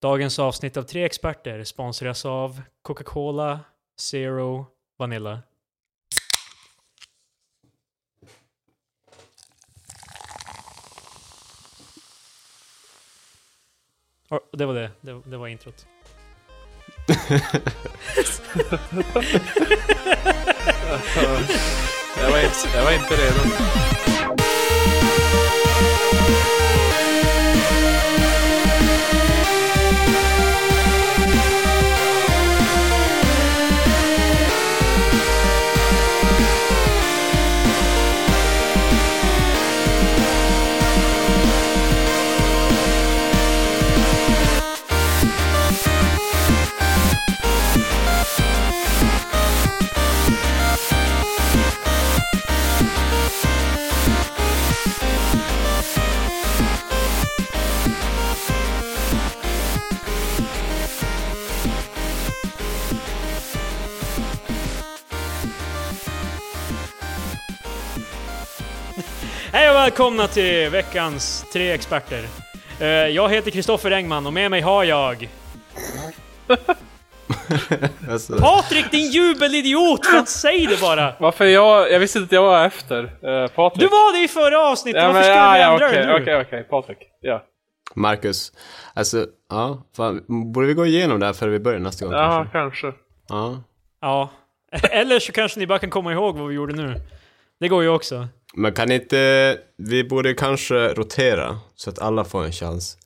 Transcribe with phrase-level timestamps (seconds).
[0.00, 3.60] Dagens avsnitt av Tre Experter sponsras av Coca-Cola
[4.00, 4.66] Zero
[4.98, 5.42] Vanilla.
[14.30, 14.90] Oh, det var det.
[15.00, 15.86] Det, det var introt.
[22.16, 24.09] Jag var inte, jag var inte redo.
[69.90, 72.24] Välkomna till veckans Tre Experter.
[72.80, 75.28] Eh, jag heter Kristoffer Engman och med mig har jag
[78.10, 80.06] Alltså, Patrik din jubelidiot!
[80.06, 81.14] Fan, säg det bara!
[81.20, 81.92] Varför jag...
[81.92, 83.02] Jag visste inte att jag var efter.
[83.04, 83.80] Uh, Patrik.
[83.80, 86.06] Du var det i förra avsnittet, varför men, skulle ja, vi ja, ändra okej, det
[86.06, 86.22] nu?
[86.22, 86.64] okej, okej.
[86.64, 86.98] Patrik.
[87.20, 87.44] Ja.
[87.94, 88.52] Marcus,
[88.94, 92.46] alltså, ja, fan, borde vi gå igenom det här före vi börjar nästa gång Ja,
[92.52, 92.52] kanske?
[92.52, 92.92] kanske.
[93.28, 93.62] Ja.
[94.00, 94.30] Ja.
[94.90, 96.94] Eller så kanske ni bara kan komma ihåg vad vi gjorde nu.
[97.60, 98.28] Det går ju också.
[98.54, 102.96] Men kan inte, vi borde kanske rotera så att alla får en chans.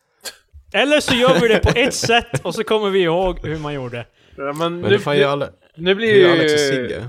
[0.72, 3.74] Eller så gör vi det på ett sätt och så kommer vi ihåg hur man
[3.74, 4.06] gjorde.
[4.36, 6.30] Ja, men Men nu, det får ju alla, nu blir ju.
[6.32, 7.08] Alex och Sigge.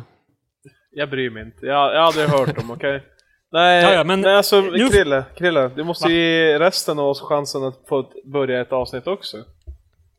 [0.91, 1.66] Jag bryr mig inte.
[1.66, 3.03] Jag, jag har aldrig hört dem, okej?
[3.52, 6.11] Nej, Ja, ja, men nej, alltså nu- Krille, Krille, du måste Va?
[6.11, 9.38] ge resten av oss chansen att få börja ett avsnitt också.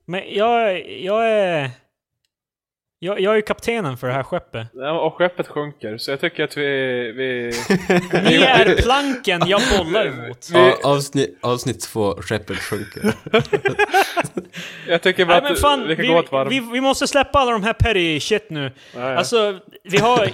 [0.06, 1.70] Men jag, jag är...
[3.06, 4.66] Jag, jag är ju kaptenen för det här skeppet.
[4.72, 6.66] Ja, och skeppet sjunker, så jag tycker att vi...
[7.12, 7.52] vi
[8.24, 10.48] Ni är planken jag bollar emot.
[10.52, 13.02] Vi- Ja, avsnitt, avsnitt två, skeppet sjunker.
[14.88, 16.48] jag tycker bara Nej men att fan, vi kan vi, gå ett varv.
[16.48, 18.72] vi, vi måste släppa alla de här petty shit nu.
[18.94, 19.16] Ja, ja.
[19.16, 20.28] Alltså, vi har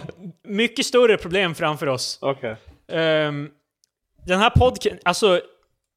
[0.48, 2.18] mycket större problem framför oss.
[2.22, 2.56] Okej.
[2.92, 3.48] Ehm,
[4.26, 5.40] den här podcasten, alltså,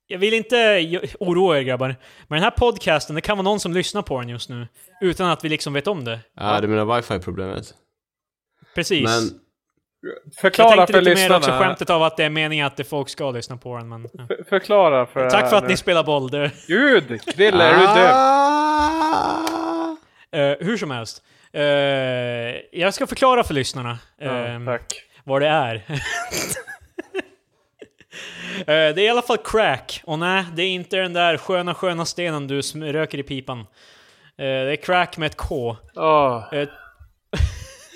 [0.07, 0.89] jag vill inte
[1.19, 1.88] oroa er grabbar,
[2.27, 4.67] men den här podcasten, det kan vara någon som lyssnar på den just nu,
[5.01, 6.19] utan att vi liksom vet om det.
[6.35, 7.73] Ja, du menar wifi-problemet?
[8.75, 9.03] Precis.
[9.03, 9.39] Men,
[10.01, 11.59] jag Förklara tänkte för lite mer också lyssnarna.
[11.66, 14.07] skämtet av att det är meningen att det folk ska lyssna på den, men...
[14.13, 14.27] Ja.
[14.27, 16.29] För- Förklara för Tack för att här- ni spelar boll.
[16.31, 17.22] Det, Gud!
[17.35, 18.11] Krille, är du död?
[18.13, 19.97] Ah!
[20.31, 21.23] Eh, hur som helst.
[21.53, 21.61] Eh,
[22.79, 24.93] jag ska förklara för lyssnarna Ja, ehm, tack.
[25.23, 25.83] vad det är.
[28.59, 30.02] Eh, det är i alla fall crack.
[30.03, 32.62] Och nej, det är inte den där sköna, sköna stenen du
[32.92, 33.59] röker i pipan.
[33.59, 33.66] Eh,
[34.38, 35.78] det är crack med ett K.
[36.52, 36.68] Eh,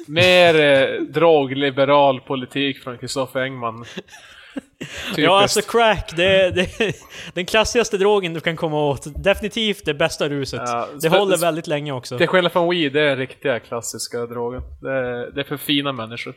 [0.08, 3.86] Mer eh, drogliberal politik från Kristoffer Engman.
[3.86, 4.14] Typiskt.
[5.18, 6.94] Ja, alltså crack, det är, det är
[7.34, 9.24] den klassigaste drogen du kan komma åt.
[9.24, 10.62] Definitivt det bästa ruset.
[10.66, 12.18] Ja, det håller väldigt länge också.
[12.18, 14.62] Till skillnad från weed, det är riktiga klassiska drogen.
[14.82, 16.34] Det är, det är för fina människor.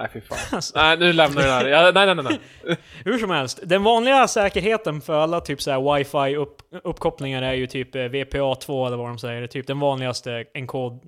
[0.00, 0.38] Nej fy fan.
[0.56, 0.78] Alltså.
[0.78, 1.66] Nej nu lämnar vi det här.
[1.66, 2.38] Ja, nej nej nej.
[2.64, 2.76] nej.
[3.04, 7.52] Hur som helst, den vanliga säkerheten för alla typ så här wifi upp, uppkopplingar är
[7.54, 9.46] ju typ eh, VPA2 eller vad de säger.
[9.46, 11.00] Typ den vanligaste enkod...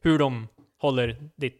[0.00, 0.48] Hur de
[0.78, 1.56] håller ditt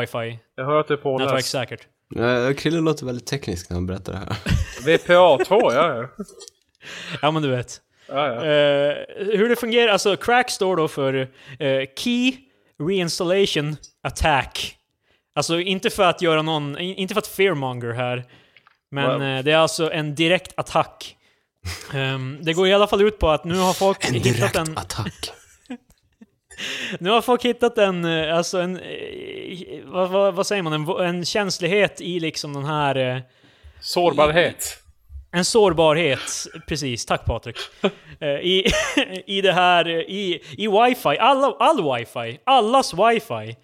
[0.00, 1.48] wifi Jag hör att du är nätverk påläst.
[1.50, 1.88] säkert.
[2.14, 4.26] Ja, Krille låter väldigt teknisk när han berättar det här.
[4.98, 6.24] VPA2, ja ja.
[7.22, 7.80] Ja men du vet.
[8.08, 8.34] ja, ja.
[8.34, 11.14] Eh, hur det fungerar, alltså crack står då för
[11.58, 12.32] eh, Key
[12.88, 14.76] Reinstallation Attack.
[15.34, 18.24] Alltså inte för att göra någon, in- inte för att fearmonger här.
[18.90, 19.22] Men Wow.
[19.22, 21.16] eh, det är alltså en direkt attack.
[21.94, 24.56] Ehm, det går i alla fall ut på att nu har folk En hittat direkt
[24.56, 24.78] en...
[24.78, 25.30] attack.
[26.98, 28.76] Nu har folk hittat en, eh, alltså en...
[28.76, 30.72] eh, Vad, vad, vad säger man?
[30.72, 32.96] En, en känslighet i liksom den här...
[33.16, 33.22] eh,
[33.80, 34.78] Sårbarhet.
[35.32, 37.06] En sårbarhet, precis.
[37.06, 37.56] Tack Patrik.
[38.42, 38.64] I,
[39.26, 43.56] I det här, i, i wifi, alla, all wifi, allas wifi.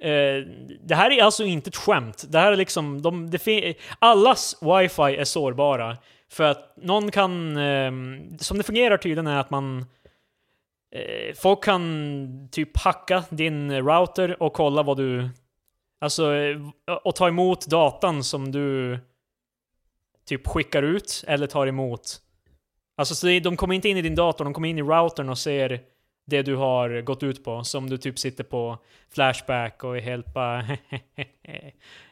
[0.00, 0.46] Eh,
[0.80, 2.24] det här är alltså inte ett skämt.
[2.28, 5.96] Det här är liksom, de, det allas wifi är sårbara.
[6.28, 7.92] För att någon kan, eh,
[8.38, 9.86] som det fungerar tydligen är att man
[10.94, 15.28] eh, Folk kan typ hacka din router och kolla vad du...
[16.00, 16.60] Alltså, eh,
[17.04, 18.98] och ta emot datan som du
[20.28, 22.20] typ skickar ut eller tar emot.
[22.96, 25.38] Alltså så de kommer inte in i din dator, de kommer in i routern och
[25.38, 25.80] ser
[26.30, 27.64] det du har gått ut på.
[27.64, 28.78] Som du typ sitter på
[29.14, 30.62] Flashback och är helt bara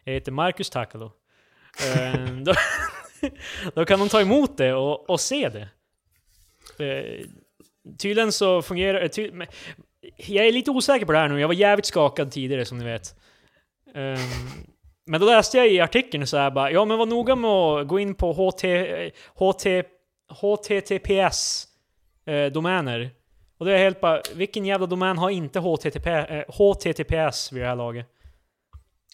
[0.05, 1.13] Jag heter Marcus Takalo.
[1.87, 2.53] Eh, då,
[3.75, 5.69] då kan de ta emot det och, och se det.
[6.85, 7.27] Eh,
[7.99, 9.09] tydligen så fungerar det...
[9.09, 9.31] Ty,
[10.17, 12.85] jag är lite osäker på det här nu, jag var jävligt skakad tidigare som ni
[12.85, 13.15] vet.
[13.95, 14.19] Ehm,
[15.07, 17.89] men då läste jag i artikeln så här bara, ja men var noga med att
[17.89, 18.65] gå in på HT,
[19.35, 19.83] HT,
[20.29, 23.11] HTTPS-domäner
[23.59, 27.69] och det är helt bara, vilken jävla domän har inte HTTP, eh, HTTPS vid det
[27.69, 28.07] här laget?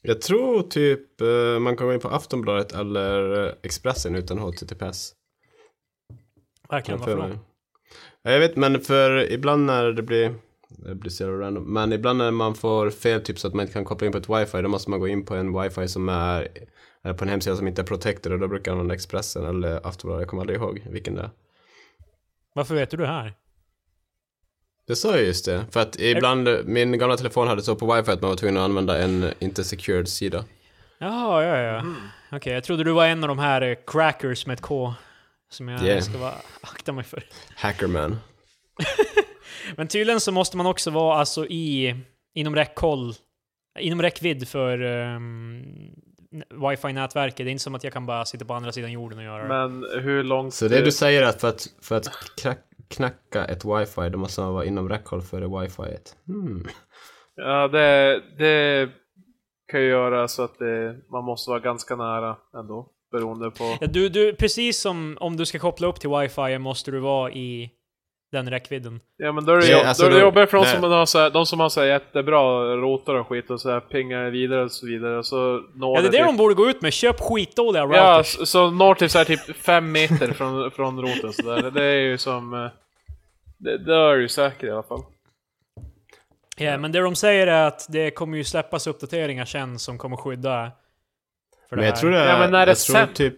[0.02, 5.14] Jag tror typ eh, man kan gå in på Aftonbladet eller eh, Expressen utan HTTPS.
[6.68, 7.38] Verkligen, Jag för varför då?
[8.22, 10.34] Ja, Jag vet, men för ibland när det blir,
[10.68, 13.72] det blir så random, men ibland när man får fel typ så att man inte
[13.72, 16.08] kan koppla in på ett wifi, då måste man gå in på en wifi som
[16.08, 16.48] är,
[17.02, 19.86] eller på en hemsida som inte är protected och då brukar man använda Expressen eller
[19.86, 21.30] Aftonbladet, jag kommer aldrig ihåg vilken det är.
[22.54, 23.34] Varför vet du det här?
[24.86, 28.10] Det sa jag just det, för att ibland, min gamla telefon hade så på wifi
[28.10, 30.44] att man var tvungen att använda en inte secured sida.
[30.98, 31.82] Jaha, ja, ja.
[32.36, 34.94] Okej, jag trodde du var en av de här eh, crackers med ett K.
[35.50, 36.00] Som jag Yeah.
[36.00, 37.24] ska vara, akta mig för.
[37.56, 38.16] Hackerman.
[39.76, 41.96] Men tydligen så måste man också vara alltså i,
[42.34, 43.14] inom räckhåll,
[43.78, 45.64] inom räckvidd för um,
[46.70, 47.36] wifi-nätverket.
[47.36, 49.42] Det är inte som att jag kan bara sitta på andra sidan jorden och göra
[49.42, 49.48] det.
[49.68, 50.54] Men hur långt...
[50.54, 52.58] Så det du säger är att för att, för att knack,
[52.88, 55.98] knacka ett wifi, då måste man vara inom räckhåll för det wifi.
[56.26, 56.66] Hmm.
[57.36, 58.90] Ja, det, det
[59.72, 62.90] kan ju göra så att det, man måste vara ganska nära ändå.
[63.12, 63.76] Beroende på...
[63.80, 67.32] Ja, du, du, precis som om du ska koppla upp till wifi måste du vara
[67.32, 67.70] i
[68.34, 69.00] den räckvidden.
[69.16, 70.64] Ja men då är det, Det- jobb, alltså då är det då- jobbigt för de
[70.64, 73.70] som, har så här, de som har så här jättebra rotor och skit och så
[73.70, 75.36] här pingar vidare och så vidare och så
[75.74, 76.92] når Ja, det är det typ, de borde gå ut med.
[76.92, 77.86] Köp skitdåliga Ja,
[78.16, 78.26] routers.
[78.36, 81.70] så, så når till så här typ fem meter från, från roten så där.
[81.70, 82.54] Det är ju som...
[82.54, 82.70] eh,
[83.58, 85.00] Det, det är ju säker i alla fall.
[86.56, 90.16] Ja, men det de säger är att det kommer ju släppas uppdateringar sen som kommer
[90.16, 90.70] skydda
[91.68, 92.00] för Men det jag här.
[92.00, 93.34] tror det är, Ja, men när det sen- typ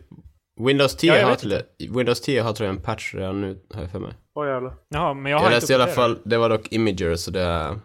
[0.61, 3.59] Windows 10 Ja, jag har till Windows 10 har tror jag en patch redan nu,
[3.75, 4.13] har jag för mig.
[4.35, 4.75] Åh jävlar.
[4.89, 7.31] Jaha, men jag Jag, har läste inte i alla fall, det var dock Imager så
[7.31, 7.79] det är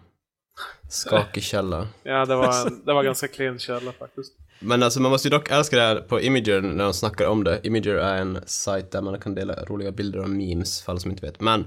[0.90, 1.88] skakig källa.
[2.04, 4.34] Ja, det var, en, det var ganska clean källa faktiskt.
[4.60, 7.44] Men alltså man måste ju dock älska det här på Imager när de snackar om
[7.44, 7.60] det.
[7.64, 11.12] Imager är en sajt där man kan dela roliga bilder och memes, för alla som
[11.12, 11.40] inte vet.
[11.40, 11.66] Men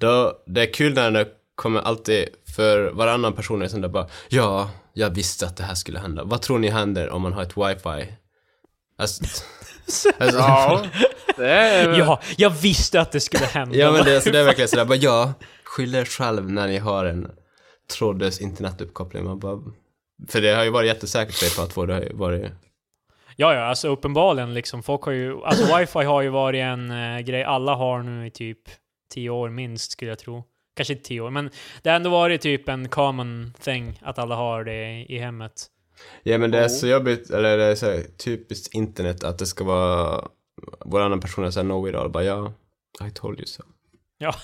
[0.00, 4.06] då, det är kul när det kommer alltid, för varannan person är sån där bara
[4.28, 6.24] Ja, jag visste att det här skulle hända.
[6.24, 8.12] Vad tror ni händer om man har ett wifi?
[8.98, 9.24] Alltså,
[10.18, 10.86] alltså, Ja,
[11.36, 11.98] det är...
[11.98, 13.76] Ja, jag visste att det skulle hända.
[13.76, 15.32] Ja men det, alltså, det är verkligen sådär bara ja,
[15.64, 17.30] skyll er själv när ni har en
[17.92, 19.24] trådlös internetuppkoppling.
[19.24, 19.60] Man bara,
[20.28, 22.52] för det har ju varit jättesäkert på att få det har ju varit
[23.36, 24.82] Ja, ja, alltså uppenbarligen liksom.
[24.82, 25.44] Folk har ju...
[25.44, 28.58] Alltså wifi har ju varit en eh, grej alla har nu i typ
[29.10, 30.44] 10 år minst, skulle jag tro.
[30.76, 31.50] Kanske inte 10 år, men
[31.82, 35.66] det har ändå varit typ en common thing att alla har det i hemmet.
[36.22, 39.64] Ja men det är så jobbigt, eller det är så typiskt internet att det ska
[39.64, 40.28] vara
[40.84, 42.52] varannan person är såhär know it all, bara ja,
[43.08, 43.62] I told you so.
[44.18, 44.34] Ja.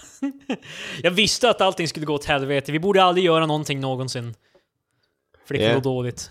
[1.03, 2.73] jag visste att allting skulle gå åt helvete.
[2.73, 4.35] Vi borde aldrig göra någonting någonsin.
[5.45, 5.75] För det kan Ja.
[5.75, 6.31] gå dåligt.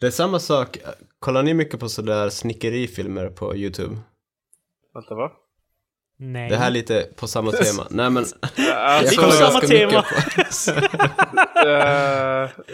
[0.00, 0.78] Det är samma sak,
[1.18, 3.96] kollar ni mycket på sådär snickerifilmer på YouTube?
[4.94, 5.32] Vänta, va?
[6.22, 6.50] Nej.
[6.50, 7.86] Det här är lite på samma tema.
[7.90, 8.24] Nej men,
[8.56, 9.86] jag Alltså, på kollar samma ganska tema.
[9.86, 10.42] mycket på,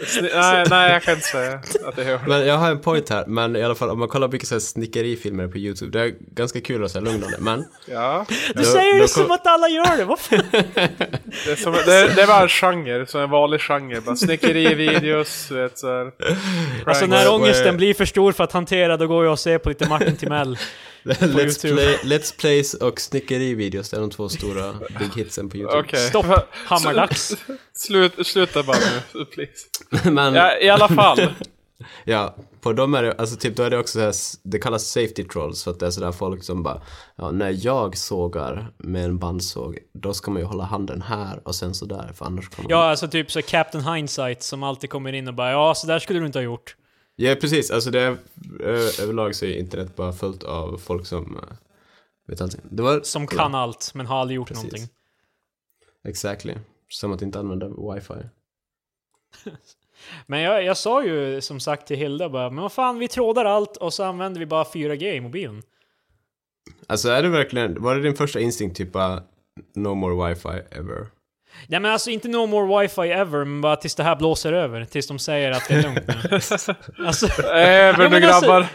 [0.05, 3.09] sni- nej, nej, jag kan inte säga att det gör men jag har en point
[3.09, 6.13] här, men i alla fall om man kollar mycket såhär snickerifilmer på YouTube, det är
[6.33, 9.31] ganska kul och så här lugnande, men Ja, Du Då- säger då det kom- som
[9.31, 10.35] att alla gör det, varför?
[11.45, 14.01] det, är som, det, det var en genre, så en vanlig genre.
[14.01, 16.05] Bara snickerivideos, vet såhär.
[16.05, 16.35] Alltså
[16.83, 17.07] pranks.
[17.07, 19.89] när ångesten blir för stor för att hantera, då går jag och ser på lite
[19.89, 20.57] Martin Timell.
[21.13, 25.79] Let's, play, Let's Plays och snickerivideos, det är de två stora big hitsen på YouTube.
[25.79, 25.99] Okej.
[26.09, 26.25] Stopp!
[26.53, 27.35] Hammardags.
[27.73, 28.77] Slut, sluta bara
[29.13, 30.09] nu, please.
[30.11, 31.19] Men, Ja, I alla fall.
[32.05, 34.83] ja, på dem är det, alltså typ då är det också så här, det kallas
[34.87, 36.81] safety trolls för att det är sådär folk som bara,
[37.15, 41.55] ja när jag sågar med en bandsåg, då ska man ju hålla handen här och
[41.55, 45.27] sen sådär, för annars kommer Ja, alltså typ så Captain Hindsight som alltid kommer in
[45.27, 46.75] och bara ja, så där skulle du inte ha gjort.
[47.19, 47.71] Ja, precis.
[47.71, 48.17] Alltså det är,
[48.59, 51.55] ö- överlag så är internet bara fullt av folk som eh,
[52.27, 52.61] vet allting.
[52.69, 53.01] Det var...
[53.01, 54.63] Som kan allt, men har aldrig gjort Precis.
[54.63, 54.89] någonting.
[56.07, 56.55] Exactly.
[56.89, 58.13] Som att inte använda wifi.
[60.27, 63.45] Men jag, jag sa ju som sagt till Hilda bara, men vad fan, vi trådar
[63.45, 65.61] allt och så använder vi bara 4G i mobilen.
[66.87, 69.23] Alltså är det verkligen, var det din första instinkt typ bara
[69.75, 71.07] no more wifi ever?
[71.67, 74.85] Nej men alltså inte no more wifi ever, men bara tills det här blåser över.
[74.85, 76.15] Tills de säger att det är lugnt nu.
[76.35, 78.67] alltså, Ja, nu alltså- grabbar.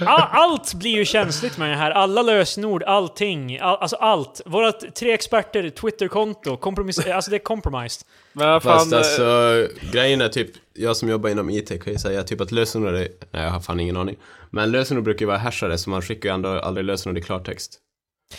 [0.00, 1.90] all, allt blir ju känsligt med det här.
[1.90, 3.58] Alla lösenord, allting.
[3.58, 4.40] All, alltså allt.
[4.46, 7.06] Våra tre experter, Twitterkonto, kompromiss...
[7.06, 8.06] Alltså det är compromised.
[8.32, 11.98] Men fan, Fast eh, alltså, grejen är typ, jag som jobbar inom IT kan ju
[11.98, 14.16] säga typ att lösenord är, nej jag har fan ingen aning.
[14.50, 17.78] Men lösenord brukar ju vara hashade så man skickar ju ändå aldrig lösenord i klartext.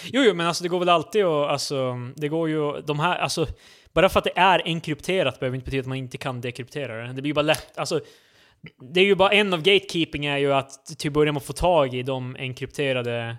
[0.06, 3.18] Jo, jo, men alltså det går väl alltid att, alltså, det går ju, de här,
[3.18, 3.48] alltså,
[3.94, 7.14] bara för att det är enkrypterat behöver inte betyda att man inte kan dekryptera det.
[7.14, 8.02] Det blir ju bara lätt, alltså,
[8.94, 11.94] det är ju bara en av gatekeeping är ju att till början man få tag
[11.94, 13.38] i de enkrypterade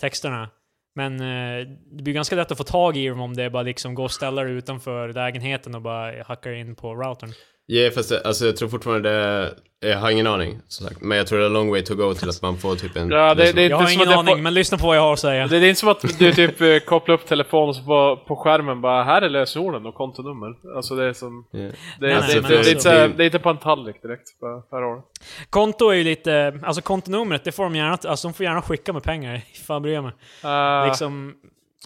[0.00, 0.50] texterna.
[0.94, 3.94] Men eh, det blir ganska lätt att få tag i dem om det bara liksom
[3.94, 7.32] går och ställa det utanför lägenheten och bara hackar in på routern.
[7.66, 9.54] Ja, fast det, alltså, jag tror fortfarande det...
[9.80, 11.00] Jag har ingen aning, som sagt.
[11.00, 13.10] Men jag tror det är long way to go till att man får typ en...
[13.10, 15.18] Ja, det- det- Jag har ingen aning, får- men lyssna på vad jag har att
[15.18, 15.46] säga.
[15.46, 18.36] Det är inte som att du typ eh, kopplar upp telefonen och så på, på
[18.36, 20.54] skärmen bara här är lösenorden och kontonummer.
[20.76, 21.46] Alltså det är som...
[21.52, 24.40] Det är, Nej, det, nej, det, det, inte det är på en tallrik direkt.
[24.40, 25.02] Bara, här har du.
[25.50, 28.92] Konto är ju lite, alltså kontonumret, det får de gärna, alltså de får gärna skicka
[28.92, 29.40] med pengar.
[29.80, 30.12] Bryr jag mig.
[30.42, 31.34] Ah, Liksom,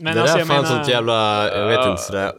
[0.00, 0.76] men det alltså där jag är fan menar...
[0.76, 1.48] sånt jävla...
[1.58, 1.90] Jag vet Ja.
[1.90, 2.32] inte sådär...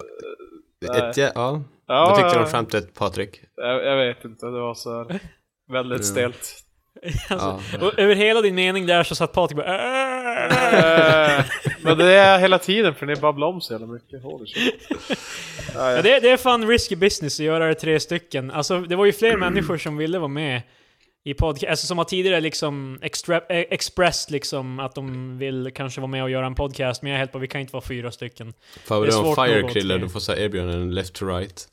[0.87, 1.09] Nej.
[1.09, 2.05] Ett, ja, ja.
[2.05, 3.41] Vad tyckte du om skämtet, Patrik?
[3.55, 5.19] jag, jag vet inte, det var så här
[5.71, 6.55] väldigt stelt.
[7.29, 7.85] Alltså, Ja.
[7.87, 9.79] och över hela din mening där så satt Patrik bara
[10.39, 11.45] Eh,
[11.81, 14.21] Men det är hela tiden för ni babblar om så jävla mycket.
[15.75, 18.51] Ja, det, det är fan risky business att göra det tre stycken.
[18.51, 20.61] Alltså, det var ju fler människor som ville vara med
[21.23, 26.01] i podcast, alltså som har tidigare liksom extra, eh, expressed liksom att de vill kanske
[26.01, 27.83] vara med och göra en podcast, men jag är helt på vi kan inte vara
[27.87, 28.53] fyra stycken.
[28.85, 29.97] Fan, Det är svårt Fire se.
[29.97, 31.67] du får säga erbjudanden left to right.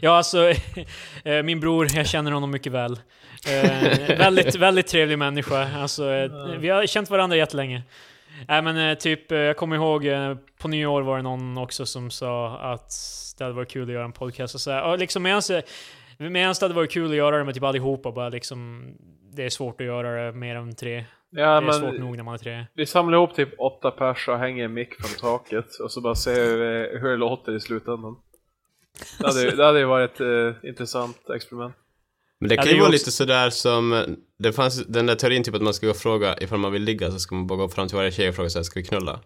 [0.00, 0.48] Ja, alltså,
[1.24, 3.00] eh, min bror, jag känner honom mycket väl.
[3.48, 5.68] Eh, väldigt, väldigt trevlig människa.
[5.78, 7.82] Alltså, eh, vi har känt varandra jättelänge.
[8.48, 10.06] Nej men typ, jag kommer ihåg
[10.58, 12.92] på nyår var det någon också som sa att
[13.38, 14.82] det hade varit kul att göra en podcast och så här.
[14.82, 15.50] Och liksom medans,
[16.18, 18.84] medans det hade varit kul att göra det med typ allihopa, bara liksom
[19.32, 21.04] det är svårt att göra det mer än tre.
[21.30, 22.64] ja, det är svårt men nog när man är tre.
[22.74, 26.14] vi samlar ihop typ åtta pers och hänger en mick från taket och så bara
[26.14, 28.16] ser hur, hur det låter i slutändan.
[29.18, 31.74] Det hade, ju- det hade ju varit ett eh, intressant experiment.
[32.40, 35.06] Men det Ja, kan det är ju vara också- lite sådär som, det fanns den
[35.06, 37.34] där teorin typ att man ska gå och fråga ifall man vill ligga så ska
[37.34, 39.20] man bara gå fram till varje tjej och fråga såhär, ska vi knulla?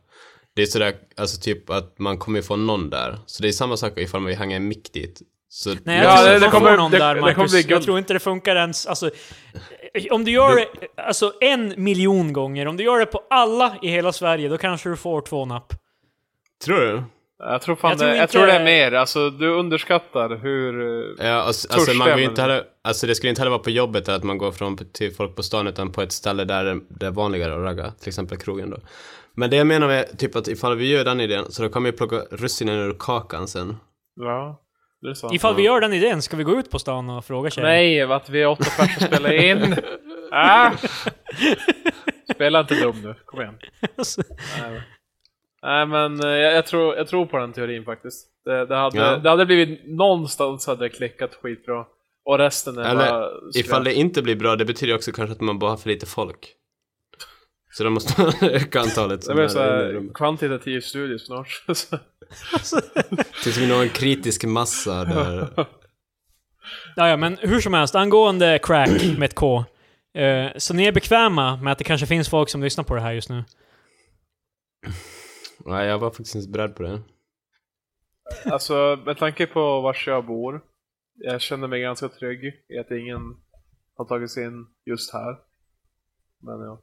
[0.57, 3.19] Det är sådär, alltså typ att man kommer ju få någon där.
[3.27, 5.23] Så det är samma sak ifall man vill hänga en mick dit.
[5.49, 7.53] Så Nej, jag Ja, tror det- det kommer- någon det- där, det Marcus.
[7.53, 9.11] bli Jag tror inte det funkar ens, alltså...
[10.11, 10.67] Om du gör det,
[11.03, 14.89] alltså en miljon gånger, om du gör det på alla i hela Sverige, då kanske
[14.89, 15.73] du får två napp.
[16.65, 17.03] Tror du?
[17.45, 20.81] Jag tror fan Jag tror det, jag tror det är mer, alltså du underskattar hur...
[21.21, 23.71] eh, Ja, alltså, alltså man går inte heller, alltså det skulle inte heller vara på
[23.71, 27.07] jobbet att man går från till folk på stan utan på ett ställe där det-
[27.07, 28.77] är vanligare att ragga, till exempel krogen då.
[29.35, 31.83] Men det jag menar med typ att ifall vi gör den idén så då kan
[31.85, 33.77] vi plocka russinen ur kakan sen.
[34.21, 34.61] Ja,
[35.01, 35.35] det är sant.
[35.35, 37.69] Ifall vi gör den idén, ska vi gå ut på stan och fråga tjejer?
[37.69, 39.77] Nej, att vi är åtta pers och spelar in.
[40.33, 40.71] ah!
[42.35, 43.55] Spela inte dum nu, kom igen.
[43.99, 44.23] Alltså,
[44.61, 44.83] Nej,
[45.63, 48.29] Nej men eh, jag, jag, tror, jag tror på den teorin faktiskt.
[48.45, 49.17] Det, det, hade, Ja.
[49.17, 51.85] det hade blivit, någonstans hade det klickat skitbra.
[52.25, 55.41] Och resten är Eller bara ifall det inte blir bra, det betyder också kanske att
[55.41, 56.55] man bara har för lite folk.
[57.71, 61.65] Så då måste man öka antalet Det blir såhär kvantitativ studie snart.
[63.43, 65.49] Tills vi når en kritisk massa där.
[66.97, 69.65] ja, ja, men hur som helst, angående crack med ett K.
[70.15, 73.01] Eh, så ni är bekväma med att det kanske finns folk som lyssnar på det
[73.01, 73.45] här just nu?
[75.67, 77.01] Nej, jag var faktiskt inte beredd på det.
[78.45, 80.61] alltså med tanke på vars jag bor.
[81.15, 83.37] Jag känner mig ganska trygg i att ingen
[83.97, 85.37] har tagit sig in just här.
[86.41, 86.81] Men ja.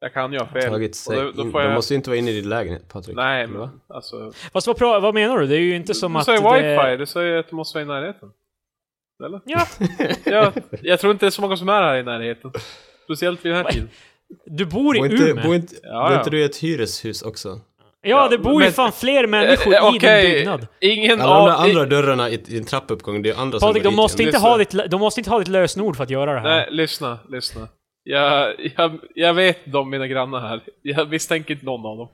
[0.00, 0.70] Jag kan ju ha fel.
[0.70, 1.74] Tagit sig då, då får De jag...
[1.74, 3.16] måste ju inte vara inne i din lägenhet, Patrik.
[3.16, 3.66] Nej, va?
[3.66, 4.32] men alltså...
[4.52, 5.46] Fast vad, pra- vad menar du?
[5.46, 6.76] Det är ju inte som du att sa ju det...
[6.84, 8.32] wifi, du sa ju att du måste vara i närheten.
[9.24, 9.40] Eller?
[9.44, 9.66] Ja,
[10.24, 10.52] Ja,
[10.82, 12.52] jag tror inte det är så många som är här i närheten.
[13.04, 13.88] Speciellt vid den här tiden.
[14.46, 15.44] du bor i Bor inte, Umeå.
[15.44, 16.18] bor inte, Ja, bor ja.
[16.18, 17.60] inte du i ett hyreshus också?
[18.02, 20.66] Ja, det bor ju men- fan fler människor Eh, eh, i okej, din byggnad.
[20.80, 21.60] Ingen Alla de av...
[21.60, 24.26] andra dörrarna i, i en trappuppgång, det är andra Patrik, som de går måste, dit
[24.26, 24.48] inte Lyssna.
[24.48, 26.48] ha ditt, de måste inte ha ditt lösenord för att göra det här.
[26.48, 27.68] Nej, lyssna, lyssna.
[28.02, 30.60] Jag, jag, jag vet de mina grannar här.
[30.82, 32.08] Jag misstänker inte någon av dem.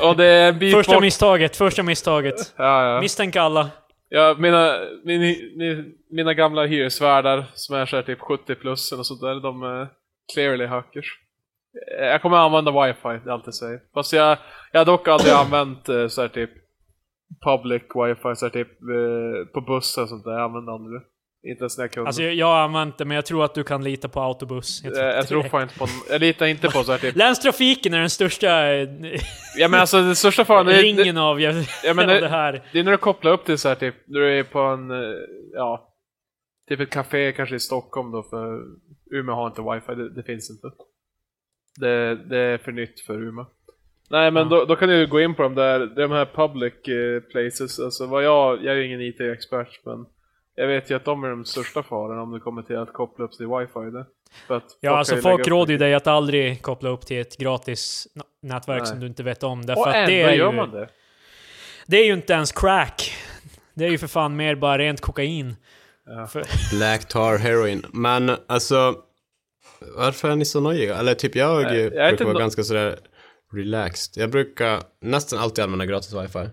[0.08, 1.02] Och det är en bit Första bort.
[1.02, 2.54] misstaget, första misstaget.
[2.56, 3.00] Ja, ja.
[3.00, 3.70] Misstänk alla.
[4.08, 5.20] ja mina, min,
[5.56, 9.62] min, mina gamla hyresvärdar som är så här typ 70 plus och sånt där, de
[9.62, 9.88] är
[10.34, 11.06] clearly hackers.
[12.00, 13.80] Eh, Jag kommer använda wifi, det är allt jag säger.
[13.94, 14.38] Fast jag,
[14.72, 16.50] jag har dock aldrig använt eh, så här typ
[17.44, 20.32] public wifi, så här typ eh, på bussen och sånt där.
[20.32, 21.04] Jag använder aldrig det.
[21.50, 22.06] Inte ens när jag kunde.
[22.08, 24.80] Alltså jag, jag har använt det, men jag tror att du kan lita på autobuss.
[24.84, 27.94] jag, jag, inte tror fan inte på Jag litar inte på så här typ Länstrafiken
[27.94, 28.48] är den största
[29.58, 31.54] Ja men alltså den största faran, det, ringen av, jag,
[31.84, 32.62] Ja, men det- det här.
[32.72, 34.90] det är när du kopplar upp till så här typ, när du är på en,
[35.54, 35.92] ja,
[36.68, 38.60] typ ett café kanske i Stockholm då för
[39.10, 40.76] Umeå har inte wifi, det, det finns inte.
[41.76, 43.46] Det, det är för nytt för Umeå.
[44.10, 44.48] Nej men Ja.
[44.58, 48.06] då, då kan du gå in på de där, de här public eh, places, alltså
[48.06, 50.06] vad jag, jag är ju ingen IT-expert men
[50.54, 53.24] Jag vet ju att de är de största farorna om det kommer till att koppla
[53.24, 53.90] upp till wifi.
[53.92, 54.06] Det.
[54.46, 57.36] För att Ja, kan alltså folk råder ju dig att aldrig koppla upp till ett
[57.36, 58.08] gratis
[58.42, 58.86] nätverk Nej.
[58.86, 59.66] som du inte vet om.
[59.66, 60.88] Därför Och att ändå det är, gör ju, man det.
[61.86, 63.12] det är ju inte ens crack.
[63.74, 65.56] Det är ju för fan mer bara rent kokain.
[66.06, 66.28] Ja.
[66.72, 67.86] Black tar heroin.
[67.92, 68.94] Men alltså,
[69.96, 70.96] varför är ni så nojiga?
[70.96, 72.98] Eller typ jag, jag är brukar inte vara no- ganska sådär
[73.52, 74.22] relaxed.
[74.22, 76.48] Jag brukar nästan alltid använda gratis wifi.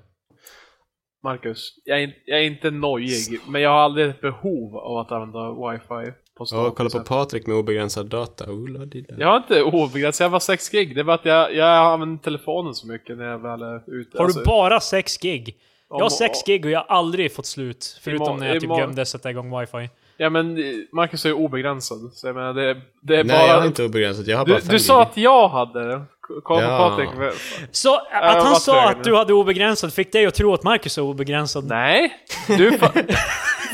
[1.23, 5.11] Marcus, jag är, jag är inte nojig, men jag har aldrig ett behov av att
[5.11, 6.43] använda wifi på.
[6.57, 8.51] Och kolla på Patrik med obegränsad data.
[8.51, 8.79] Ola.
[9.17, 10.95] Jag har inte obegränsat, jag har bara 6 gig.
[10.95, 14.17] Det är bara att jag, jag använder telefonen så mycket när jag väl är ute.
[14.17, 15.57] har Alltså, du bara 6 gig?
[15.89, 17.99] Jag har om- 6 gig och jag har aldrig fått slut.
[18.01, 19.89] Förutom när jag typ glömde sätta igång wifi.
[20.17, 23.47] Ja men eh, Marcus är ju obegränsad, så jag menar det, det är Nej, bara...
[23.47, 24.27] jag har inte obegränsat.
[24.27, 26.01] Jag har bara du, du sa att jag hade det.
[26.27, 26.89] K- Kolla på Ja.
[26.89, 27.33] Patrik.
[27.71, 31.01] Så att han sa att du hade obegränsad fick dig att tro att Marcus är
[31.01, 31.63] obegränsad.
[31.65, 32.13] Nej!
[32.47, 33.13] Du fa-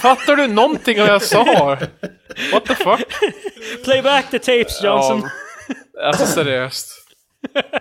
[0.01, 1.43] Fattar du någonting av vad jag sa?
[2.53, 3.05] What the fuck?
[3.83, 5.21] Play back the tapes Johnson.
[5.93, 6.87] Ja, alltså seriöst.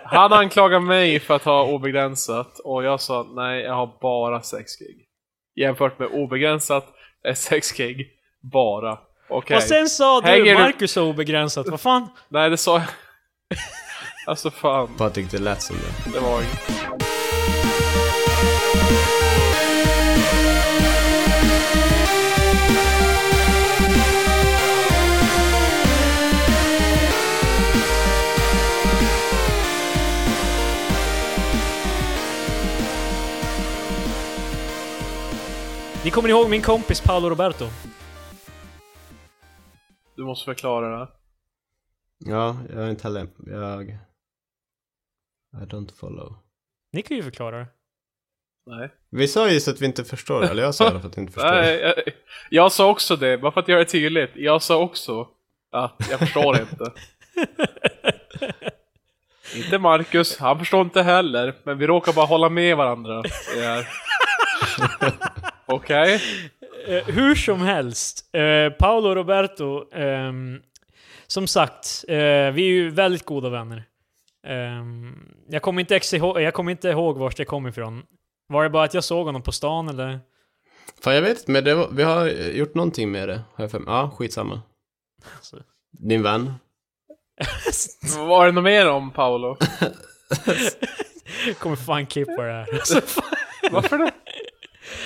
[0.03, 4.71] Han anklagar mig för att ha obegränsat och jag sa nej, jag har bara 6
[4.79, 5.05] gig.
[5.55, 6.85] Jämfört med obegränsat
[7.23, 8.07] är 6 gig
[8.41, 8.97] bara.
[9.29, 9.57] Okej.
[9.57, 11.67] Och sen sa du Hänger du- Marcus är obegränsat.
[11.69, 12.07] Vad fan?
[12.29, 12.83] Nej, det sa jag.
[14.27, 16.11] Alltså fan, Patrik, det lät som det.
[16.13, 16.99] det var inget.
[36.03, 37.65] Ni kommer ihåg min kompis Paolo Roberto?
[40.19, 41.07] Du måste förklara det.
[42.17, 43.27] Ja, jag är inte heller...
[43.45, 43.89] Jag...
[45.53, 46.35] I don't follow.
[46.91, 47.67] Ni kan ju förklara det.
[48.65, 48.89] Nej.
[49.09, 51.17] Vi sa ju så att vi inte förstår det, eller jag sa alla fall att
[51.17, 51.51] vi inte förstår.
[51.51, 51.95] Nej, jag,
[52.49, 54.31] jag sa också det, bara för att göra det tydligt.
[54.35, 55.27] Jag sa också
[55.71, 56.91] att jag förstår inte.
[59.55, 63.21] inte Marcus, han förstår inte heller, men vi råkar bara hålla med varandra.
[63.55, 63.87] det här.
[65.65, 66.21] Okej?
[66.87, 70.61] Eh, hur som helst, eh, Paolo Roberto, ehm,
[71.27, 72.15] som sagt, eh,
[72.51, 73.83] vi är ju väldigt goda vänner.
[74.47, 75.15] Ehm,
[75.49, 75.99] jag kommer inte,
[76.41, 78.03] jag kommer inte ihåg vart det kom ifrån.
[78.47, 80.19] Var det bara att jag såg honom på stan eller?
[81.01, 83.41] Fan, jag vet inte, men det var, vi har gjort någonting med det.
[83.53, 83.93] Har jag för mig.
[83.93, 84.61] Ja, skitsamma.
[85.35, 85.57] Alltså.
[85.91, 86.53] Din vän.
[88.17, 89.57] Var det något mer om Paolo?
[91.59, 92.67] kommer fan klippa det här.
[92.73, 93.01] Alltså.
[93.71, 94.11] Varför det?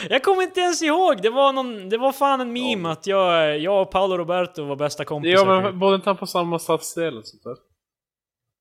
[0.09, 1.21] Jag kommer inte ens ihåg!
[1.21, 4.75] Det var, någon, det var fan en meme att jag, jag och Paolo Roberto var
[4.75, 5.45] bästa kompisar.
[5.45, 5.79] Ja, men typ.
[5.79, 7.55] bodde inte han på samma stadsdel och sånt där?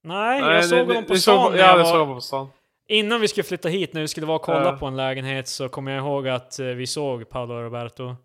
[0.04, 1.44] Nej, Nej, jag såg honom på stan.
[1.44, 2.48] såg- Ja, jag det var- såg jag på stan.
[2.88, 4.76] Innan vi skulle flytta hit, när vi skulle vara och kolla Ja.
[4.76, 8.16] på en lägenhet, så kommer jag ihåg att eh, vi såg Paolo och Roberto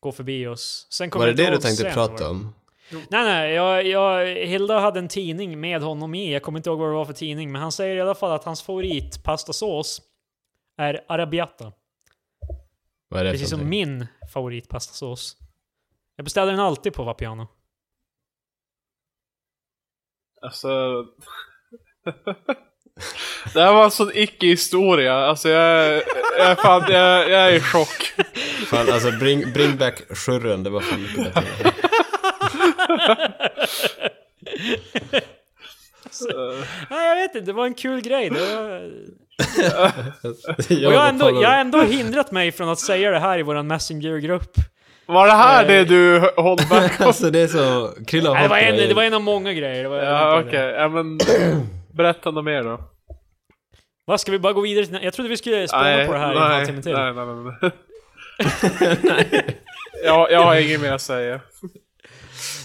[0.00, 0.86] gå förbi oss.
[0.90, 2.54] Sen kommer Var det det du tänkte sen prata om?
[2.90, 6.32] Nej, nej, jag, jag, Hilda hade en tidning med honom i.
[6.32, 8.32] Jag kommer inte ihåg vad det var för tidning, men han säger i alla fall
[8.32, 10.02] att hans favoritpastasås
[10.78, 11.72] är arabiata.
[13.08, 13.96] Vad är det Precis för som någonting?
[13.96, 15.36] min favoritpastasås.
[16.16, 17.48] Jag beställer den alltid på Vapiano.
[20.42, 20.68] Alltså...
[23.54, 25.14] det här var en sån icke-historia.
[25.14, 26.02] Alltså jag,
[26.38, 28.12] jag, är fan, jag, jag är i chock.
[28.66, 31.72] Fan, alltså bring, bring back Sjurren, det var fan mycket bättre.
[36.90, 38.30] Nej, jag vet inte, det var en kul grej.
[38.30, 38.92] Det var...
[40.68, 43.38] jag Och jag har, ändå, jag har ändå hindrat mig från att säga det här
[43.38, 44.56] i vår Messenger-grupp.
[45.06, 45.68] Var det här Eh.
[45.68, 47.90] det du håller back alltså det är så...
[48.06, 49.82] Krilla Nej, det, var en, det var en av många grejer.
[49.82, 50.74] Det var, Ja, okej.
[50.78, 51.18] Ja, men
[51.92, 52.80] berätta något mer då.
[54.04, 54.98] Vad ska vi bara gå vidare till?
[55.02, 56.92] Jag trodde vi skulle spela på det här i en halvtimme till.
[56.92, 57.26] Nej, nej,
[57.60, 58.98] nej.
[59.02, 59.60] nej.
[60.04, 61.40] jag, jag har inget mer att säga.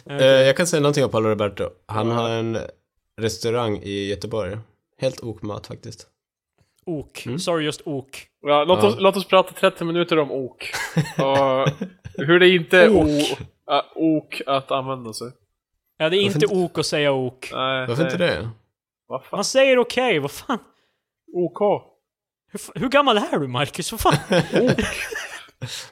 [0.10, 1.69] Eh, jag kan säga någonting om Paolo Roberto.
[1.88, 2.58] Han har en
[3.21, 4.58] restaurang i Göteborg.
[5.01, 6.08] Helt ok mat faktiskt.
[6.89, 7.25] Ok.
[7.25, 7.39] Mm.
[7.39, 8.25] Sorry, just ok.
[8.41, 8.89] Ja, låt, Ja.
[8.89, 10.71] Oss, låt oss prata 30 minuter om ok.
[11.17, 11.69] Och
[12.28, 13.08] hur det inte är Ok.
[13.65, 15.28] ok, ok att använda sig.
[15.97, 17.49] Ja, det är Varför inte ok att säga ok.
[17.54, 18.49] Nej, Varför inte det?
[19.08, 19.38] Vad fan?
[19.38, 20.60] Man säger okej, vad fan?
[21.34, 21.84] OK.
[22.52, 23.91] Hur, hur gammal är du Marcus?
[23.91, 24.13] Vad fan?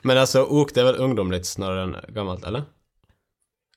[0.01, 2.63] Men alltså ok det är väl ungdomligt snarare än gammalt, eller?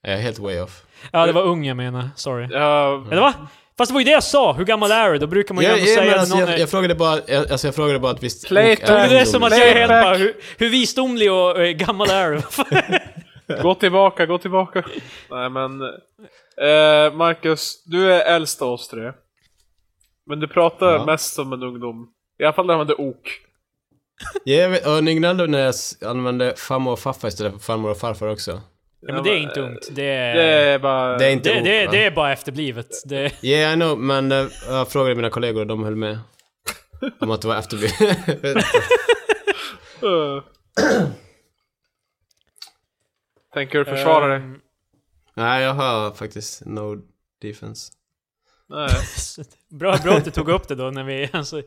[0.02, 0.84] Är jag helt way off?
[1.12, 2.08] Ja, det var ung jag menar.
[2.16, 2.48] Sorry.
[2.50, 3.34] Ja, Eller va?
[3.80, 4.52] Fast det var ju det jag sa!
[4.52, 5.18] Hur gammal är du?
[5.18, 6.58] Då brukar man ju Ja, ändå ja, säga alltså, någon jag, är...
[6.58, 8.72] jag frågade bara, jag, alltså jag frågade bara att visst Playtime.
[8.72, 11.70] ok Det är det som att jag är helt bara, hur, hur visdomlig och eh,
[11.70, 12.42] gammal är du?
[13.62, 14.84] Gå tillbaka, gå tillbaka.
[15.30, 15.82] Nej men...
[15.82, 19.12] Eh, Marcus, du är äldst av oss tre.
[20.26, 21.04] Men du pratar Ja.
[21.04, 22.08] mest som en ungdom.
[22.38, 23.28] I alla fall när man är ok.
[24.44, 25.74] Ja, jag vet, och ni gnällde när jag
[26.10, 28.60] använde farmor och farfar istället för farmor och farfar också.
[29.00, 29.88] Ja, men det är inte ungt.
[29.90, 30.34] Det är...
[30.34, 31.18] Det är bara...
[31.18, 31.92] Det är inte det, det, ord, va?
[31.92, 32.88] det är bara efterblivet.
[33.04, 36.18] Det, Ja, yeah, I know, men eh, jag frågade mina kollegor och de höll med.
[37.20, 38.64] Om att det var efterblivet.
[40.02, 40.42] Uh.
[43.54, 44.36] Tänker du försvara dig?
[44.36, 44.60] Ehm,
[45.34, 46.96] Nej, jag har faktiskt no
[47.42, 47.92] defense.
[48.68, 48.90] Nej.
[49.68, 51.30] bra, bra att du tog upp det då när vi...
[51.32, 51.62] Alltså,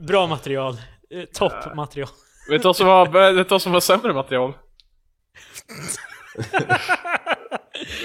[0.00, 0.76] bra material.
[1.10, 2.08] Eh, Toppmaterial.
[2.50, 4.52] Vet du vad som var sämre material?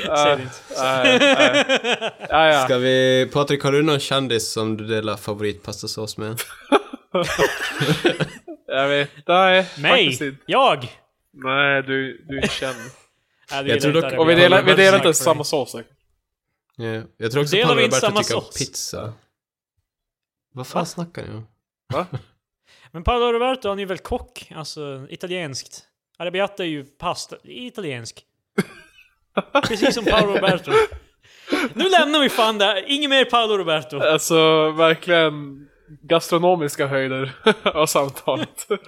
[0.06, 0.56] Det inte.
[0.78, 2.54] Nej, nej.
[2.54, 2.64] Ja.
[2.66, 3.30] Ska vi...
[3.34, 6.40] Patrik, har du någon kändis som du delar favoritpastasås med?
[8.68, 9.10] Jag vet.
[9.28, 9.92] Nej, Mig?
[9.92, 10.44] faktiskt inte.
[10.46, 10.98] Jag?
[11.34, 12.78] Nej, du, du är känd.
[13.52, 14.18] Nej, du Jag gillar tror inte dock- det.
[14.18, 15.92] Och vi delar, vi delar inte för samma sås säkert.
[16.76, 17.02] Ja.
[17.18, 18.58] Jag tror också Delar Paolo vi inte Roberto samma tycker om sås?
[18.58, 19.14] pizza.
[20.54, 20.86] Vad fan Va?
[20.86, 21.48] snackar ni om?
[21.94, 22.06] Va?
[22.92, 24.52] Men Paolo Roberto, han är ju väl kock?
[24.56, 25.84] Alltså, italienskt.
[26.20, 27.36] Arrabbiata är ju pasta.
[27.44, 28.22] Italiensk.
[29.68, 30.72] Precis som Paolo Roberto.
[31.74, 32.84] Nu lämnar vi fan det.
[32.88, 34.00] Inget mer Paolo Roberto.
[34.00, 35.66] Alltså, verkligen
[36.02, 37.32] gastronomiska höjder
[37.64, 38.66] av samtalet.
[38.70, 38.86] Okej,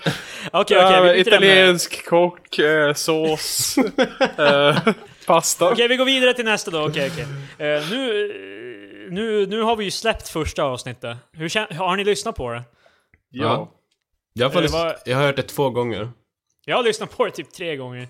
[0.51, 1.15] okej, Ja, vi ämne.
[1.21, 3.77] Italiensk kock, eh, sås,
[4.37, 4.77] eh,
[5.25, 5.71] pasta.
[5.71, 6.87] Okej, vi går vidare till nästa då.
[6.87, 7.23] Okej, okej.
[7.67, 11.17] Eh, nu, eh, nu, nu har vi ju släppt första avsnittet.
[11.33, 12.63] Hur har ni lyssnat på det?
[13.29, 13.71] Ja.
[14.33, 16.09] Jag har, faktiskt, Det var- jag har hört det två gånger.
[16.65, 18.07] Jag har lyssnat på det typ tre gånger.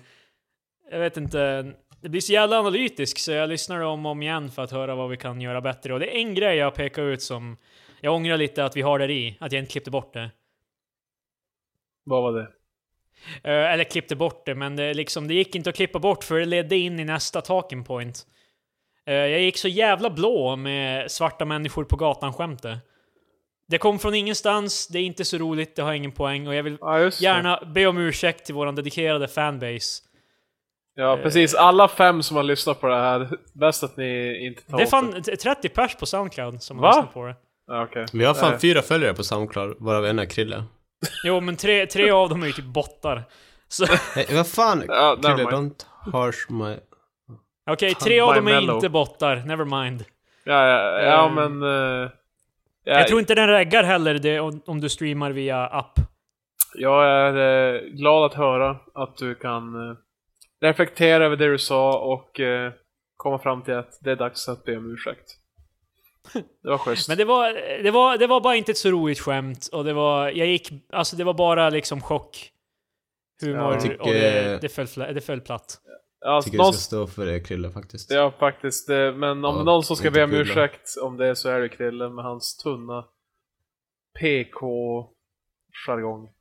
[0.90, 1.72] Jag vet inte.
[2.00, 4.94] Det blir så jävla analytisk så jag lyssnar om och om igen för att höra
[4.94, 5.94] vad vi kan göra bättre.
[5.94, 7.56] Och det är en grej jag pekar ut som
[8.00, 9.36] jag ångrar lite att vi har där i.
[9.40, 10.30] Att jag inte klippte bort det.
[12.04, 12.48] Vad var det?
[13.42, 16.38] Eh, eller klippte bort det, men det, liksom, det gick inte att klippa bort för
[16.38, 18.26] det ledde in i nästa talking point.
[19.06, 22.78] Eh, jag gick så jävla blå med svarta människor på gatan-skämtet.
[23.72, 26.62] Det kom från ingenstans, det är inte så roligt, det har ingen poäng och jag
[26.62, 30.02] vill Ja, gärna be om ursäkt till våran dedikerade fanbase.
[30.94, 31.54] Ja, precis.
[31.54, 34.86] Alla fem som har lyssnat på det här, bäst att ni inte tar Det är
[34.86, 36.88] fan t- 30 pers på Soundcloud som har Va?
[36.90, 37.34] lyssnat på det.
[37.66, 38.06] Ja, okej.
[38.12, 38.60] Vi har fan Nej.
[38.60, 40.64] fyra följare på Soundcloud, varav en är Krille.
[41.24, 43.22] Jo, men tre, tre av dem är ju typ bottar.
[43.68, 44.84] Så Nej, vad fan?
[44.88, 45.72] Ja, Krille, never mind.
[45.72, 46.76] don't harsh my...
[47.70, 48.74] okej, tre av dem är mellow.
[48.76, 50.04] inte bottar, never mind.
[50.44, 51.62] Ja, ja, ja Eh, men...
[51.62, 52.08] eh, ja,
[52.84, 55.98] Jag tror inte den reggar heller det om, du streamar via app.
[56.74, 59.96] Jag är eh, glad att höra att du kan eh,
[60.60, 62.72] reflektera över det du sa och eh,
[63.16, 65.36] komma fram till att det är dags att be om ursäkt.
[66.62, 67.08] Det var schysst.
[67.08, 69.92] Men det var, det var, det var bara inte ett så roligt skämt och det
[69.92, 72.48] var, jag gick, alltså det var bara liksom chock.
[73.42, 75.78] Humor Jag tycker- och det, det, föll, det föll platt.
[76.24, 78.10] Ja, Tycker någon, du ska stå för det Krille faktiskt.
[78.10, 78.88] ja, faktiskt.
[78.90, 81.68] eh, Men om Ja, någon som ska be om ursäkt om det så är det
[81.68, 83.04] Krille med hans tunna
[84.20, 86.32] PK-jargong.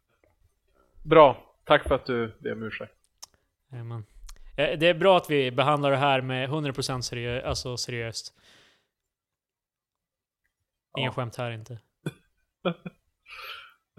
[1.03, 1.55] Bra.
[1.65, 2.93] Tack för att du ber om ursäkt.
[3.71, 4.05] Jajamän.
[4.57, 8.33] Eh, Det är bra att vi behandlar det här med 100% seriö alltså seriöst.
[10.97, 11.11] Inga Ja.
[11.11, 11.79] skämt här inte.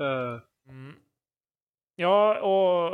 [0.01, 0.95] Eh, Mm.
[1.97, 2.93] Ja, och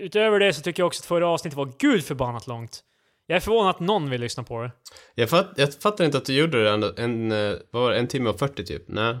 [0.00, 2.80] utöver det så tycker jag också att förra avsnittet var gud förbannat långt.
[3.26, 4.70] Jag är förvånad att någon vill lyssna på det.
[5.14, 8.06] Jag, fatt, jag fattar inte att du gjorde det ändå, en, eh, var det, en
[8.08, 8.82] timme och 40 typ?
[8.88, 9.16] Nej.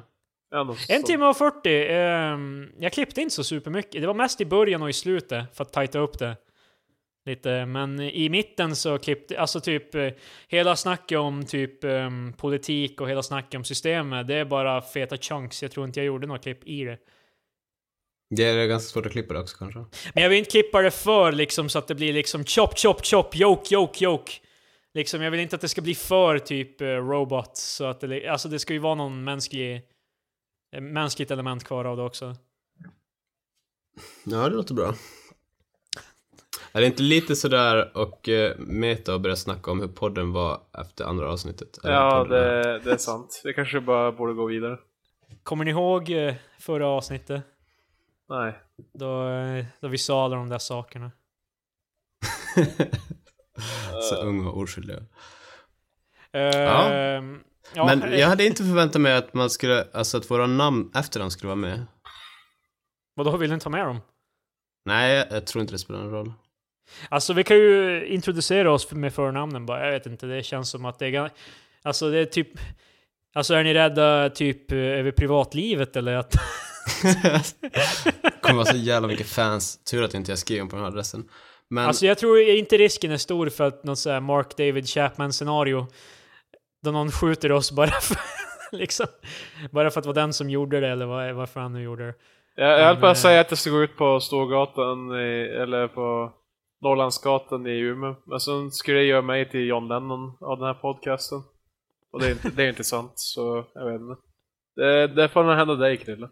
[0.50, 1.86] ja, En timme och 40.
[1.88, 4.00] ehm, jag klippte inte så supermycket.
[4.00, 6.36] Det var mest i början och i slutet för att tajta upp det.
[7.26, 10.08] Lite, men i mitten så klippte, alltså typ eh,
[10.48, 15.16] hela snacket om typ ehm, politik och hela snacket om systemet, det är bara feta
[15.16, 15.62] chunks.
[15.62, 16.98] Jag tror inte jag gjorde några klipp i det.
[18.30, 19.78] Det är ganska svårt att klippa det också kanske.
[20.14, 23.06] Men jag vill inte klippa det för liksom så att det blir liksom chop, chop,
[23.06, 24.32] chop, joke, joke, joke.
[24.94, 27.56] Liksom, jag vill inte att det ska bli för typ eh, robot.
[27.56, 29.82] Så att det, alltså det ska ju vara någon mänsklig,
[30.76, 32.36] eh, mänskligt element kvar av det också.
[34.24, 34.94] Ja, det låter bra.
[36.72, 40.60] Är det inte lite sådär och uh, meta och börja snacka om hur podden var
[40.82, 41.78] efter andra avsnittet?
[41.82, 43.40] Ja, det, det är sant.
[43.44, 44.78] Vi kanske bara borde gå vidare.
[45.42, 47.42] Kommer ni ihåg eh, förra avsnittet?
[48.28, 48.54] Nej.
[48.92, 51.10] Då, eh, då vi sa alla de där sakerna.
[54.10, 55.02] Så unga och oskyldiga.
[56.32, 57.40] Ehm,
[57.74, 61.30] ja, Men jag hade inte förväntat mig att man skulle, alltså att våra namn efternamn
[61.30, 61.86] skulle vara med.
[63.14, 64.00] Vadå, vill ni ta med dem?
[64.84, 66.32] Nej, jag, tror inte det spelar någon roll.
[67.08, 69.84] Alltså vi kan ju introducera oss med förnamnen bara.
[69.84, 71.30] Jag vet inte, det känns som att det är gan-
[71.82, 72.48] Alltså det är typ...
[73.34, 76.34] Alltså är ni rädda typ över privatlivet eller att...
[78.46, 79.84] kommer vara så jävla mycket fans.
[79.84, 81.28] Tur att inte jag skrev på den här adressen.
[81.68, 84.88] Men Alltså jag tror inte risken är stor för att något sånt här Mark David
[84.88, 85.86] Chapman scenario.
[86.82, 88.16] Då någon skjuter oss bara för,
[88.72, 89.06] liksom.
[89.70, 92.06] Bara för att det var den som gjorde det, eller vad, varför han nu gjorde
[92.06, 92.14] det.
[92.56, 95.88] Jag, jag höll på att säga att jag ska gå ut på Storgatan, i, eller
[95.88, 96.32] på
[96.82, 98.14] Norrlandsgatan i Umeå.
[98.26, 101.42] Men sen skulle jag göra mig till John Lennon av den här podcasten.
[102.12, 104.16] Och det är inte, det är inte sant, så jag vet inte.
[104.76, 106.28] Det, det får nog hända dig Krille.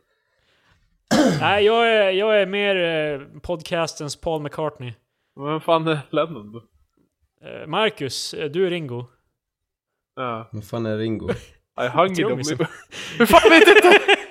[1.41, 4.93] Nej, jag är, jag är mer eh, podcastens Paul McCartney.
[5.41, 6.59] Vem fan är Lennon då?
[7.49, 9.07] Eh, Marcus, eh, du är Ringo.
[10.17, 10.49] Ja.
[10.53, 11.31] Vad fan är Ringo?
[11.81, 12.43] I hung me.
[13.19, 14.01] Hur fan vet inte?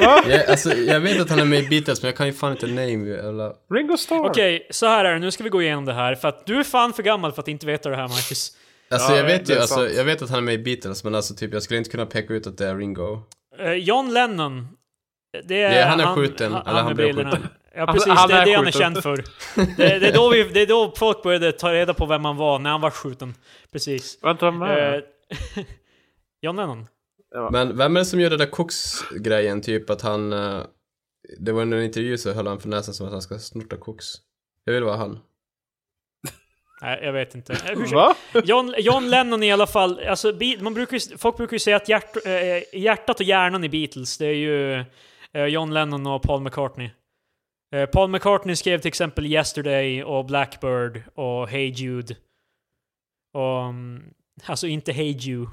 [0.00, 2.52] Jag, alltså, jag vet att han är med i Beatles, men jag kan ju fan
[2.52, 3.74] inte name eller...
[3.74, 4.24] Ringo Starr?
[4.30, 5.18] Okej, så här är det.
[5.18, 6.14] Nu ska vi gå igenom det här.
[6.14, 8.56] För att du är fan för gammal för att inte veta det här, Marcus.
[8.90, 11.14] Alltså Ja, jag vet ju, alltså, jag vet att han är med i Beatles, men
[11.14, 13.22] alltså typ jag skulle inte kunna peka ut att det är Ringo.
[13.58, 14.68] Eh, John Lennon.
[15.44, 17.46] Det är, Ja, han är skjuten, eller han med blev skjuten.
[17.74, 18.12] Ja, Han- precis.
[18.12, 19.16] han det är är det han är känd för.
[19.76, 22.36] Det, det, är då vi, det är då folk började ta reda på vem han
[22.36, 23.34] var, när han var skjuten.
[23.72, 24.18] Precis.
[24.22, 24.94] Vänta med.
[24.96, 25.02] Eh,
[26.42, 26.86] John Lennon.
[27.52, 30.32] Men vem är det som gör den där koks-grejen, typ att han...
[30.32, 30.62] eh,
[31.38, 33.76] det var under en intervju så höll han för näsan som att han ska snorta
[33.76, 34.06] koks.
[34.64, 35.18] Jag vill vara han.
[36.82, 37.52] Nej, jag vet inte.
[37.52, 38.14] Eh, Va?
[38.44, 42.16] John, John Lennon i alla fall, alltså, man brukar, folk brukar ju säga att hjärt,
[42.72, 44.84] hjärtat och hjärnan i Beatles, det är ju
[45.34, 46.90] John Lennon och Paul McCartney.
[47.74, 52.16] Eh, Paul McCartney skrev till exempel Yesterday och Blackbird och Hey Jude.
[53.34, 54.02] Och, mm,
[54.46, 55.50] alltså inte Hey Jude.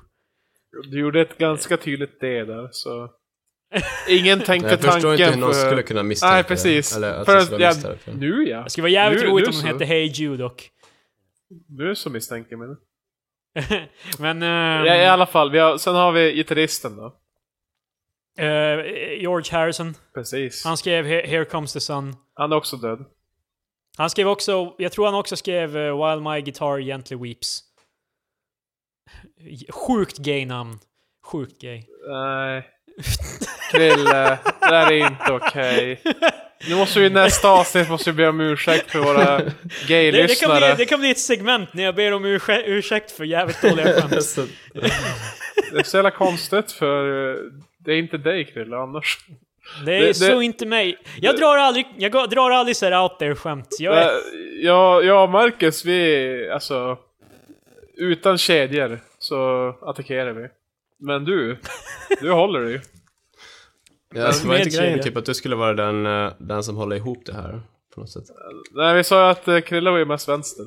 [0.91, 3.09] Du gjorde ett ganska tydligt det där, så...
[4.09, 5.65] Ingen tänkte Jag förstår inte hur tanken någon för...
[5.65, 6.95] skulle kunna misstänka Nej, precis.
[6.95, 8.19] Eller att för skulle vara ja, misstänkt.
[8.19, 8.63] nu ja.
[8.63, 10.69] Det skulle vara jävligt Nu- roligt nu om den hette Hey Jude dock.
[11.67, 12.67] Du är så misstänker mig.
[14.19, 14.43] Men...
[14.43, 17.15] ehm, Ja, I alla fall, vi har, sen har vi gitarristen då.
[18.37, 19.95] Eh, George Harrison.
[20.13, 20.63] Precis.
[20.65, 22.15] Han skrev He- Here Comes the Sun.
[22.33, 23.05] Han är också död.
[23.97, 27.59] Han skrev också, jag tror han också skrev eh, While My Guitar Gently Weeps.
[29.69, 30.79] Sjukt gay namn.
[31.25, 31.83] Sjukt gay.
[32.09, 32.67] Nej.
[33.71, 36.01] Krille, det där är inte okej.
[36.69, 39.51] Nu måste vi i nästa avsnitt måste vi be om ursäkt för våra Det, det,
[39.51, 40.59] kan gay-lyssnare.
[40.59, 43.93] bli, det kan bli ett segment när jag ber om ursäkt, ursäkt för jävligt dåliga
[44.01, 44.11] skämt.
[45.71, 47.37] Det är så jävla konstigt för eh,
[47.87, 49.17] det är inte dig Krille annars.
[49.85, 50.97] Det är Det- det- så inte mig.
[51.21, 53.67] Jag drar aldrig, jag drar aldrig så här out there skämt.
[53.79, 54.11] Jag är, Eh,
[54.65, 56.97] Jag, jag och Marcus, vi, alltså,
[57.97, 60.47] utan kedjor så attackerar vi.
[60.99, 61.57] Men du,
[62.21, 62.81] du håller dig.
[64.15, 66.95] Ja, alltså, var inte grejen typ att du skulle vara den, eh, den som håller
[66.95, 67.61] ihop det här?
[67.95, 68.23] På något sätt.
[68.71, 70.65] Nej, vi sa ju att eh, Krille var ju mest vänster.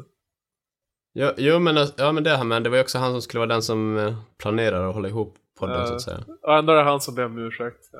[1.13, 3.23] Ja, jo, men, alltså- ja, men det här men det var ju också han som
[3.23, 5.87] skulle vara den som eh, planerar och håller ihop podden Ja.
[5.87, 6.19] så att säga.
[6.43, 7.85] Och ändå är det han som ber om ursäkt.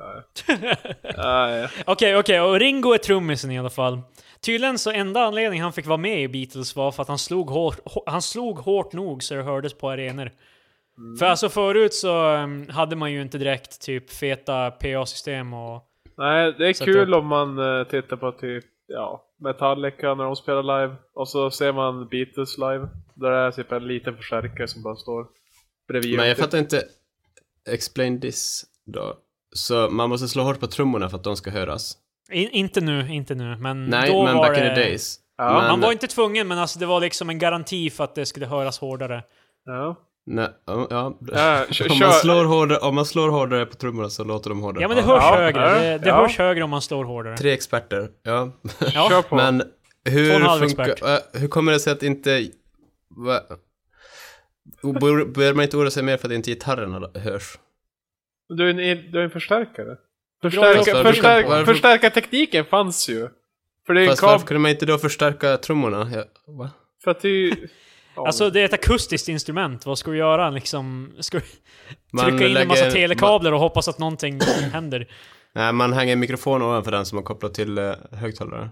[1.85, 4.01] Okej, okej, och Ringo är trummisen i alla fall.
[4.41, 7.49] Tydligen så enda anledningen han fick vara med i Beatles var för att han slog
[7.49, 10.31] hårt, hå- han slog hårt nog så det hördes på arenor.
[11.19, 15.83] För alltså förut så um, hade man ju inte direkt typ feta PA-system och...
[16.17, 20.35] Nej, det är kul att- om man eh, tittar på typ, ja, Metallica när de
[20.35, 20.95] spelar live.
[21.13, 22.87] Och så ser man Beatles live.
[23.13, 25.25] Där det är typ en liten förstärkare som bara står
[25.87, 26.17] bredvid.
[26.17, 26.83] Men jag fattar inte,
[27.69, 29.13] explain this då.
[29.55, 31.97] Så man måste slå hårt på trummorna för att de ska höras?
[32.31, 34.75] In, inte nu, inte nu, men Nej, då men var back in det...
[34.75, 35.19] the days.
[35.37, 38.15] Ja, men, Man var inte tvungen, men alltså det var liksom en garanti för att
[38.15, 39.23] det skulle höras hårdare.
[39.65, 39.95] Ja.
[40.25, 41.05] Nej, ja, ja.
[41.89, 44.81] Om, man slår hårdare, om man slår hårdare på trummorna så låter de hårdare.
[44.81, 45.79] Ja men det hörs Ja, högre.
[45.79, 46.15] det det ja.
[46.15, 47.37] hörs högre om man står hårdare.
[47.37, 48.51] Tre experter, ja.
[48.93, 49.09] Ja.
[49.09, 49.35] Kör på.
[49.35, 49.63] Men
[50.05, 51.13] hur funkar...
[51.13, 52.47] äh, hur kommer det sig att inte...
[54.83, 54.99] Va?
[54.99, 57.59] Bör bör man inte oroa sig mer för att inte gitarrerna hörs?
[58.49, 59.97] Du är en, du är en förstärkare.
[60.41, 63.29] Ja, Förstärka, varför- förstärk, varför- förstärkartekniken fanns ju.
[63.87, 66.11] För det är Fast varför kunde man inte då förstärka trummorna?
[66.15, 66.69] Ja, va?
[67.03, 67.67] För att det är ju...
[68.15, 69.85] Ja, Alltså det är ett akustiskt instrument.
[69.85, 71.11] Vad ska du göra liksom?
[71.19, 71.43] Ska du
[72.11, 74.39] Man trycka in en massa telekablar och hoppas att någonting
[74.73, 75.07] händer?
[75.53, 78.69] Nej, man hänger en mikrofon ovanför den som man kopplar till uh, högtalare.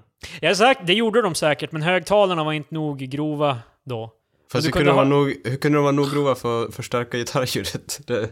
[0.56, 4.14] Säker, det gjorde de säkert, men högtalarna var inte nog grova då.
[4.52, 6.36] Fast du hur kunde kunde, de ha- vara nog, hur kunde de vara nog grova
[6.36, 8.00] för att förstärka gitarrljudet?
[8.08, 8.30] Det,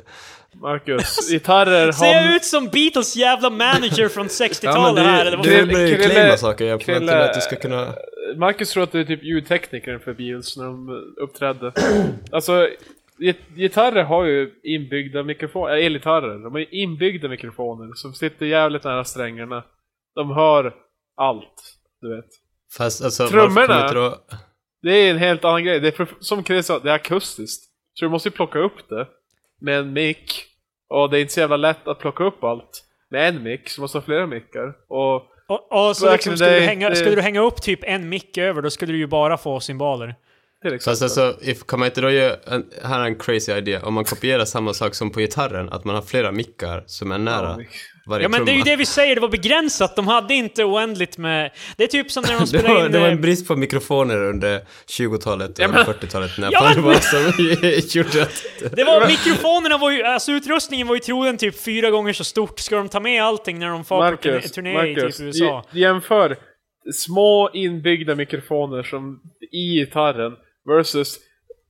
[0.62, 2.36] Marcus, gitarrer Ser jag har...
[2.36, 6.38] ut som Beatles jävla manager från ja, 60-talet men här eller vad du Krille- claima
[6.38, 7.94] saker jag Krille- att du ska kunna...
[8.38, 10.90] Marcus tror att det är typ ljudteknikern för Beatles när de
[11.22, 11.72] uppträdde.
[12.32, 12.70] Alltså,
[13.18, 18.46] git- gitarrer har ju inbyggda mikrofoner, äh, elgitarrer, de har ju inbyggda mikrofoner som sitter
[18.46, 19.64] jävligt nära strängarna.
[20.16, 20.74] De hör
[21.18, 22.26] allt, du vet.
[22.78, 24.16] Fast alltså, Trummorna?
[24.82, 25.80] Det är en helt annan grej.
[25.80, 27.64] Det är för, som Chris sa, det är akustiskt.
[27.94, 29.08] Så du måste ju plocka upp det
[29.62, 30.44] med en mick.
[30.90, 33.76] Och det är inte så jävla lätt att plocka upp allt med en mick, så
[33.80, 34.74] du måste ha flera mickar.
[34.88, 35.16] Och
[35.48, 38.10] Och, och så liksom, skulle, du day, hänga, det- skulle du hänga upp typ en
[38.10, 40.16] mick över, då skulle du ju bara få cymbaler.
[40.70, 40.92] Till exempel.
[40.92, 43.94] Fast alltså, if, kan man inte då göra, en, här är en crazy idé, om
[43.94, 47.56] man kopierar samma sak som på gitarren, att man har flera mickar som är nära
[47.60, 47.66] Ja,
[48.08, 48.72] varje Ja men det är ju trumma.
[48.72, 49.96] det vi säger, det var begränsat.
[49.96, 51.52] De hade inte oändligt med...
[51.78, 52.92] Det är typ som när de det, spelade var, in...
[52.92, 54.62] det var en eh, brist på mikrofoner under
[55.00, 58.44] 20-talet och Ja, men- 40-talet när Ja, det men- var som gjorde att...
[58.76, 62.60] Det var, mikrofonerna var ju, alltså utrustningen var ju troligen typ fyra gånger så stort.
[62.60, 65.64] Ska de ta med allting när de far på Marcus, turné i typ USA?
[65.72, 66.36] j- jämför
[66.94, 69.20] små inbyggda mikrofoner som
[69.52, 70.32] i gitarren
[70.68, 71.20] versus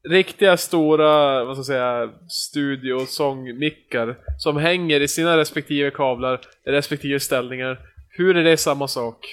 [0.10, 7.20] riktiga stora, vad ska jag säga, studiosångmickar som hänger i sina respektive kablar, i respektive
[7.20, 7.80] ställningar.
[8.10, 9.26] Hur är det samma sak?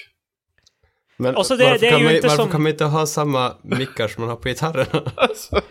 [1.17, 2.71] Men Och så det- varför, det är kan, ju man, inte varför som- kan man
[2.71, 4.85] inte ha samma mickar som man har på gitarren?
[5.15, 5.61] Alltså,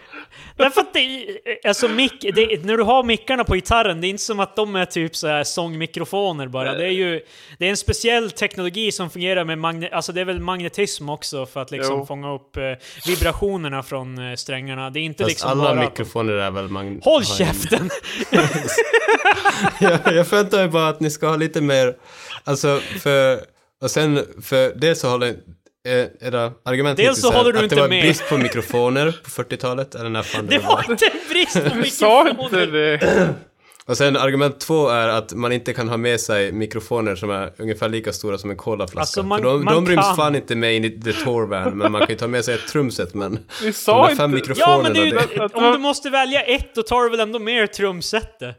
[0.56, 1.26] Därför att det,
[1.64, 4.76] alltså mick, det, när du har mickarna på gitarren, det är inte som att de
[4.76, 6.74] är typ så här sångmikrofoner bara.
[6.74, 7.20] Det är ju,
[7.58, 11.46] det är en speciell teknologi som fungerar med magne, alltså det är väl magnetism också
[11.46, 12.06] för att liksom Jo.
[12.06, 12.62] fånga upp eh,
[13.06, 14.90] vibrationerna från eh, strängarna.
[14.90, 15.84] Det är inte Fast liksom alla bara...
[15.90, 17.00] mikrofoner är väl magn...
[17.04, 17.90] Håll har en- käften!
[19.80, 21.96] jag, jag förväntar mig bara att ni ska ha lite mer,
[22.44, 23.40] alltså för,
[23.82, 25.34] och sen för det så håller
[25.88, 28.02] eh, era argument Dels så håller du att inte det var med.
[28.02, 31.60] brist på mikrofoner på 40-talet, eller när fan Det det var inte en brist på
[31.82, 32.66] du sa inte mikrofoner!
[32.66, 33.34] det.
[33.86, 37.52] Och sen argument två är att man inte kan ha med sig mikrofoner som är
[37.58, 39.00] ungefär lika stora som en colaflaska.
[39.00, 40.16] Alltså, man- För de, man de ryms kan.
[40.16, 42.54] fan inte med in i the tour van, men man kan ju ta med sig
[42.54, 43.32] ett trumset men...
[43.62, 44.34] Vi De sa där fem inte...
[44.34, 45.54] mikrofonerna, Ja men det är ju, det...
[45.54, 48.56] om du måste välja ett, då tar du väl ändå mer trumsetet?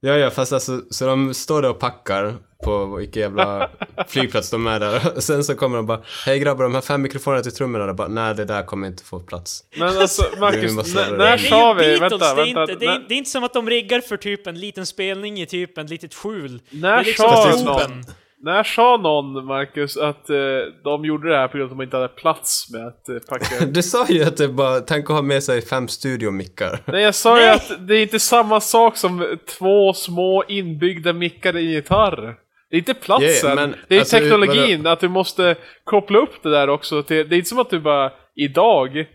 [0.00, 3.70] Ja, ja, fast alltså, så de står där och packar på vilken jävla
[4.08, 5.12] flygplats de är där.
[5.16, 7.84] Och sen så kommer de bara, hej grabbar, de här fem mikrofonerna till trummorna.
[7.84, 9.64] Och bara, nej det där kommer inte få plats.
[9.78, 11.92] Men alltså, Marcus, när, sa är vi...
[11.92, 12.72] ju Beatles, Vänta, det, är vänta.
[12.72, 15.40] inte, det, är, det är inte som att de riggar för typ en liten spelning
[15.40, 16.60] i typ en litet skjul.
[16.70, 18.04] När liksom sa någon,
[18.42, 20.36] när sa någon, Marcus, att eh,
[20.84, 23.16] de gjorde det här på grund av att de inte hade plats med att eh,
[23.28, 23.66] packa?
[23.66, 26.80] Du sa ju att det bara, tänk att ha med sig fem studiomickar.
[26.86, 27.54] Nej, jag sa ju Nej.
[27.54, 32.36] att det är inte samma sak som två små inbyggda mickar i en gitarr.
[32.70, 36.42] Det är inte platsen, Ja, men, det är alltså, teknologin, att du måste koppla upp
[36.42, 39.06] det där också till, det är inte som att du bara, idag,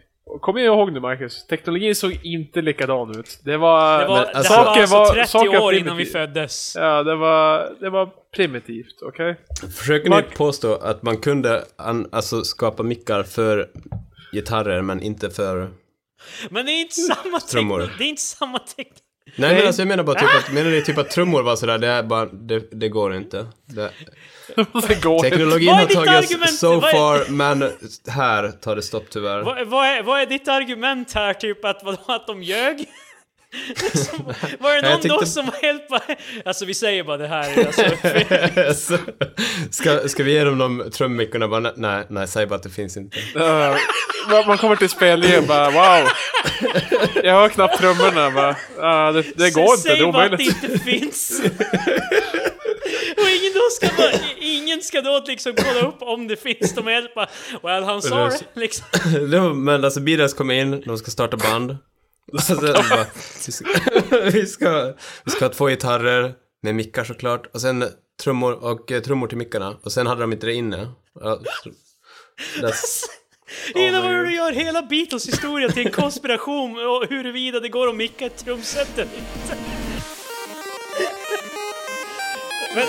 [0.41, 3.39] kom ihåg nu Marcus, teknologin såg inte likadan ut.
[3.43, 5.97] Det var, Det, var, men, det alltså- här var alltså var- 30 saker år innan
[5.97, 6.75] vi föddes.
[6.75, 9.35] ja, det var, det var primitivt, okej?
[9.77, 13.69] Försöker Mark- ni påstå att man kunde an, alltså, skapa mickar för
[14.33, 15.69] gitarrer men inte för...
[16.49, 17.97] Men det är inte samma teknik.
[17.97, 19.01] Det är inte samma teknik.
[19.35, 21.77] Nej, men alltså jag menar bara typ att, menar ni typ att trummor var sådär,
[21.77, 23.47] det är bara, det, det går inte.
[23.65, 23.91] Det,
[24.87, 26.53] det går teknologin har tagit argument?
[26.53, 27.71] so far, men
[28.07, 29.41] här tar det stopp tyvärr.
[29.41, 31.33] Vad, vad, är, vad är ditt argument här?
[31.33, 32.85] Typ att, vadå, att de ljög?
[33.67, 36.01] Liksom, var det någon då tyckte- som var helt bara...
[36.45, 37.65] Alltså vi säger bara det här.
[38.67, 38.97] Alltså, Så,
[39.71, 42.97] ska, ska vi ge dem de trummickorna bara, nej, nej, säg bara att det finns
[42.97, 43.17] inte.
[43.35, 43.77] Ja,
[44.47, 46.09] man- kommer till spelningen och bara wow.
[47.23, 48.55] Jag hör knappt trummorna bara.
[48.77, 50.63] Ja, det, det går inte, Säg det är bara att det omöjligt.
[50.63, 51.41] inte finns.
[53.17, 56.73] Och ingen, då ska bara, ingen ska då liksom kolla upp om det finns.
[56.75, 57.27] De bara,
[57.63, 58.39] well han sa det.
[58.53, 58.85] Liksom.
[59.31, 61.77] Då, men alltså Beatles kommer in, de ska starta band.
[62.89, 63.05] Bara,
[63.45, 63.65] vi, ska,
[64.31, 64.93] vi, ska,
[65.25, 67.47] vi ska ha två gitarrer med mickar såklart.
[67.53, 67.85] Och sen
[68.23, 69.77] trummor och eh, trummor till mickarna.
[69.83, 70.91] Och sen hade de inte det inne.
[71.19, 71.39] Ja,
[72.61, 73.03] that's-
[73.75, 77.95] Hela vad du gör hela Beatles historia till en konspiration och huruvida det går att
[77.95, 79.57] micka ett trumset eller inte.
[82.75, 82.87] Men,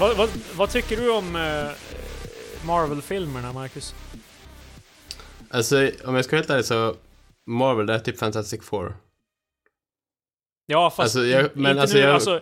[0.00, 1.70] vad, vad, vad tycker du om eh,
[2.66, 3.94] Marvel-filmerna, Marcus?
[5.50, 6.96] Alltså, om jag ska vara helt ärlig så,
[7.46, 8.96] Marvel, det är typ Fantastic Four.
[10.66, 12.02] Ja, fast Alltså, jag- inte men alltså, nu.
[12.02, 12.40] jag- Alltså,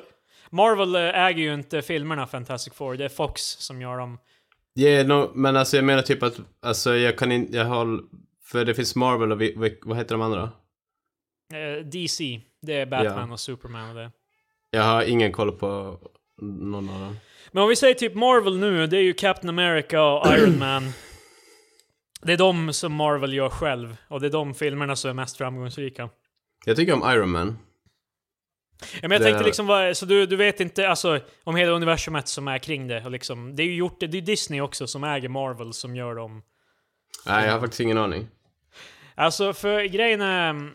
[0.51, 4.19] Marvel eh, äger ju inte filmerna Fantastic Four, det är Fox som gör dem.
[4.79, 8.01] Yeah, no, men alltså jag menar typ att, alltså jag kan inte, jag har,
[8.45, 10.51] för det finns Marvel och vi, vi, vad heter de andra?
[11.53, 13.33] Eh, DC, det är Batman Ja.
[13.33, 14.11] och Superman och det.
[14.71, 15.99] Jag har ingen koll på
[16.43, 17.17] någon av dem.
[17.53, 20.91] Men om vi säger typ Marvel nu, det är ju Captain America och Iron Man.
[22.23, 25.37] Det är de som Marvel gör själv, och det är de filmerna som är mest
[25.37, 26.09] framgångsrika.
[26.65, 27.59] Jag tycker om Iron Man.
[28.81, 31.73] Ja, men jag Det- tänkte liksom, vad, så du, du vet inte alltså, om hela
[31.73, 33.05] universumet som är kring det?
[33.05, 36.15] Och liksom, det är ju gjort, det är Disney också som äger Marvel som gör
[36.15, 36.43] dem.
[37.27, 38.29] Nej, jag har faktiskt ingen aning.
[39.15, 40.71] Alltså, för grejen är...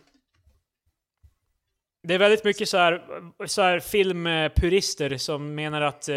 [2.03, 3.03] Det är väldigt mycket så här,
[3.45, 6.15] så här filmpurister som menar att eh,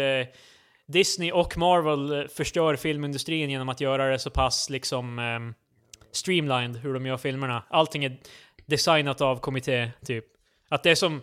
[0.87, 5.39] Disney och Marvel eh, förstör filmindustrin genom att göra det så pass liksom eh,
[6.11, 7.63] streamlined hur de gör filmerna.
[7.69, 8.17] Allting är
[8.65, 10.25] designat av kommitté, typ.
[10.69, 11.21] Att det är som...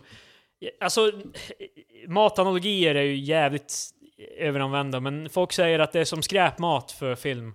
[0.81, 1.11] Alltså,
[2.07, 3.73] matanalogier är ju jävligt
[4.37, 7.53] överanvända, men folk säger att det är som skräpmat för film.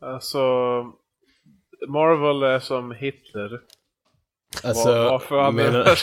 [0.00, 0.38] Alltså,
[1.88, 3.60] Marvel är som Hitler.
[4.64, 5.98] Alltså, Var, varför hade menar,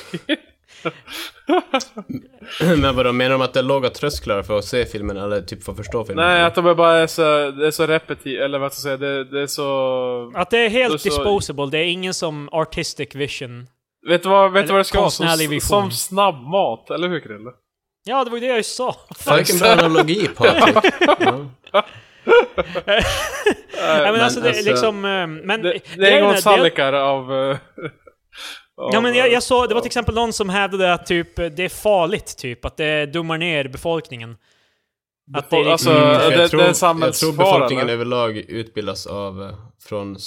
[2.81, 5.63] men vadå, menar de att det är låga trösklar för att se filmen eller typ
[5.63, 6.25] för att förstå filmen?
[6.25, 8.99] Nej, att de är bara är så, det är så repetitivt, eller vad ska jag
[8.99, 10.31] säga, det, det är så...
[10.35, 13.67] Att det är helt Då så- disposable, det är ingen som artistic vision.
[14.09, 15.09] Vet du vad, vet du vad det ska vara?
[15.09, 17.51] Som, som snabbmat, eller hur Krille?
[18.05, 18.95] Ja, det var ju det jag sa.
[19.37, 20.75] Vilken bra analogi Patrik!
[21.19, 21.85] ja.
[22.85, 25.05] Nej, men, alltså, det är alltså- liksom...
[25.05, 27.31] eh, Men Det, det är är- engångshallikar av...
[28.76, 31.59] Ja men jag, jag såg, det var till exempel någon som hävdade att typ, det
[31.59, 34.38] är farligt typ, att det dummar ner befolkningen.
[35.34, 37.93] Att det är Alltså, Mm, det, jag, tror, det är en jag tror befolkningen eller?
[37.93, 40.17] överlag utbildas av eh, från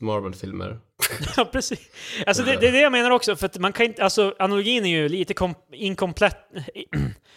[0.00, 0.78] Marvel-filmer.
[1.36, 1.80] ja precis.
[2.26, 4.84] Alltså det, det är det jag menar också, för att man kan inte, alltså analogin
[4.84, 6.36] är ju lite kom, inkomplett,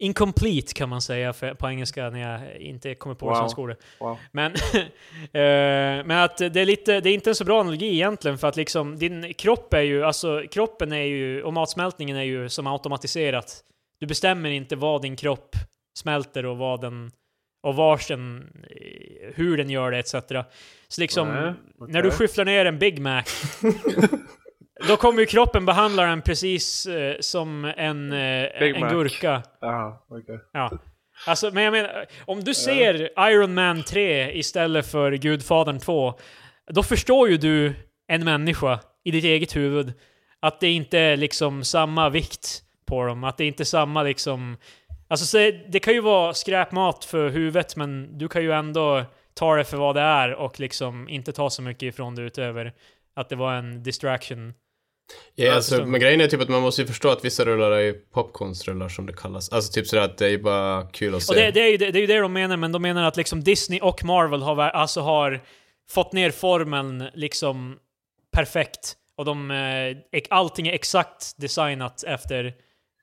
[0.00, 3.34] incomplete kan man säga för, på engelska när jag inte kommer på Wow.
[3.34, 3.78] svenska ordet.
[4.00, 4.18] Wow.
[4.32, 4.52] Men,
[5.32, 8.48] eh, men att det är lite, det är inte en så bra analogi egentligen för
[8.48, 12.66] att liksom din kropp är ju, alltså kroppen är ju, och matsmältningen är ju som
[12.66, 13.64] automatiserat.
[14.00, 15.56] Du bestämmer inte vad din kropp
[15.98, 17.10] smälter och vad den,
[17.62, 18.50] och vars den,
[19.34, 20.14] hur den gör det etc.
[20.88, 21.54] Så liksom, Nej,
[21.88, 23.22] när du skyfflar ner en Big Mac
[24.88, 28.90] Då kommer ju kroppen behandla den precis eh, som en, eh, Big en Mac.
[28.90, 29.42] gurka.
[29.60, 30.40] Jaha, okej.
[30.52, 30.70] Ja.
[31.26, 36.14] Alltså, men jag menar, om du ser Iron Man 3 istället för Gudfadern 2,
[36.70, 37.74] då förstår ju du
[38.08, 39.92] en människa i ditt eget huvud
[40.40, 44.56] att det inte är liksom samma vikt på dem, att det inte är samma liksom...
[45.08, 49.04] Alltså, så det kan ju vara skräpmat för huvudet, men du kan ju ändå
[49.34, 52.72] ta det för vad det är och liksom inte ta så mycket ifrån det utöver
[53.14, 54.54] att det var en distraction.
[55.34, 57.92] Ja, alltså, men grejen är typ att man måste ju förstå att vissa rullar är
[57.92, 59.52] popcornsrullar som det kallas.
[59.52, 61.32] Alltså typ sådär att det är bara kul att se.
[61.32, 63.16] Och det, det, är ju, det, det är det de menar, men de menar att
[63.16, 65.40] liksom Disney och Marvel har, alltså har
[65.90, 67.76] fått ner formeln liksom
[68.32, 68.96] perfekt.
[69.16, 72.54] Och de, eh, allting är exakt designat efter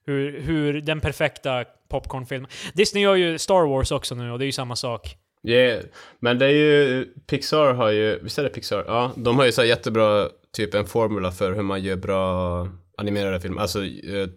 [0.06, 2.52] hur, hur den perfekta popcornfilmen.
[2.74, 5.18] Disney gör ju Star Wars också nu och det är ju samma sak.
[5.44, 5.84] Yeah.
[6.20, 8.84] Men det är ju, Pixar har ju, visst är det Pixar?
[8.88, 13.40] Ja, de har ju så jättebra, typ en formula för hur man gör bra animerade
[13.40, 13.62] filmer.
[13.62, 14.28] Alltså, eh,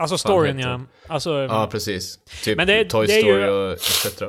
[0.00, 0.80] Alltså storyn ja.
[1.06, 2.18] Alltså, ja precis.
[2.44, 4.22] Typ Men det- Toy det är ju- Story och etc.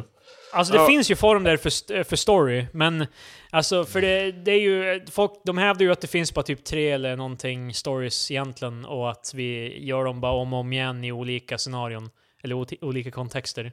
[0.54, 0.88] Alltså det Ja.
[0.88, 3.06] finns ju former för, st- för story, men
[3.52, 6.64] alltså för det, det är ju, folk, de hävdar ju att det finns bara typ
[6.64, 11.04] tre eller någonting stories egentligen och att vi gör dem bara om och om igen
[11.04, 12.10] i olika scenarion,
[12.44, 13.72] eller olika kontexter.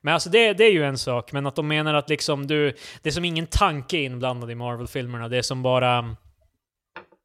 [0.00, 2.72] Men alltså det, det är ju en sak, men att de menar att liksom du,
[3.02, 6.16] det är som ingen tanke inblandad i Marvel-filmerna, det är som bara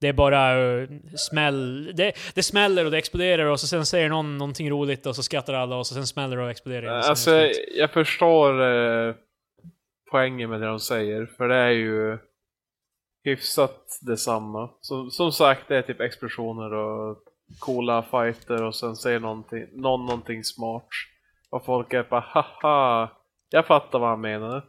[0.01, 1.91] det är bara uh, smäll...
[1.95, 5.23] Det, det smäller och det exploderar och så sen säger någon någonting roligt och så
[5.23, 6.83] skrattar alla och så sen smäller det och exploderar.
[6.83, 7.03] igen.
[7.09, 9.15] Alltså, jag förstår eh,
[10.11, 12.17] poängen med det de säger, för det är ju
[13.23, 14.69] hyfsat detsamma.
[14.81, 17.17] Som, som sagt, det är typ explosioner och
[17.59, 20.87] coola fighter och sen säger någonting, någon någonting smart.
[21.49, 23.09] Och folk är bara haha,
[23.49, 24.63] jag fattar vad han menade.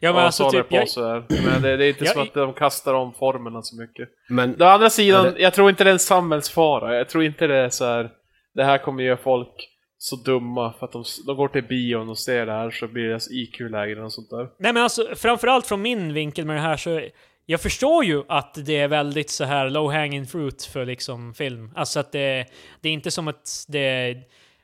[0.00, 0.70] Ja men och alltså typ...
[0.70, 1.24] det på Jag.
[1.44, 4.08] Men det, det är inte Jag- som att de kastar om formerna så mycket.
[4.28, 6.96] Men, Å andra sidan, Ja, det- jag tror inte det är en samhällsfara.
[6.96, 8.10] Jag tror inte det är så här.
[8.54, 9.68] Det här kommer göra folk
[9.98, 13.08] så dumma för att de, de går till bion och ser det här så blir
[13.08, 14.48] deras IQ lägre och sånt där.
[14.58, 17.02] Nej men alltså, framförallt från min vinkel med det här så...
[17.48, 21.70] Jag förstår ju att det är väldigt så här low hanging fruit för liksom film.
[21.76, 22.46] Alltså att det,
[22.80, 24.16] det är inte som att det...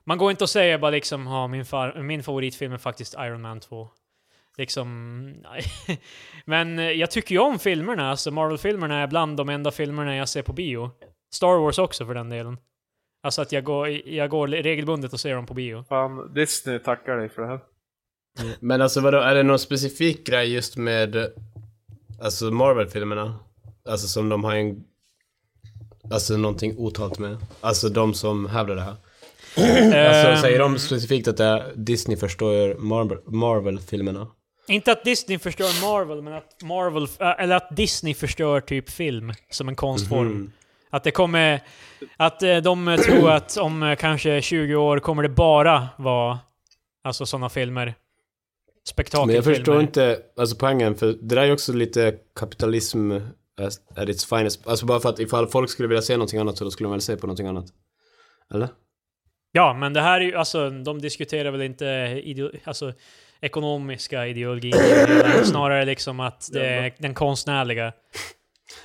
[0.04, 3.42] Man går inte och säger bara liksom, ja min, far, min favoritfilm är faktiskt Iron
[3.42, 3.88] Man 2.
[4.58, 5.22] Liksom...
[5.42, 5.64] nej.
[6.44, 10.28] Men eh, jag tycker ju om filmerna, alltså Marvel-filmerna är bland de enda filmerna jag
[10.28, 10.90] ser på bio.
[11.34, 12.58] Star Wars också för den delen.
[13.22, 15.84] Alltså att jag går, jag går regelbundet och ser dem på bio.
[15.88, 17.60] Fan, Disney tackar dig för det här.
[18.60, 21.32] men alltså vadå, är det någon specifik grej just med
[22.20, 23.38] alltså Marvel-filmerna?
[23.88, 24.84] Alltså som de har en
[26.10, 27.36] Alltså någonting otalt med.
[27.60, 28.94] Alltså de som hävdar det här.
[30.08, 34.26] Alltså Ehm, säger de specifikt att det är Disney förstår Marvel- Marvel-filmerna?
[34.68, 39.32] Inte att Disney förstör Marvel, men att Marvel, äh, eller att Disney förstör typ film
[39.50, 40.26] som en konstform.
[40.26, 40.52] Mhm.
[40.90, 41.60] Att det kommer...
[42.16, 46.38] Att eh, de tror att om eh, kanske 20 år kommer det bara vara
[47.04, 47.86] alltså sådana filmer.
[47.86, 47.94] Men
[48.88, 49.34] Spektakelfilmer.
[49.34, 53.12] jag förstår inte, alltså poängen, för det där är ju också lite kapitalism
[53.96, 54.66] at its finest.
[54.66, 56.90] Alltså bara för att ifall folk skulle vilja se någonting annat så då skulle de
[56.90, 57.66] väl se på någonting annat.
[58.54, 58.68] Eller?
[59.52, 62.22] Ja, men det här är ju, alltså, de diskuterar väl inte
[62.64, 62.92] alltså,
[63.42, 67.92] ekonomiska ideologier, snarare liksom att det är den konstnärliga.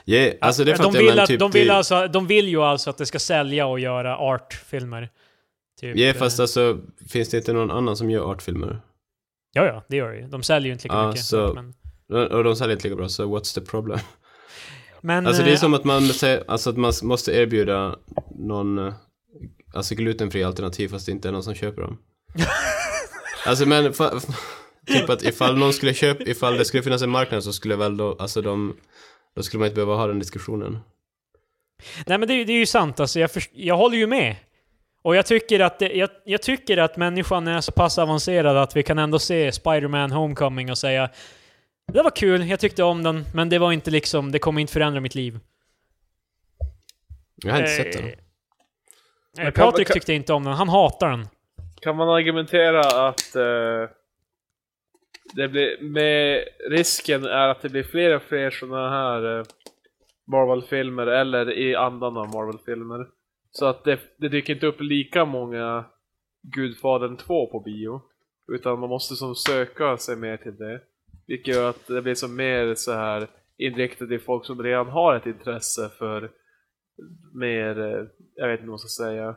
[0.06, 2.90] Yeah, alltså det de, vill att, typ de, vill det- alltså, de vill ju alltså
[2.90, 5.10] att det ska sälja och göra artfilmer.
[5.82, 6.78] Typ, Ja, eh, fast alltså,
[7.10, 8.80] finns det inte någon annan som gör artfilmer?
[9.54, 10.28] Ja, ja, det gör det ju.
[10.28, 11.24] De säljer ju inte lika Ja, mycket.
[11.26, 11.54] så-
[12.10, 14.00] Men, Och de säljer inte lika bra, så what's the problem?
[15.02, 17.96] men Alltså det är eh, som att man, säger- alltså att man måste erbjuda
[18.40, 18.94] någon, eh,
[19.74, 21.98] alltså glutenfri alternativ fast det inte är någon som köper dem.
[23.48, 24.20] alltså men, fa,
[24.86, 27.98] typ att ifall någon skulle köpa, ifall det skulle finnas en marknad så skulle väl
[27.98, 28.78] då, alltså de,
[29.36, 30.80] då skulle man inte behöva ha den diskussionen.
[32.06, 34.08] Nej men det, är ju- det är ju sant, alltså, jag, först- jag håller ju
[34.08, 34.36] med.
[35.02, 38.76] Och jag tycker, att det, jag, jag tycker att människan är så pass avancerad att
[38.76, 41.10] vi kan ändå se Spider-Man Homecoming och säga
[41.94, 44.74] Det var kul, jag tyckte om den, men det var inte liksom, det kommer inte
[44.74, 45.40] förändra mitt liv.
[47.36, 48.06] Jag har inte sett den.
[49.48, 51.28] Eh, Patrik tyckte inte om den, han hatar den.
[51.82, 53.90] Kan man argumentera att eh,
[55.36, 59.46] det blir, med risken är att det blir fler och fler sådana här eh,
[60.32, 63.08] Marvel-filmer eller i andan av Marvel-filmer.
[63.52, 65.86] Så att det, det dyker inte upp lika många
[66.56, 68.02] Gudfadern 2 på bio.
[68.52, 70.82] Utan man måste som söka sig mer till det.
[71.28, 75.16] Vilket gör att det blir som mer så här inriktat till folk som redan har
[75.16, 76.32] ett intresse för
[77.34, 78.06] mer, eh,
[78.36, 79.36] jag vet inte vad man ska säga,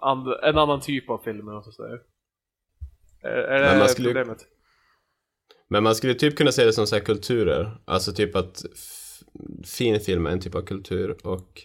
[0.00, 1.98] an, en annan typ av filmer, man ska säga.
[3.22, 4.46] Är, är Men det skulle- problemet?
[5.68, 7.78] Men man skulle typ kunna se det som så här kulturer.
[7.84, 8.64] Alltså typ att
[9.64, 11.62] fin film är en typ av kultur och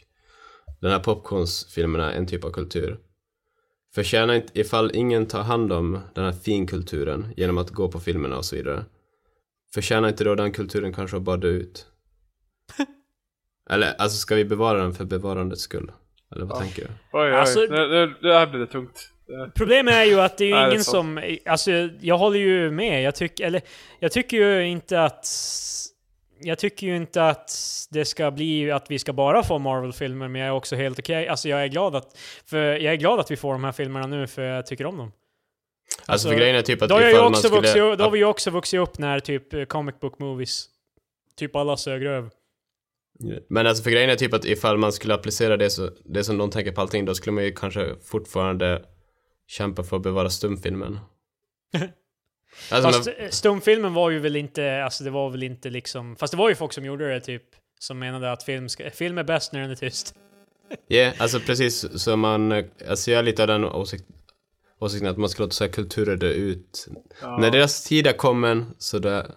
[0.82, 3.00] den här popcornsfilmen är en typ av kultur.
[3.96, 8.38] Förtjänar inte, ifall ingen tar hand om den här finkulturen genom att gå på filmerna
[8.38, 8.86] och så vidare.
[9.74, 11.88] Förtjänar inte då den kulturen kanske att bara dö ut?
[13.70, 15.92] Eller alltså ska vi bevara den för bevarandets skull?
[16.36, 16.62] Eller vad Ja.
[16.62, 16.88] tänker du?
[16.88, 19.12] Oj, oj, Alltså- nu, nu, det här blir det tungt.
[19.28, 20.92] Det- Problemet är ju att det är ju Nej, det är ingen sant.
[20.94, 21.38] som...
[21.52, 21.72] Alltså,
[22.02, 23.04] jag håller ju med.
[23.04, 23.62] Jag tycker, eller,
[24.00, 25.28] jag tycker ju inte att...
[26.40, 27.52] Jag tycker ju inte att
[27.92, 31.28] det ska bli att vi ska bara få Marvel-filmer, men jag är också helt okej.
[31.28, 32.18] Alltså jag är glad att...
[32.46, 34.98] För jag är glad att vi får de här filmerna nu, för jag tycker om
[34.98, 35.12] dem.
[35.98, 37.56] Alltså, Alltså, för grejen är typ att Då jag man också skulle...
[37.62, 40.66] vuxit, upp- då har vi ju också vuxit upp när typ eh, comic book movies,
[41.38, 42.30] typ alla sög röv.
[43.48, 46.38] Men alltså för grejen är typ att ifall man skulle applicera det, så, det som
[46.38, 48.82] de tänker på allting, då skulle man ju kanske fortfarande
[49.48, 51.00] kämpa för att bevara stumfilmen.
[52.72, 56.16] Alltså, Fast men, eh, stumfilmen var ju väl inte, alltså det var väl inte liksom,
[56.16, 57.44] fast det var ju folk som gjorde det typ,
[57.80, 60.16] som menade att film, ska, film är bäst när den är tyst.
[60.90, 62.52] yeah, alltså precis så man,
[62.90, 64.06] alltså jag är lite av den åsikt,
[64.80, 66.88] åsikten att man ska låta så här kulturer dö ut.
[67.22, 67.38] Ja.
[67.38, 69.32] När deras tid är kommen, så det,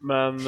[0.00, 0.38] Men...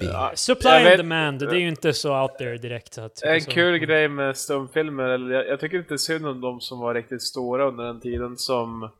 [0.00, 2.94] Ja, Supply and vet- demand, det är ju inte så out there direkt.
[2.94, 3.50] Så att, En så.
[3.50, 7.22] kul grej med stumfilmer, eller jag, jag tycker inte synd om de som var riktigt
[7.22, 8.90] stora under den tiden som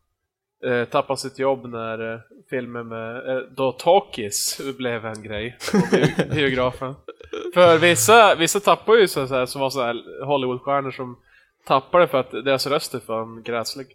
[0.66, 2.20] eh, tappade sitt jobb när eh,
[2.50, 6.94] filmen med, eh, då Talkies blev en grej på bio- biografen.
[7.54, 11.18] För vissa, vissa tappar ju så här, som var så här Hollywoodstjärnor som
[11.66, 13.86] tappade för att deras röst är fan gräslig.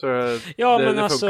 [0.00, 0.06] Så
[0.56, 1.26] Ja, det, men det alltså,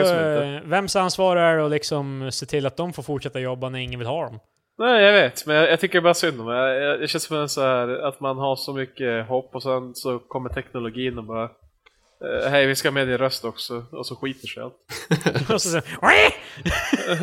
[0.65, 3.99] vems ansvar är det att liksom se till att de får fortsätta jobba när ingen
[3.99, 4.39] vill ha dem?
[4.79, 6.57] Nej, jag vet, men jag, jag tycker bara synd om det.
[6.57, 9.63] Jag- jag- Det känns som en så här, att man har så mycket hopp och
[9.63, 14.07] sen så kommer teknologin och bara eh, Hej, vi ska med din röst också, och
[14.07, 14.75] så skiter sig allt.
[15.53, 15.81] Och så, så,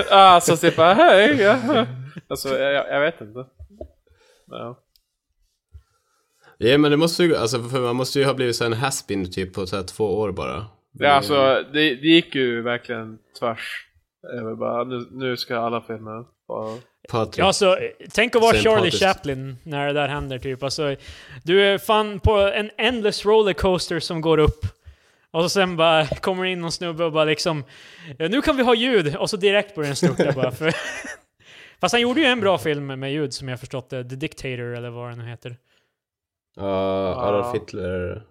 [0.09, 1.85] ah, så typ bara, hej, ja.
[2.27, 3.45] Alltså, jag, jag vet inte.
[4.47, 4.79] Ja.
[6.57, 9.31] ja men det måste ju, alltså för man måste ju ha blivit så en haspin
[9.31, 10.65] typ på så här två år bara.
[10.99, 13.87] Ja, alltså, det, det gick ju verkligen tvärs.
[14.33, 16.77] över bara, nu, nu ska alla filmer vara...
[17.09, 17.37] Patrik.
[17.37, 17.77] Ja, alltså,
[18.13, 18.99] tänk att vara Sen Charlie Pontus.
[18.99, 20.63] Chaplin när det där händer typ.
[20.63, 20.95] Alltså,
[21.43, 24.59] du är fan på en endless rollercoaster som går upp.
[25.31, 27.63] Och så sen bara kommer in någon snubbe och bara liksom
[28.17, 29.15] "Ja, Nu kan vi ha ljud!
[29.15, 30.51] Och så direkt börjar den störta bara.
[30.51, 30.73] För
[31.81, 34.03] Fast han gjorde ju en bra film med ljud som jag förstått det.
[34.09, 35.57] The Dictator eller vad den heter.
[36.55, 38.23] Ja, Adolf Hitler.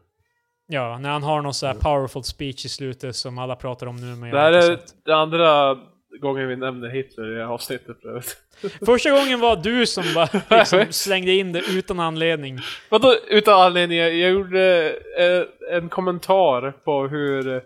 [0.69, 3.97] Ja, när han har någon så här powerful speech i slutet som alla pratar om
[3.97, 5.79] nu men Det här är den andra
[6.21, 8.37] gången vi nämner Hitler i det här avsnittet för övrigt.
[8.87, 12.59] Första gången var du som bara liksom slängde in det utan anledning.
[12.91, 13.99] Vadå utan anledning?
[13.99, 17.63] Jag gjorde eh, en kommentar på hur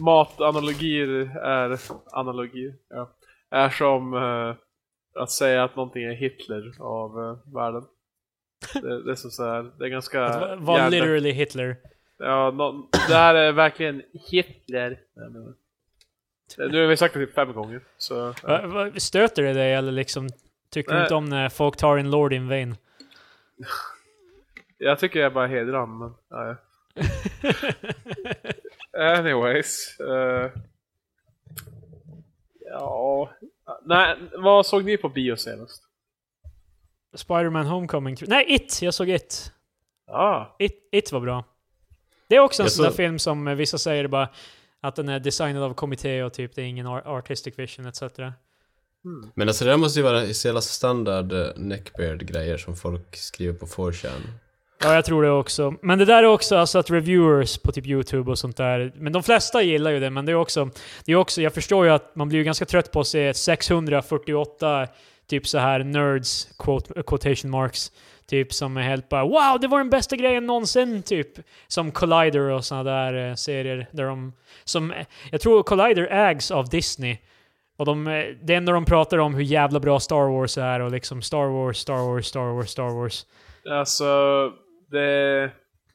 [0.00, 1.78] matanalogier är
[2.12, 2.74] analogier.
[2.90, 3.10] Ja.
[3.50, 4.54] Är som eh,
[5.22, 7.82] att säga att någonting är Hitler av eh, världen.
[8.72, 10.24] Det, det är så, så här, det är ganska...
[10.24, 10.92] Att vara hjärndött.
[10.92, 11.76] literally Hitler.
[12.18, 15.00] Ja, nå- det här är verkligen Hitler.
[16.56, 18.34] Nu har vi sagt det typ fem gånger, så...
[18.42, 18.90] Ja.
[18.96, 20.28] Stöter det dig eller liksom
[20.70, 22.76] tycker du inte om när folk tar en Lord in vain?
[24.78, 26.14] Jag tycker jag bara hedrar honom, men...
[26.28, 26.56] Ja.
[29.18, 30.00] Anyways.
[30.00, 30.50] eh,
[32.70, 33.30] ja...
[33.84, 35.82] Nej, vad såg ni på bio senast?
[37.16, 38.16] Spider-Man Homecoming.
[38.26, 38.82] Nej, It!
[38.82, 39.52] Jag såg It.
[40.06, 40.56] Ja.
[40.58, 41.44] It, It var bra.
[42.28, 44.28] Det är också en sån där film som vissa säger bara
[44.80, 48.02] att den är designad av kommitté och typ det är ingen ar- artistic vision etc.
[49.34, 53.54] Men alltså det där måste ju vara så jävla standard eh, neckbeard-grejer som folk skriver
[53.54, 54.20] på 4chan.
[54.82, 55.74] Ja, jag tror det också.
[55.82, 59.12] Men det där är också alltså att reviewers på typ YouTube och sånt där, men
[59.12, 60.70] de flesta gillar ju det, men det är också,
[61.04, 63.34] det är också, jag förstår ju att man blir ju ganska trött på att se
[63.34, 64.88] 648
[65.26, 67.92] typ så här nerds, quote, quotation marks,
[68.28, 71.28] typ som är helt bara Wow, det var den bästa grejen någonsin, typ.
[71.68, 74.32] Som Collider och såna där eh, serier där de,
[74.64, 77.18] som, eh, jag tror Collider ägs av Disney.
[77.76, 80.90] Och de, eh, det enda de pratar om hur jävla bra Star Wars är och
[80.90, 83.26] liksom Star Wars, Star Wars, Star Wars, Star Wars.
[83.70, 84.04] Alltså,
[84.90, 85.50] det...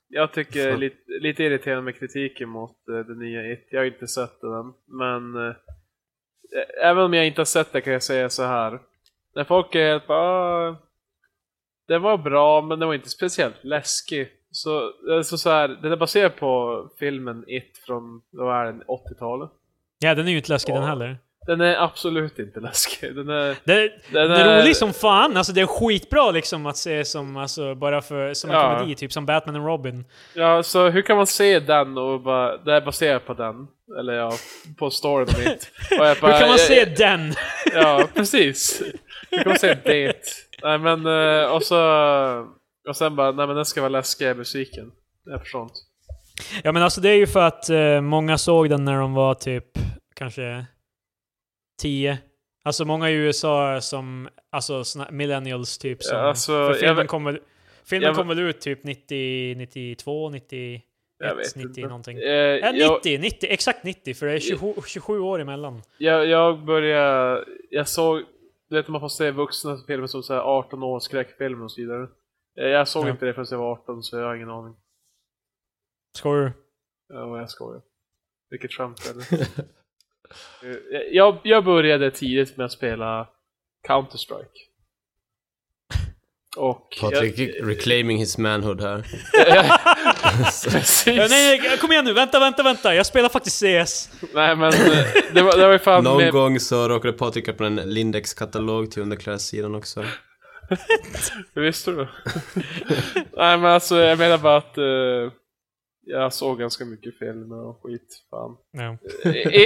[0.07, 0.79] Jag tycker Fan.
[0.79, 2.77] lite, lite irriterande med kritiken mot
[3.07, 3.67] det nya It.
[3.71, 5.47] Jag har inte sett den, men...
[5.47, 5.55] eh,
[6.83, 8.79] även om jag inte har sett det kan jag säga så här.
[9.35, 10.75] När folk är helt bara...
[11.87, 14.27] "Ah, Det var bra, men det var inte speciellt läskig.
[14.51, 19.49] Så, alltså så här, den är baserad på filmen It från, vad är den, 80-talet.
[19.99, 20.89] Ja, den är ju inte läskig den Ja.
[20.89, 21.17] heller.
[21.47, 23.15] Den är absolut inte läskig.
[23.15, 23.55] Den är...
[23.63, 27.37] Det, Den det är roligt som fan, alltså det är skitbra liksom att se som,
[27.37, 28.77] alltså bara för, som en Ja.
[28.77, 30.05] komedi, typ som Batman och Robin.
[30.33, 33.67] Ja, så hur kan man se den och bara, det är baserat på den?
[33.99, 34.31] Eller ja,
[34.77, 35.27] på storyn.
[35.99, 37.33] Och jag Hur kan man jag- se den?
[37.73, 38.83] Ja, precis.
[39.31, 40.13] Hur kan man se det?
[40.63, 41.77] Nej men, eh, och så...
[42.89, 44.91] Och sen bara, nej men den ska vara läskig, jag är besviken.
[45.25, 45.75] Jag förstår inte.
[46.63, 49.33] Ja men alltså det är ju för att eh, många såg den när de var
[49.33, 49.65] typ
[50.15, 50.65] kanske
[51.81, 52.17] 10.
[52.65, 56.17] Alltså många i USA som, alltså såna millennials typ som...
[56.17, 57.39] Ja, alltså, för filmen kom väl,
[57.85, 60.81] filmen jag- kom väl ut typ 90, 92, 91,
[61.19, 61.81] Jag vet 90 inte.
[61.81, 62.17] någonting.
[62.17, 65.81] Eh, Ja, jag, 90, 90, exakt 90 för det är 27, 27 år emellan.
[65.97, 68.21] jag, jag började, jag såg,
[68.73, 71.81] du vet man får se vuxna filmer som så här 18 år skräckfilmer och så
[71.81, 72.07] vidare.
[72.59, 73.09] Eh, Jag såg Ja.
[73.11, 74.75] inte det förrän jag var 18 så jag har ingen aning.
[76.17, 76.51] Skojar du?
[77.15, 77.81] Ja, jag skojar.
[78.49, 79.47] Vilket skämt eller?
[80.63, 83.27] Eh, jag, jag började tidigt med att spela
[83.87, 84.59] Counter-Strike.
[86.57, 86.97] Och...
[87.01, 89.05] Patrik jag, reclaiming his manhood här.
[90.41, 91.07] precis.
[91.07, 92.95] Ja, nej, nej, kom igen nu, vänta, vänta, vänta.
[92.95, 94.09] Jag spelar faktiskt CS.
[94.33, 97.47] Nej men, eh, det var, det var ju fan Någon med, gång så råkade Patrik
[97.47, 100.03] öppna en Lindex-katalog till underklädessidan också.
[101.53, 102.07] Visste du?
[103.37, 104.83] Nej men alltså jag menar bara att eh,
[106.05, 108.23] jag såg ganska mycket filmer och skit.
[108.29, 108.57] Fan.
[108.71, 108.97] Ja.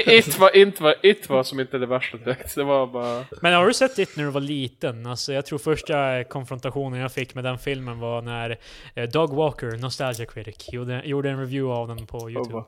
[0.07, 2.55] It var, inte var, it var som inte det värsta direkt.
[2.55, 3.25] Det var bara...
[3.41, 5.05] Men har du sett det när du var liten?
[5.05, 8.59] Alltså, jag tror första konfrontationen jag fick med den filmen var när
[8.95, 12.53] eh, Doug Walker, Nostalgia Critic, gjorde, gjorde en review av den på Oh, YouTube.
[12.53, 12.65] bara,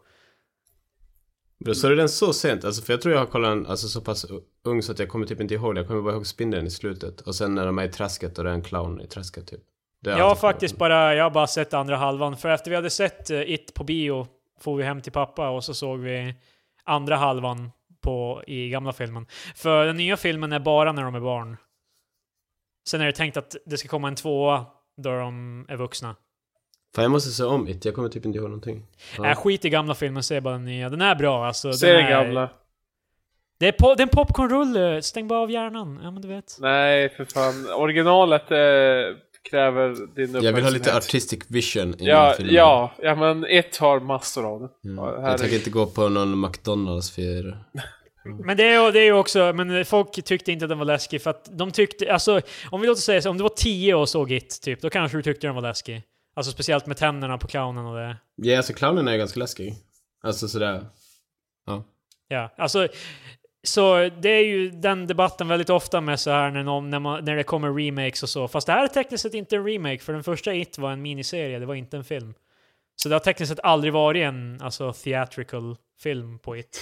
[1.65, 2.65] Bro, så är den så sent?
[2.65, 4.25] Alltså för jag tror jag har kollat den alltså, så pass
[4.63, 5.81] ung så att jag kommer typ inte ihåg det.
[5.81, 7.21] Jag kommer bara ihåg spindeln i slutet.
[7.21, 9.61] Och sen när de är i träsket och det är en clown i träsket typ.
[10.01, 12.37] Det är Jag har faktiskt bara, jag har bara sett andra halvan.
[12.37, 14.27] För efter vi hade sett eh, It på bio,
[14.59, 16.35] får vi hem till pappa och så såg vi
[16.83, 17.71] andra halvan
[18.01, 19.25] på, i gamla filmen.
[19.55, 21.57] För den nya filmen är bara när de är barn.
[22.89, 24.65] Sen är det tänkt att det ska komma en tvåa
[24.97, 26.15] då de är vuxna.
[26.95, 28.85] Fan jag måste se om it, jag kommer typ inte ihåg någonting.
[29.17, 29.25] Ja.
[29.29, 30.89] Äh, skit i gamla filmen, se bara den nya.
[30.89, 31.73] Den är bra alltså.
[31.73, 32.49] Se den är, gamla.
[33.59, 35.99] Det är, po- det är en popcornrulle, stäng bara av hjärnan.
[36.03, 36.57] Ja men du vet.
[36.59, 37.73] Nej för fan.
[37.75, 38.57] Originalet eh,
[39.49, 40.43] kräver din uppmärksamhet.
[40.43, 42.55] Jag vill ha lite artistic vision i Ja, filmen.
[42.55, 44.89] ja, ja men ett har massor av det.
[44.89, 45.05] Mm.
[45.05, 47.57] Jag tänker är- inte gå på någon McDonalds för...
[48.45, 50.85] Men det är ju det är ju också, men folk tyckte inte att den var
[50.85, 52.41] läskig för att de tyckte, alltså
[52.71, 55.17] om vi låter säga så, om du var 10 och såg It typ, då kanske
[55.17, 56.03] du tyckte den var läskig.
[56.35, 58.17] Alltså speciellt med tänderna på clownen och det.
[58.35, 59.75] Ja, alltså clownen är ganska läskig.
[60.23, 60.85] Alltså sådär.
[61.65, 61.83] Ja.
[62.27, 62.87] Ja, alltså
[63.63, 67.25] så det är ju den debatten väldigt ofta med så här när, någon, när, man,
[67.25, 68.47] när det kommer remakes och så.
[68.47, 71.01] Fast det här är tekniskt sett inte en remake, för den första It var en
[71.01, 72.33] miniserie, det var inte en film.
[72.95, 76.81] Så det har tekniskt sett aldrig varit en alltså, theatrical film på It.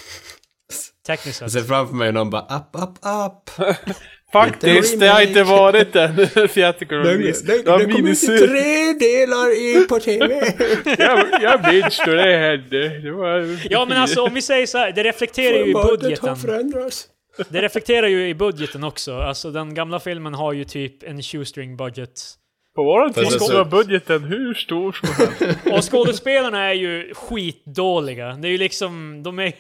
[1.08, 1.62] Tekniskt Jag sett.
[1.62, 3.68] ser framför mig någon bara up, up, up.
[4.44, 6.16] Faktiskt, Inte det har inte varit en
[6.54, 7.46] theatrical release.
[7.46, 8.48] Det var miniserie.
[8.48, 10.54] tre delar i på TV.
[10.98, 13.00] Jag, jag minns då det hände.
[13.00, 13.60] Det var...
[13.70, 16.36] Ja men alltså om vi säger så här, det reflekterar ju i budgeten.
[16.36, 17.08] förändrats.
[17.50, 19.16] Det reflekterar ju i budgeten också.
[19.16, 22.38] Alltså den gamla filmen har ju typ en shoestring budget.
[22.78, 25.66] På våran tid var budgeten hur stor som helst.
[25.72, 28.34] Och skådespelarna är ju skitdåliga.
[28.34, 29.54] Det är ju liksom, de är,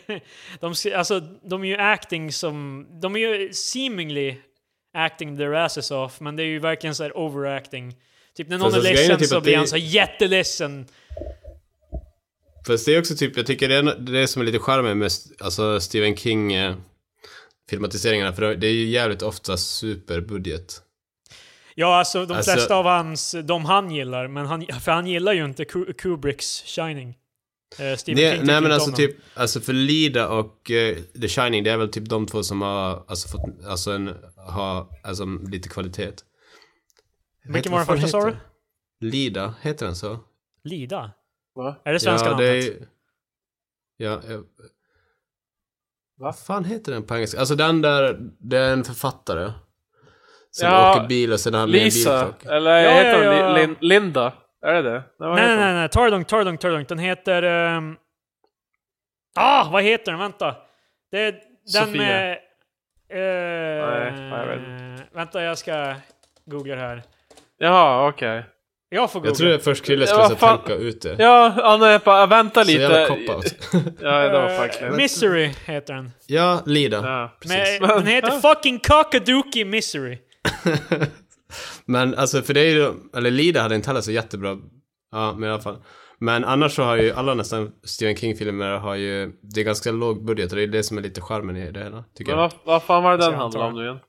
[0.59, 4.36] de, alltså, de är ju acting som, de är ju seemingly
[4.98, 7.95] acting their asses off, men det är ju verkligen så här overacting.
[8.38, 10.86] Typ när någon Fast är alltså, ledsen typ så blir det- han så här jätteledsen.
[12.68, 15.12] Fast det är också typ, jag tycker det är det som är lite charmigt med
[15.45, 16.76] alltså Stephen King eh,
[17.70, 20.82] filmatiseringarna, för det är ju jävligt ofta superbudget.
[21.76, 25.34] Ja, alltså de Alltså- flesta av hans, de han gillar, men han, för han gillar
[25.34, 27.18] ju inte Ku- Kubricks Shining.
[27.80, 31.28] Eh, Stephen King Det, tycker nej men alltså typ, alltså för Lida och eh, The
[31.28, 34.16] Shining, det är väl typ de två som har, alltså fått, alltså en,
[34.48, 36.12] har, alltså lite kvalitet.
[37.43, 38.38] Vilken var den första, sa den?
[39.00, 40.20] Lida, heter den så?
[40.64, 41.12] Lida?
[41.56, 41.76] Va?
[41.86, 42.66] Är det svenska ja, det namnet?
[42.82, 42.88] är,
[43.98, 44.43] ja, jag, Va?
[46.20, 47.39] Vad fan heter den på engelska?
[47.39, 49.52] Alltså den där, det är en författare.
[50.52, 52.45] Som Ja, åker bil och sen har han med en Lisa, bilkrock.
[52.54, 53.54] eller Ja, heter ja, ja.
[53.58, 54.34] Lin- Linda?
[54.62, 55.04] Är det det?
[55.20, 55.76] Nej, heter nej, hon?
[55.76, 56.89] nej, ta det lugnt, ta det lugnt, ta det lugnt.
[56.89, 57.43] Den heter...
[57.43, 57.95] ehm,
[59.36, 60.20] Ah, vad heter den?
[60.20, 60.56] Vänta.
[61.12, 61.41] Det är den
[61.86, 61.98] Sofia.
[62.02, 62.38] med...
[63.10, 65.95] eh, Nej, jag vet Vänta, jag ska
[66.45, 67.03] googla det här.
[67.58, 68.45] Jaha, okej.
[68.89, 69.30] Jag får googla.
[69.30, 70.58] Jag tror det först Krille Ja, skulle fan.
[70.58, 71.16] tänka ut det.
[71.20, 73.14] Ja, Anne, bara vänta Så jävla lite.
[73.14, 73.55] cop-out.
[74.01, 74.95] Ja, det var Eh, verkligen.
[74.95, 76.12] Misery heter den.
[76.28, 76.97] ja, Lida.
[76.97, 77.80] Ja, Men, precis.
[77.88, 80.18] den heter fucking Cockadookie Misery.
[81.86, 84.58] Men alltså för det är ju, eller Lida hade inte heller så jättebra,
[85.12, 85.78] ja men i alla fall.
[86.20, 90.26] Men annars så har ju alla nästan Stephen King-filmer har ju, det är ganska låg
[90.26, 92.51] budget och det är det som är lite charmen i det hela, tycker Men jag.
[92.51, 93.99] vad, vad fan var det den handlade om nu igen?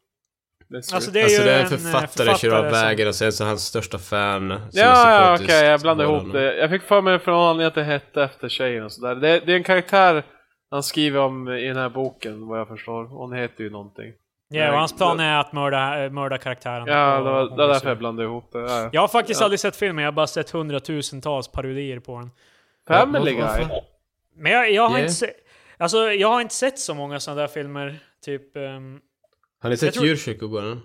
[0.95, 3.15] Alltså det är Alltså ju det är en eh, författare, kör av som- vägen och
[3.15, 4.51] sen så hans största fan.
[4.51, 6.37] Ja, ja okej, psykotisk, jag blandade ihop honom.
[6.37, 6.57] det.
[6.57, 9.15] Jag fick för mig från anledning att det hette efter tjejen och sådär.
[9.15, 10.23] Det, det är en karaktär
[10.71, 13.05] han skriver om i den här boken, vad jag förstår.
[13.05, 14.13] Hon heter ju någonting.
[14.51, 16.87] Ja, och hans plan är att mörda, äh, mörda karaktären.
[16.87, 18.59] Ja, det var, det var därför jag blandade ihop det.
[18.59, 18.91] Ja.
[18.93, 19.45] Jag har faktiskt Ja.
[19.45, 22.31] aldrig sett filmen, jag har bara sett hundratusentals parodier på den.
[22.89, 23.67] Family Ja, Guy.
[24.37, 25.01] Men jag, jag har Yeah.
[25.03, 25.37] inte sett...
[25.77, 27.99] Alltså, jag har inte sett så många sådana där filmer.
[28.25, 28.57] Typ...
[28.57, 29.01] ehm,
[29.61, 30.81] Har ni Jag sett tror- Djurkyrkogården?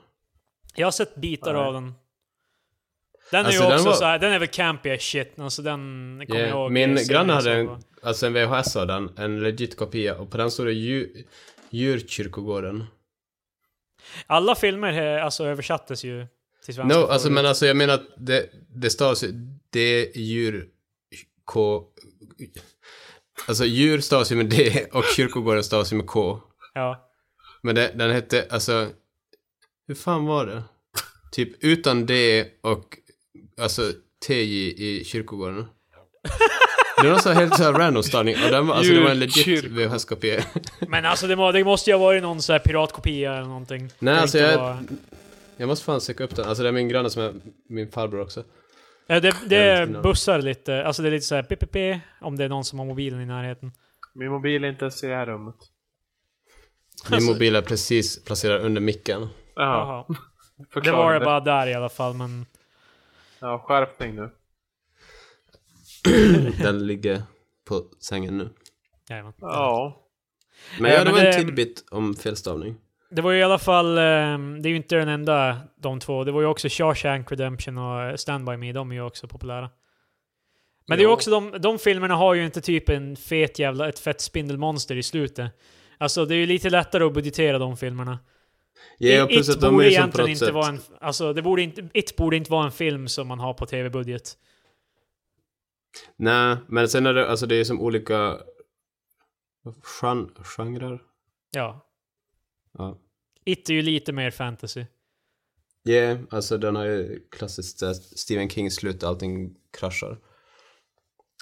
[0.76, 1.61] jag har sett bitar Nej.
[1.61, 1.93] av den.
[3.32, 5.39] Den är Alltså, ju den också var- så här, den är väl campy as shit.
[5.39, 5.80] Alltså den
[6.28, 6.59] kommer jag Yeah.
[6.59, 6.72] ihåg.
[6.72, 7.70] Min granne hade en,
[8.03, 11.24] alltså en VHS av den, en legit kopia, och på den stod det djur,
[11.70, 12.84] Djurkyrkogården.
[14.28, 16.28] Alla filmer eh, alltså, översattes ju
[16.66, 16.99] till svenska.
[16.99, 19.24] No, alltså men alltså jag menar att det, det stavas
[19.70, 20.68] det djur,
[21.45, 21.84] K,
[23.47, 26.39] alltså djur stavas ju med D och kyrkogården stavas ju med K.
[26.74, 27.10] Ja.
[27.62, 28.89] Men det, den hette, alltså,
[29.88, 30.64] hur fan var det?
[31.32, 32.97] Typ utan D och,
[33.62, 33.91] alltså
[34.28, 35.66] TJ i kyrkogården.
[37.04, 39.20] Det var så helt så här random stavning och den var, alltså det var en
[39.20, 39.64] legit.
[39.64, 40.43] VHS-kopia.
[40.88, 43.89] Men alltså det, må, det måste ju ha varit någon så här piratkopia eller någonting.
[43.99, 44.84] Nej, Det alltså jag, var-
[45.58, 46.45] jag måste fan söka upp den.
[46.45, 47.34] Alltså det är min granne som är
[47.70, 48.43] min farbror också.
[49.08, 50.84] Ja, det, det bussar lite.
[50.86, 53.26] Alltså det är lite så här PPP om det är någon som har mobilen i
[53.26, 53.72] närheten.
[54.16, 55.56] Min mobil är inte ens i det här rummet.
[57.10, 59.28] Min Alltså- mobil är precis placerad under micken.
[59.56, 60.06] Jaha.
[60.84, 62.45] Det var det bara där i alla fall, men...
[63.39, 64.30] Ja, skärpning nu.
[66.62, 67.22] Den ligger
[67.66, 68.49] på sängen nu.
[69.10, 69.34] Jajamän.
[69.39, 69.99] Ja.
[70.80, 72.76] Men ja, det var en tidbit om felstavning.
[73.12, 76.24] Det var ju i alla fall, ehm, det är ju inte den enda de två.
[76.24, 79.70] Det var ju också Shawshank Redemption och Stand By Me, de är ju också populära.
[80.88, 83.99] Men det är också, de, de filmerna har ju inte typ en fet jävla, ett
[83.99, 85.51] fett spindelmonster i slutet.
[85.97, 88.20] Alltså det är ju lite lättare att budgetera de filmerna.
[88.97, 90.54] Ja, plus It de borde egentligen inte sätt...
[90.54, 93.54] vara en, alltså det borde inte, It borde inte vara en film som man har
[93.54, 94.38] på tv-budget.
[96.15, 98.37] Nej, men sen är det, alltså det är som olika...
[100.01, 101.01] Gen genrer?
[101.51, 101.89] Ja.
[102.73, 102.99] Ja.
[103.45, 104.85] It är ju lite mer fantasy.
[105.83, 107.83] Ja, yeah, alltså den har ju klassiskt
[108.19, 110.17] Stephen King slut, allting kraschar.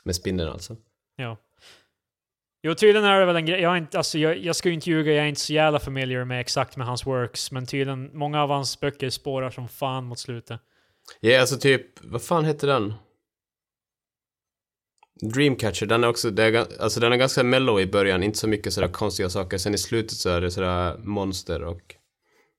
[0.03, 0.77] Med spindeln alltså.
[1.15, 1.37] Ja.
[2.63, 3.61] Jo, tydligen är det väl en grej.
[3.61, 6.25] Jag, inte, alltså, jag, jag ska ju inte ljuga, jag är inte så jävla familiar
[6.25, 10.19] med exakt med hans works, men tydligen, många av hans böcker spårar som fan mot
[10.19, 10.61] slutet.
[11.19, 12.93] Ja, alltså typ, vad fan heter den?
[15.21, 18.47] Dreamcatcher, den är också, det är, alltså den är ganska mellow i början, inte så
[18.47, 19.57] mycket sådär konstiga saker.
[19.57, 21.81] Sen i slutet så är det sådär monster och...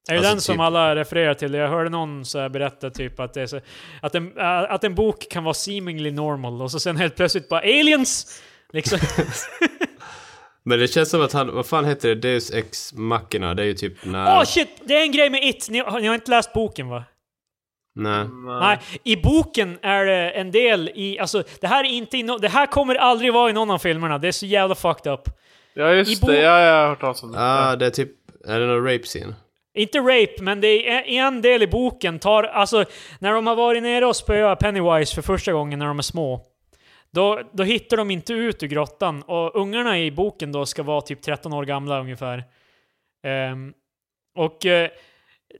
[0.08, 1.54] Är det Alltså den som typ- alla refererar till?
[1.54, 3.60] Jag hörde någon så berätta typ att, det är så,
[4.02, 7.48] att, en, äh, att en bok kan vara seemingly normal och så sen helt plötsligt
[7.48, 8.42] bara aliens!
[8.72, 8.98] Liksom.
[10.64, 12.14] Men det känns som att han, vad fan heter det?
[12.14, 14.26] Deus Ex Machina, det är ju typ när...
[14.26, 14.68] Åh oh, shit!
[14.84, 15.68] Det är en grej med It!
[15.70, 17.04] Ni, ni har inte läst boken va?
[17.94, 18.26] Nej.
[18.60, 22.38] Nej, i boken är det en del i, alltså det här är inte i no,
[22.38, 25.28] det här kommer aldrig vara i någon av filmerna, det är så jävla fucked up.
[25.74, 26.40] Ja, just I det.
[26.40, 27.38] Ja, jag har hört talas om det.
[27.40, 28.10] Ah, det är typ,
[28.48, 29.34] är det någon rape scene?
[29.74, 32.84] Inte rape, men det är en del i boken tar, alltså
[33.18, 36.40] när de har varit nere och spöat Pennywise för första gången när de är små.
[37.10, 41.00] Då, då hittar de inte ut ur grottan och ungarna i boken då ska vara
[41.00, 42.44] typ 13 år gamla ungefär.
[43.24, 43.72] Ehm,
[44.36, 44.90] och eh,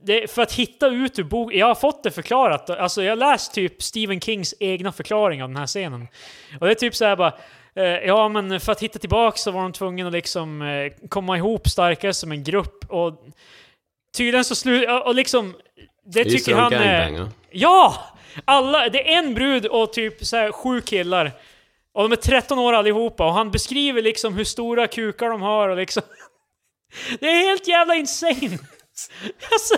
[0.01, 3.15] det, för att hitta ut ur boken, jag har fått det förklarat, alltså jag har
[3.15, 6.07] läst typ Stephen Kings egna förklaring av den här scenen.
[6.59, 7.33] Och det är typ så här bara,
[7.75, 11.37] eh, ja men för att hitta tillbaka så var de tvungna att liksom eh, komma
[11.37, 13.25] ihop starkare som en grupp och
[14.17, 15.55] tydligen så slut, och och liksom,
[16.05, 17.29] det Just tycker han är...
[17.51, 17.95] Ja!
[18.45, 21.31] Alla, det är en brud och typ så här sju killar.
[21.93, 25.69] Och de är 13 år allihopa och han beskriver liksom hur stora kukar de har
[25.69, 26.03] och liksom...
[27.19, 28.59] Det är helt jävla insane!
[29.51, 29.75] Alltså,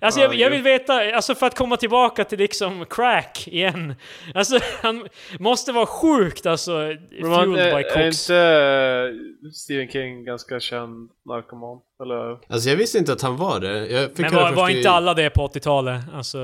[0.00, 3.94] alltså jag, jag vill veta, alltså för att komma tillbaka till liksom crack igen.
[4.34, 5.08] Alltså han
[5.38, 6.72] måste vara sjukt alltså,
[7.22, 8.30] man, fueled är, by är cox.
[8.30, 8.36] inte
[9.44, 11.78] eh, Stephen King ganska känd narkoman?
[12.02, 12.38] Eller?
[12.52, 13.86] Alltså jag visste inte att han var det.
[13.86, 16.02] Jag fick Men var, var i- inte alla det på 80-talet?
[16.14, 16.38] Alltså,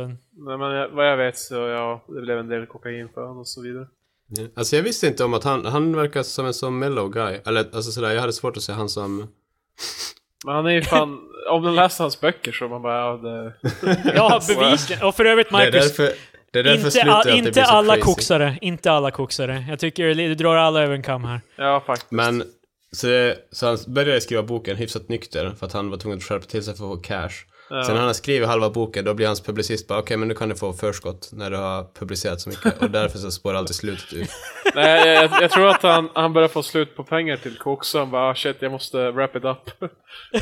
[0.47, 3.39] Nej men jag, vad jag vet så ja, det blev en del kokain för honom
[3.39, 3.87] och så vidare.
[4.29, 4.45] Ja.
[4.57, 7.39] Alltså jag visste inte om att han, han verkar som en sån mellow guy.
[7.47, 9.29] Eller alltså sådär, jag hade svårt att se han som...
[10.45, 11.19] Men han är ju fan,
[11.51, 13.53] om man läser hans böcker så man bara ja det...
[14.15, 15.03] ja, bevisligen.
[15.07, 16.15] Och för övrigt Det är Marcus, därför,
[16.53, 18.05] det är därför inte, all, inte alla crazy.
[18.05, 18.59] koksare.
[18.61, 19.65] Inte alla koksare.
[19.69, 21.41] Jag tycker du drar alla över en kam här.
[21.57, 22.11] Ja faktiskt.
[22.11, 22.45] Men,
[22.93, 26.25] så, det, så han började skriva boken hyfsat nykter för att han var tvungen att
[26.25, 27.31] skärpa till sig för att få cash.
[27.71, 27.83] Ja.
[27.85, 30.35] Sen när han har skrivit halva boken, då blir hans publicist bara okej men nu
[30.35, 32.83] kan du få förskott när du har publicerat så mycket.
[32.83, 34.31] Och därför så spårar alltid slutet ut.
[34.75, 38.01] Nej, jag, jag, tror att han, han börjar få slut på pengar till koks och
[38.01, 39.71] han bara ah, shit jag måste wrap it up.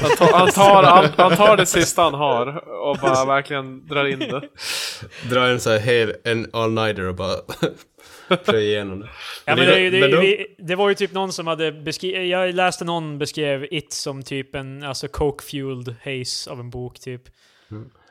[0.01, 4.05] Han tar, han, tar, han, han tar det sista han har och bara verkligen drar
[4.05, 4.43] in det.
[5.31, 7.35] Drar en så här hel, en all-nighter och bara
[8.45, 9.09] plöjer igenom det.
[9.45, 11.73] Ja, men det- det, ju- men då- vi, det var ju typ någon som hade
[11.73, 12.31] beskrivit...
[12.31, 17.23] Jag läste någon beskrev It som typ en alltså coke-fueled haze av en bok typ.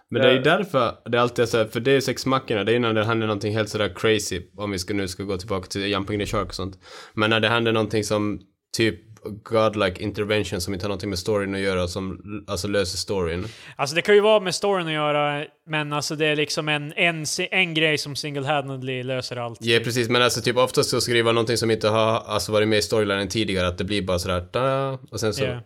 [0.09, 2.63] Men det är ju därför det alltid är så här, för det är sex mackorna,
[2.63, 5.37] det är när det händer någonting helt sådär crazy, om vi ska, nu ska gå
[5.37, 6.79] tillbaka till Jumping the Shark och sånt.
[7.13, 8.41] Men när det händer någonting som
[8.77, 8.99] typ
[9.43, 13.45] godlike intervention som inte har någonting med storyn att göra, som alltså löser storyn.
[13.75, 16.93] Alltså det kan ju vara med storyn att göra, men alltså det är liksom en,
[16.93, 19.57] en, en grej som single-handedly löser allt.
[19.61, 22.79] Ja precis, men alltså typ oftast så skriva någonting som inte har alltså, varit med
[22.79, 25.43] i storylinen tidigare, att det blir bara sådär da, och sen så...
[25.43, 25.59] Ja.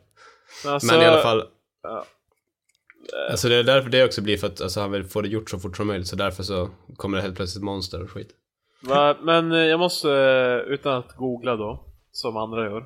[0.64, 1.44] Men, alltså, Men i alla fall...
[1.84, 2.06] ja.
[3.32, 5.50] Alltså det är därför det också blir för att alltså, han vill få det gjort
[5.50, 8.30] så fort som möjligt, så därför så kommer det helt plötsligt monster och skit.
[8.82, 12.86] Va, men eh, jag måste, eh, utan att googla då, som andra gör.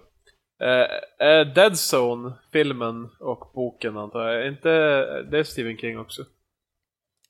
[0.62, 0.88] Eh,
[1.28, 4.70] är Dead Zone, filmen och boken antar jag, inte
[5.22, 6.22] det är Stephen King också?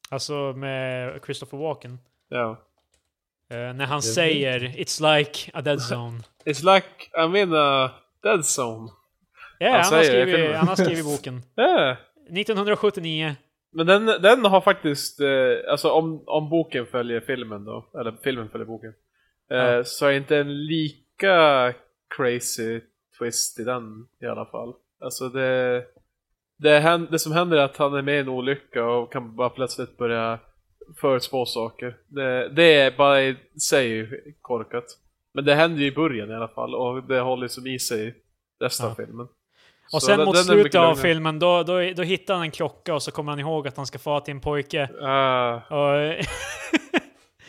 [0.09, 1.99] Alltså med Christopher Walken.
[2.29, 2.67] Ja.
[3.49, 6.19] Eh, när han säger It's like a dead zone.
[6.45, 7.91] It's like I'm in a
[8.23, 8.89] Dead Zone.
[9.59, 11.41] Ja, Han han, har det skrivit, han har skrivit boken.
[11.55, 11.95] Ja.
[12.29, 13.35] 1979.
[13.73, 18.49] Men den, den har faktiskt, eh, alltså om, om boken följer filmen då, eller filmen
[18.49, 18.93] följer boken,
[19.51, 19.83] eh, Ja.
[19.83, 21.73] så är inte en lika
[22.17, 22.81] crazy
[23.21, 24.73] twist i den i alla fall.
[25.01, 25.83] Alltså det,
[26.57, 29.49] det, det som händer är att han är med i en olycka och kan bara
[29.49, 30.39] plötsligt börja
[31.01, 31.97] förutspå saker.
[32.07, 34.09] Det, det är bara i sig
[34.41, 34.83] korkat.
[35.33, 38.15] Men det händer ju i början i alla fall och det håller som i sig
[38.59, 39.05] resten av Ja.
[39.05, 39.27] filmen.
[39.93, 42.93] Och Så sen den- mot slutet av filmen, då, då, då hittar han en klocka
[42.95, 44.89] och så kommer han ihåg att han ska få till en pojke.
[45.01, 45.55] Ah.
[45.55, 46.25] Och,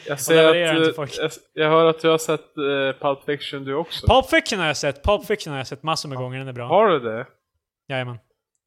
[0.07, 3.75] Jag ser att, eh, jag, jag hör att du har sett uh, Pulp Fiction du
[3.75, 4.07] också.
[4.07, 5.05] Pulp Fiction har jag sett.
[5.05, 6.39] Pulp Fiction har jag sett massor med gånger.
[6.39, 6.67] Den är bra.
[6.69, 7.27] Har du det?
[7.89, 8.19] Jajamän.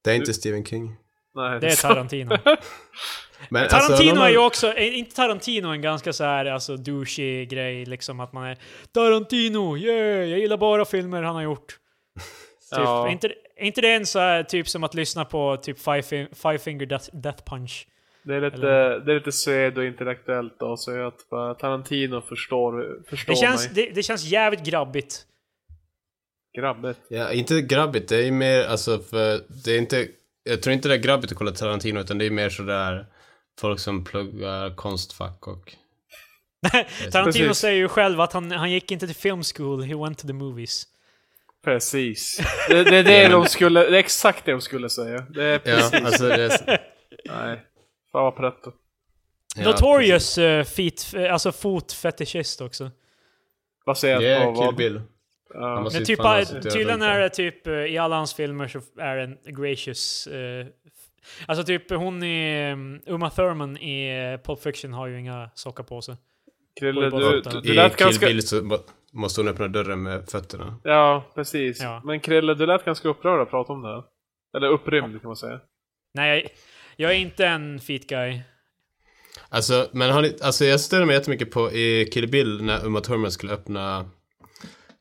[0.04, 0.96] Det är inte Stephen King.
[1.36, 1.82] Nej, Det är.
[1.82, 2.38] Tarantino.
[3.50, 6.78] Men alltså, Tarantino någon är ju också, är inte Tarantino en ganska så här alltså
[6.78, 8.58] douchey grej liksom att man är
[8.94, 11.68] Tarantino, yeah, jag gillar bara filmer han har gjort.
[12.76, 13.08] Typ, Ja.
[13.08, 16.02] är, inte, är inte det en så här typ som att lyssna på typ Five,
[16.34, 17.88] five Finger Death, Death Punch?
[18.26, 22.22] Det är lite, Eller- det är lite sved och intellektuellt då, så att bara Tarantino
[22.22, 23.86] förstår, förstår Det känns, mig.
[23.88, 25.26] det, det känns jävligt grabbigt.
[26.58, 27.00] Grabbigt.
[27.10, 30.08] Ja, inte grabbigt, det är mer alltså för det är inte,
[30.44, 33.06] jag tror inte det är grabbigt att kolla Tarantino utan det är mer sådär
[33.62, 35.74] folk som pluggar konstfack och...
[37.12, 37.58] Tarantino Precis.
[37.62, 40.34] säger ju själv att han, han gick inte till film school, he went to the
[40.34, 40.84] movies.
[41.66, 42.42] Precis.
[42.70, 45.20] Det, det är det Ja, de skulle, det är exakt det de skulle säga.
[45.30, 45.94] Det är Ja, precis.
[46.06, 46.82] alltså det är...
[47.26, 47.66] Nej.
[48.22, 48.72] Vad pretto.
[49.58, 52.92] Ja, Notorious uh, feet, eh, alltså fotfetischist också.
[53.86, 54.76] Baserat Det på är Kill vad?
[54.76, 55.02] Bill.
[55.54, 55.82] Ja.
[55.82, 59.24] Måste Men typ, tydligen är det typ, eh, i alla hans filmer så är det
[59.24, 60.28] en gracious...
[60.28, 65.84] f- alltså typ hon i um, Uma Thurman i Pulp Fiction har ju inga sockar
[65.84, 66.16] på sig.
[66.80, 68.26] Krille, På du, du, I du lät Kill ganska...
[68.26, 68.80] Bill så må-
[69.14, 70.76] måste hon öppna dörren med fötterna.
[70.84, 71.82] Ja, precis.
[71.82, 72.02] Ja.
[72.06, 74.04] Men Krille, du lät ganska upprörd att prata om det här.
[74.58, 75.60] Eller upprymd kan man säga.
[76.14, 76.48] Nej,
[76.96, 78.40] jag är inte en feet guy.
[79.50, 83.02] Alltså, men har ni, alltså jag störde mig jättemycket på i Kill Bill när Uma
[83.02, 84.00] Thurman skulle öppna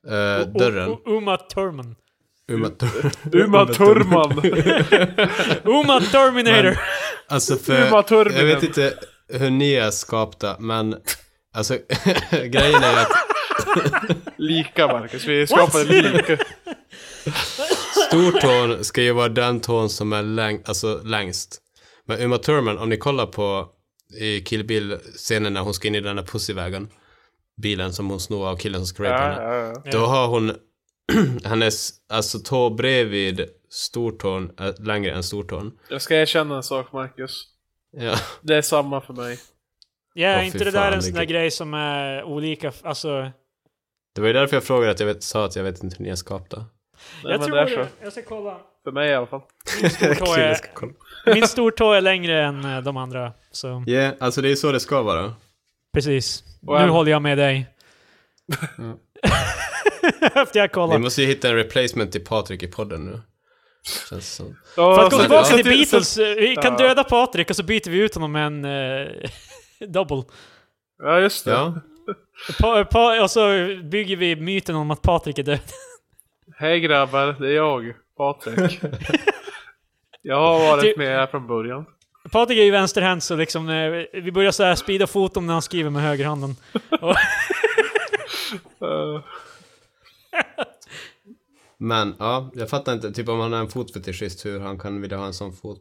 [0.07, 0.89] eh, dörren.
[0.89, 1.97] O- O- Uma Thurman.
[2.53, 2.71] Uma,
[3.33, 4.31] Uma Thurman!
[5.65, 6.79] Uma Terminator!
[7.29, 8.39] Alltså för, Uma Thurminen.
[8.49, 8.95] jag vet inte
[9.29, 10.97] hur ni är skapta, men
[11.55, 11.75] alltså
[12.31, 13.13] grejen är att
[14.37, 16.39] lika Marcus, vi skapade lika.
[18.09, 21.61] stortån ska ju vara den tån som är läng, alltså längst.
[22.07, 23.69] Men Uma Thurman, om ni kollar på
[24.21, 26.89] i Kill Bill-scenen när hon ska in i den där pussyvägen,
[27.63, 29.73] bilen som hon snor av killen som ska rape Ja, henne.
[29.75, 29.91] ja, ja.
[29.93, 30.53] Då har hon
[31.45, 35.79] hennes, alltså tå bredvid stortån är längre än stortån.
[35.91, 37.45] Jag ska erkänna en sak Marcus.
[37.97, 38.17] Ja.
[38.43, 39.39] Det är samma för mig.
[40.15, 43.31] Ja, är Åh, inte det där en sån där grej som är olika, alltså...
[44.15, 46.05] Det var ju därför jag frågade att jag vet, sa att jag vet inte hur
[46.05, 46.65] ni är skapta.
[47.25, 47.87] Nej, jag tror det är så.
[48.03, 48.57] Jag ska kolla.
[48.85, 49.41] För mig i alla fall.
[49.91, 53.33] Stortå Kul, jag är, min stortå är längre än eh, de andra.
[53.51, 55.35] Så Ja, alltså det är så det ska vara.
[55.95, 56.45] precis.
[56.67, 57.67] Och Nu håller jag med dig.
[60.35, 61.01] Efter jag Vi kollat.
[61.01, 63.21] måste ju hitta en replacement till Patrik i podden nu.
[64.21, 64.57] Som.
[64.75, 67.57] För att gå så- tillbaka så- till så- Beatles, eh, vi kan döda Patrik och
[67.57, 69.09] så byter vi ut honom med en uh,
[69.89, 70.23] double.
[71.03, 71.51] Ja, just det.
[71.51, 71.81] Ja.
[72.61, 73.41] Pa, pa, och så
[73.85, 75.61] bygger vi myten om att Patrik är död.
[76.53, 78.81] Hej grabbar, det är jag, Patrik.
[80.23, 81.87] jag har varit med här från början.
[82.33, 85.63] Patrik är ju vänsterhänt så liksom, eh, vi börjar så här speeda foton när han
[85.63, 86.57] skriver med högerhanden.
[91.79, 93.13] Men ja, jag fattar inte.
[93.13, 95.81] Typ om han är en fotfetischist, hur han kan vilja ha en sån fot.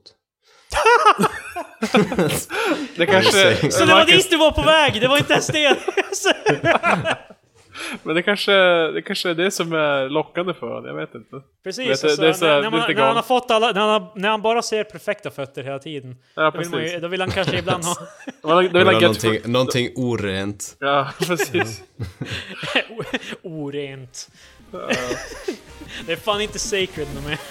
[2.98, 3.72] det kanske...
[3.72, 5.78] så det var dit du var på väg, det var inte ens det!
[8.04, 8.52] Men det kanske,
[8.92, 11.42] det kanske är det som är lockande för honom, jag vet inte.
[11.64, 13.16] Precis, Vet alltså, det när, när, man, lite när han galen.
[13.16, 16.16] har fått alla, när han, har, när han bara ser perfekta fötter hela tiden.
[16.36, 17.96] Ja, Då vill, man ju, då vill han kanske ibland ha
[18.62, 20.76] Det vill, han någonting, någonting orent.
[20.80, 21.84] Ja, precis.
[23.44, 24.30] orent.
[26.06, 27.38] Det är fan inte sacred de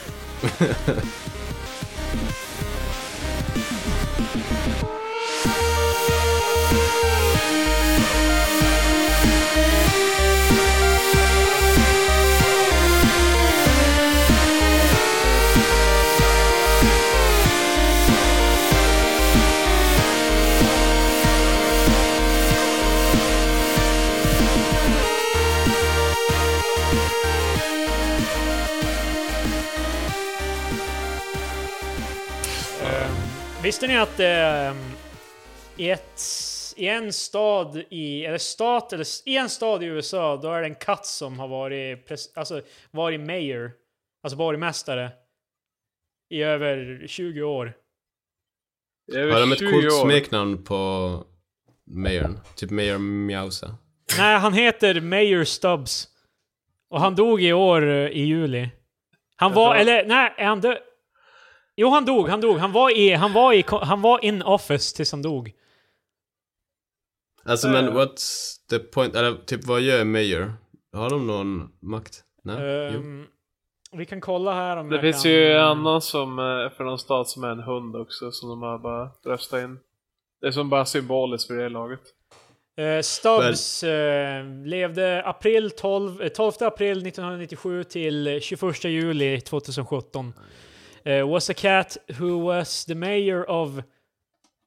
[33.63, 34.77] visste ni att ehm,
[35.77, 36.21] i, ett,
[36.77, 40.67] i en stad i, eller stat, eller i en stad i USA, då är det
[40.67, 43.73] en katt som har varit, pres, alltså, varit mayor,
[44.23, 45.11] alltså borgmästare,
[46.31, 47.75] i över 20 år.
[49.13, 51.25] Är Har de över ett 20 coolt smeknamn på
[51.87, 52.41] Mayorn?
[52.57, 53.77] Typ Mayor Mjausa.
[54.19, 56.09] Nej, han heter Mayor Stubbs.
[56.91, 58.71] Och han dog i år eh, i juli.
[59.37, 60.79] Han var, eller nej, är han död?
[61.77, 62.59] Jo, han dog, han dog.
[62.59, 65.53] Han var i, han var i, han var in office tills han dog.
[67.45, 67.73] Alltså Eh.
[67.73, 69.14] men what's the point?
[69.16, 70.53] Eller typ vad gör Mayor?
[70.93, 72.20] Har de någon makt?
[72.45, 72.89] Nej?
[72.95, 73.27] Ehm,
[73.93, 75.33] vi kan kolla här om Det jag finns kan...
[75.33, 78.62] ju en annan som, eh, för någon stad som är en hund också, som de
[78.62, 79.79] har bara röstat in.
[80.41, 82.01] Det är som bara symboliskt för det laget.
[82.77, 90.33] Eh, Stubbs eh, levde april 12, eh, 12 april 1997 till 21 juli 2017.
[91.05, 93.83] Eh, was a cat who was the mayor of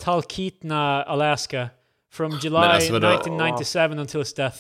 [0.03, 1.69] Talkeetna, Alaska
[2.13, 3.07] from July alltså vadå?
[3.07, 4.57] 1997 until his death.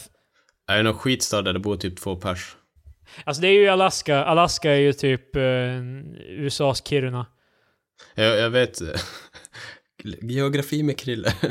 [0.67, 2.55] Är det någon skitstad där det bor typ två pers?
[3.23, 4.23] Alltså det är ju Alaska.
[4.23, 5.41] Alaska är ju typ eh,
[6.27, 7.25] USAs Kiruna.
[8.15, 8.81] Jag, jag vet...
[10.21, 11.33] Geografi med Krille.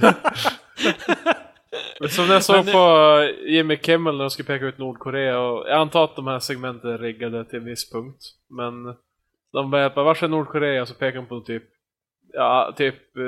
[2.08, 6.04] Som jag såg på Jimmy Kimmel när de skulle peka ut Nordkorea och jag antar
[6.04, 8.22] att de här segmenten är riggade till en viss punkt.
[8.48, 8.84] Men
[9.52, 10.86] de bara, bara vars är Nordkorea?
[10.86, 11.62] Så pekar de på typ,
[12.32, 13.22] ja, typ eh,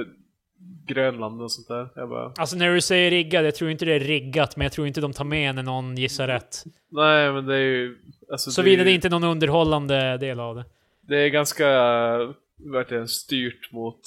[0.86, 1.88] Grönland och sånt där.
[1.94, 4.72] Jag bara, Alltså när du säger riggad, jag tror inte det är riggat, men jag
[4.72, 6.64] tror inte de tar med när någon gissar rätt.
[6.90, 7.98] nej men det är ju...
[8.30, 10.64] Alltså, Såvida det, det är, inte är någon underhållande del av det.
[11.00, 11.66] det är ganska
[12.72, 14.00] verkligen styrt mot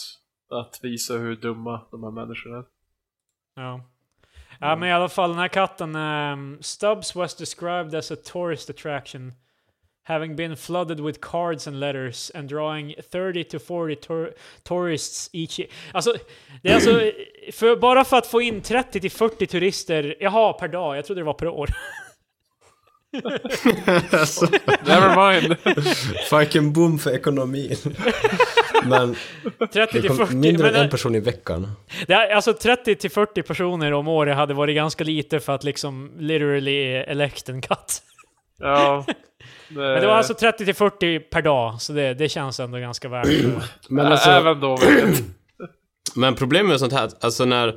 [0.49, 2.63] att visa hur dumma de här människorna är.
[3.55, 3.89] Ja.
[4.59, 8.69] Ja, men i alla fall den här katten, ehm, Stubbs was described as a tourist
[8.69, 9.33] attraction.
[10.03, 14.33] Having been flooded with cards and letters and drawing 30 to 40 tour
[14.63, 15.71] tourists each year.
[15.93, 16.13] Alltså,
[16.61, 16.91] det är alltså,
[17.53, 21.21] för, bara för att få in 30 till 40 turister, jaha, per dag, jag trodde
[21.21, 21.69] det var per år.
[24.11, 24.47] alltså,
[24.85, 25.55] Never mind.
[26.29, 27.77] fucking boom för ekonomin.
[28.85, 29.15] Men
[29.59, 30.35] 30 det till kom 40.
[30.35, 31.71] mindre än en person i veckan.
[32.07, 35.63] det är, alltså 30 till 40 personer om året hade varit ganska lite för att
[35.63, 38.01] liksom literally elect en katt.
[38.59, 39.05] Ja.
[39.67, 43.09] Men det var alltså 30 till 40 per dag, så det, det känns ändå ganska
[43.09, 43.61] värt det.
[43.89, 44.77] Men, alltså, Även då,
[46.15, 47.75] men problemet med sånt här, alltså när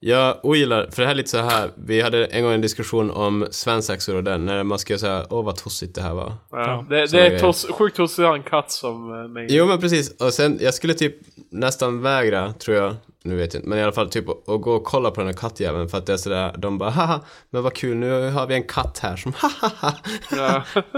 [0.00, 3.10] jag ogillar, för det här är lite så här, vi hade en gång en diskussion
[3.10, 6.32] om svensexor och den, när man ska säga åh vad tossigt det här var.
[6.50, 6.86] Ja.
[6.88, 7.38] Det, det är grejer.
[7.38, 9.46] tos, sjukt tossig att ha en katt som eh, mig.
[9.50, 11.16] Jo men precis, och sen jag skulle typ
[11.50, 12.94] nästan vägra, tror jag,
[13.24, 15.28] nu vet jag inte, men i alla fall typ att gå och kolla på den
[15.28, 17.20] här kattjäveln för att det är sådär, de bara haha,
[17.50, 19.94] men vad kul, nu har vi en katt här som hahaha.
[20.30, 20.62] Ja.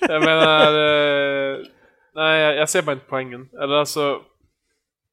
[0.00, 0.66] jag menar...
[0.66, 1.58] Eh,
[2.14, 3.48] nej, jag, jag ser bara inte poängen.
[3.62, 4.20] Eller alltså...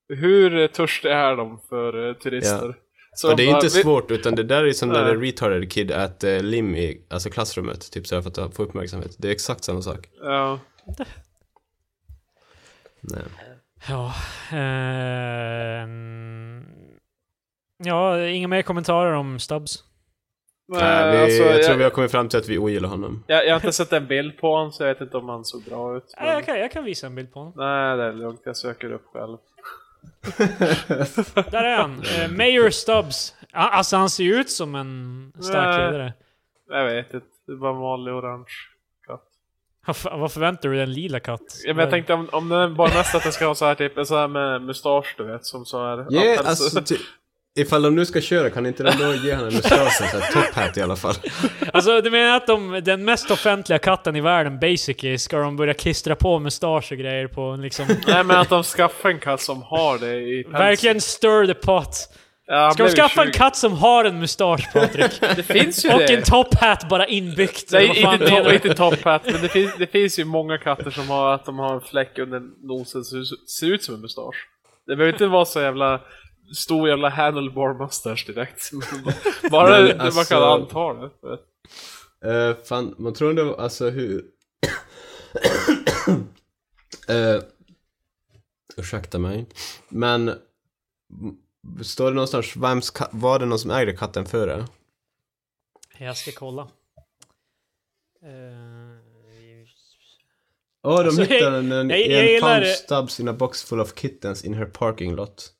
[0.09, 2.75] Hur törstiga är de för eh, turister?
[3.15, 5.13] Så Och det är bara, inte vi- svårt, utan det där är som när Nej.
[5.13, 8.63] det retarded kid at uh, lim i alltså klassrummet, typ så här för att få
[8.63, 9.15] uppmärksamhet.
[9.19, 10.09] Det är exakt samma sak.
[10.21, 10.59] Ja.
[13.01, 13.23] Nej.
[13.89, 14.13] Ja.
[14.51, 15.87] Eh,
[17.83, 19.83] ja, inga mer kommentarer om Stubbs.
[20.67, 23.23] Nej, vi, alltså, jag tror jag, vi har kommit fram till att vi ogillar honom.
[23.27, 25.45] jag, jag har inte sett en bild på honom så jag vet inte om han
[25.45, 26.13] såg bra ut.
[26.17, 26.33] Nej, Men...
[26.35, 27.53] jag, kan, jag kan visa en bild på honom.
[27.55, 28.41] Nej, det är lugnt.
[28.45, 29.37] Jag söker upp själv.
[31.51, 32.03] Där är han.
[32.03, 33.35] Eh, Mayor Stubbs.
[33.53, 35.85] Ah, Alltså han ser ju ut som en stark Nej.
[35.91, 36.13] ledare.
[36.69, 37.27] Jag vet inte.
[37.47, 38.45] Det var en vanlig orange
[39.07, 39.21] katt.
[39.85, 40.83] Vad fan- Vad förväntar du dig?
[40.83, 41.41] En lila katt?
[41.65, 43.75] Ja, men jag tänkte om, om den bara mest att den ska ha så här
[43.75, 46.05] typ en så här med mustasch du vet som så här.
[46.09, 46.95] Ja, Ja, alltså, ty,
[47.55, 50.33] ifall de nu ska köra, kan inte de då ge honom en mustasch och så
[50.33, 51.15] top hat i alla fall?
[51.73, 55.73] Alltså du menar att de, den mest offentliga katten i världen, basically, ska de börja
[55.73, 57.85] klistra på mustasch och grejer på en liksom...
[58.07, 60.59] Nej men att de skaffar en katt som har det i pälsen.
[60.59, 62.09] verkligen stir the pot.
[62.45, 63.37] Ja, Ska de skaffa en 20.
[63.37, 65.11] katt som har en mustasch, Patrik?
[65.35, 66.13] Det finns ju och det.
[66.13, 67.71] en top hat bara inbyggt?
[67.71, 68.55] Nej, inte, du?
[68.55, 71.59] inte top hat, men det finns, det finns ju många katter som har att de
[71.59, 73.25] har en fläck under nosen som
[73.59, 74.47] ser ut som en mustasch.
[74.87, 76.01] Det behöver inte vara så jävla
[76.55, 78.71] stor jävla handlebar mustasch direkt.
[79.51, 81.09] Bara Men, det- man alltså- kan anta det.
[82.25, 84.23] Uh, fan, man tror ändå, alltså hur...
[87.09, 87.43] uh,
[88.77, 89.45] ursäkta mig.
[89.89, 90.39] Men...
[91.83, 94.65] Står det någonstans, vems var det någon som ägde katten före?
[95.99, 96.61] Jag ska kolla.
[96.61, 98.29] Eh,
[100.87, 102.65] Åh, de Alltså, hittade den jag- i jag en gillar det.
[102.67, 105.52] stubs in a box full of kittens in her parking lot.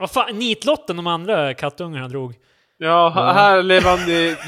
[0.00, 2.34] Vad fan, nitlotten de andra kattungarna drog.
[2.78, 3.98] Ja, ha- här lever han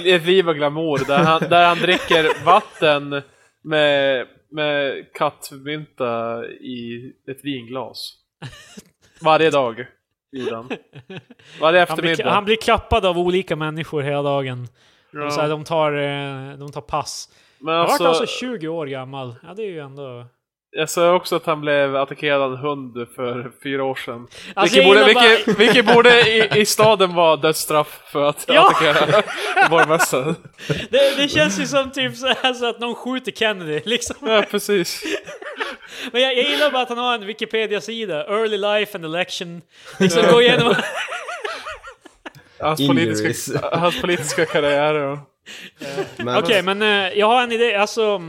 [0.04, 3.22] i ett liv av glamour där han, där han dricker vatten
[3.62, 8.12] med, med kattmynta i ett vinglas.
[9.20, 9.86] Varje dag.
[10.32, 10.68] gjorde han.
[11.60, 12.30] Varje Han blir, eftermiddag.
[12.30, 14.68] han blir klappad av olika människor hela dagen.
[15.12, 15.24] Ja.
[15.26, 17.28] Och så här, de, tar, eh, de tar pass.
[17.58, 19.34] Men Han alltså, var alltså 20 år gammal.
[19.42, 20.26] Ja, det är ju ändå...
[20.74, 24.26] jag sa också att han blev attackerad av en hund för fyra år sedan.
[24.54, 28.70] Alltså, vilket, borde, gillar vilket, vilket borde i, i staden vara dödsstraff för att Ja!
[28.70, 29.22] attackera
[29.70, 30.34] borgmästaren.
[30.90, 34.16] Det, det känns ju som typ så, här, så att någon skjuter Kennedy, liksom.
[34.20, 35.04] Ja, precis.
[36.12, 38.24] Men jag, jag gillar bara att han har en Wikipedia-sida.
[38.26, 39.62] Early life and election.
[39.98, 40.74] Liksom gå igenom...
[42.60, 45.18] Hans politiska, hans politiska karriär och...
[46.38, 47.74] Okej, men eh, jag har en idé.
[47.74, 48.20] Alltså...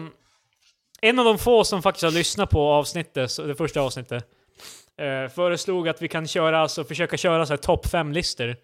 [1.03, 4.25] En av de få som faktiskt har lyssnat på avsnittet, det första avsnittet,
[4.97, 8.55] eh, föreslog att vi kan köra, alltså försöka köra så här topp 5-listor.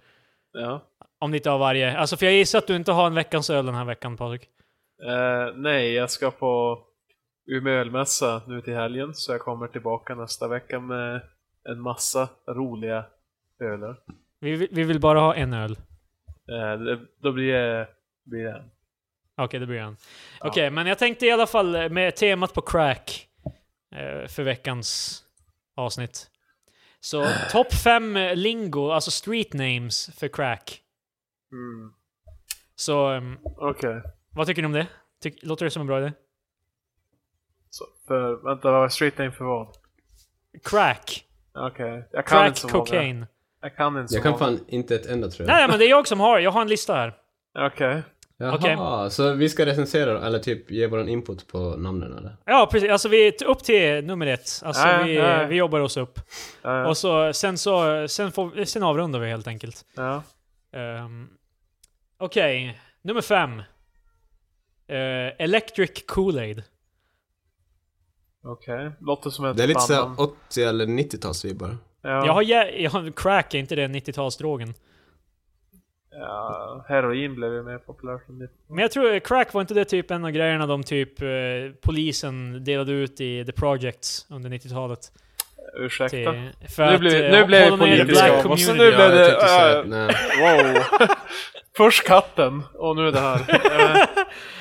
[0.54, 0.82] Ja.
[1.20, 1.98] Om lite av varje.
[1.98, 4.42] Alltså för jag gissar att du inte har en veckans öl den här veckan Patrik.
[5.04, 6.80] Eh, nej, jag ska på
[7.48, 11.22] Umeå ölmässa nu till helgen, så jag kommer tillbaka nästa vecka med
[11.70, 13.06] en massa roliga
[13.60, 13.96] öler.
[14.40, 15.72] Vi, vi vill bara ha en öl.
[16.52, 17.88] Eh, det, då blir det,
[18.26, 18.72] blir det en.
[19.40, 19.98] Okej, det blir en.
[20.40, 23.28] Okej, men jag tänkte i alla fall eh, med temat på crack
[23.96, 25.22] eh, för veckans
[25.76, 26.30] avsnitt.
[27.00, 30.82] Så topp 5 lingo, alltså street names för crack.
[31.52, 31.94] Mm.
[32.76, 34.02] Så ehm, Okej.
[34.36, 34.88] vad tycker ni om det?
[35.22, 36.14] Tyck, låter det som en bra idé?
[37.70, 39.68] Så, för, vänta, vad var street name för vad?
[40.64, 41.26] Crack.
[41.54, 42.80] Okej, jag kan Crack inte så många.
[42.86, 43.26] cocaine.
[43.62, 45.56] Jag kan inte så jag kan fan inte ett enda tror jag.
[45.56, 46.40] Nej, men det är jag som har.
[46.40, 47.14] Jag har en lista här.
[47.60, 48.04] Okej.
[48.42, 49.12] Jaha, okej.
[49.12, 52.38] så vi ska recensera eller typ ge våran input på namnen eller?
[52.46, 52.90] Ja, precis.
[52.90, 54.62] Alltså vi är upp till nummer ett.
[54.66, 55.46] Alltså ja, vi, ja.
[55.46, 56.20] vi jobbar oss upp.
[56.62, 59.86] Ja, Och så, sen så, sen, får, sen avrundar vi helt enkelt.
[59.96, 60.24] ja.
[60.72, 61.30] Um,
[62.18, 63.60] Okej, nummer fem.
[64.88, 66.64] Eh, Electric Kool-Aid.
[68.44, 68.92] Okej.
[69.00, 70.32] Låter som ett Det är lite såhär bandnamn.
[70.50, 71.78] 80 eller 90-talsvibbar.
[72.02, 72.26] Ja.
[72.26, 72.42] Jag har,
[72.82, 74.74] jag har crack, är inte det 90-talsdrogen?
[76.12, 78.48] Ja, heroin blev ju mer populärt än det.
[78.68, 81.28] Men jag tror, crack var inte det typ en av grejerna de typ eh,
[81.82, 85.00] polisen delade ut i The Projects under 90-talet?
[85.74, 86.18] Ursäkta.
[86.18, 88.66] Till, för Nu att blev, eh, nu blev det politiskt black av oss.
[88.66, 88.92] Så community.
[88.92, 89.26] nu blev jag det...
[89.26, 90.84] tänkte säga, äh, wow.
[91.80, 93.40] Först katten, och nu det här.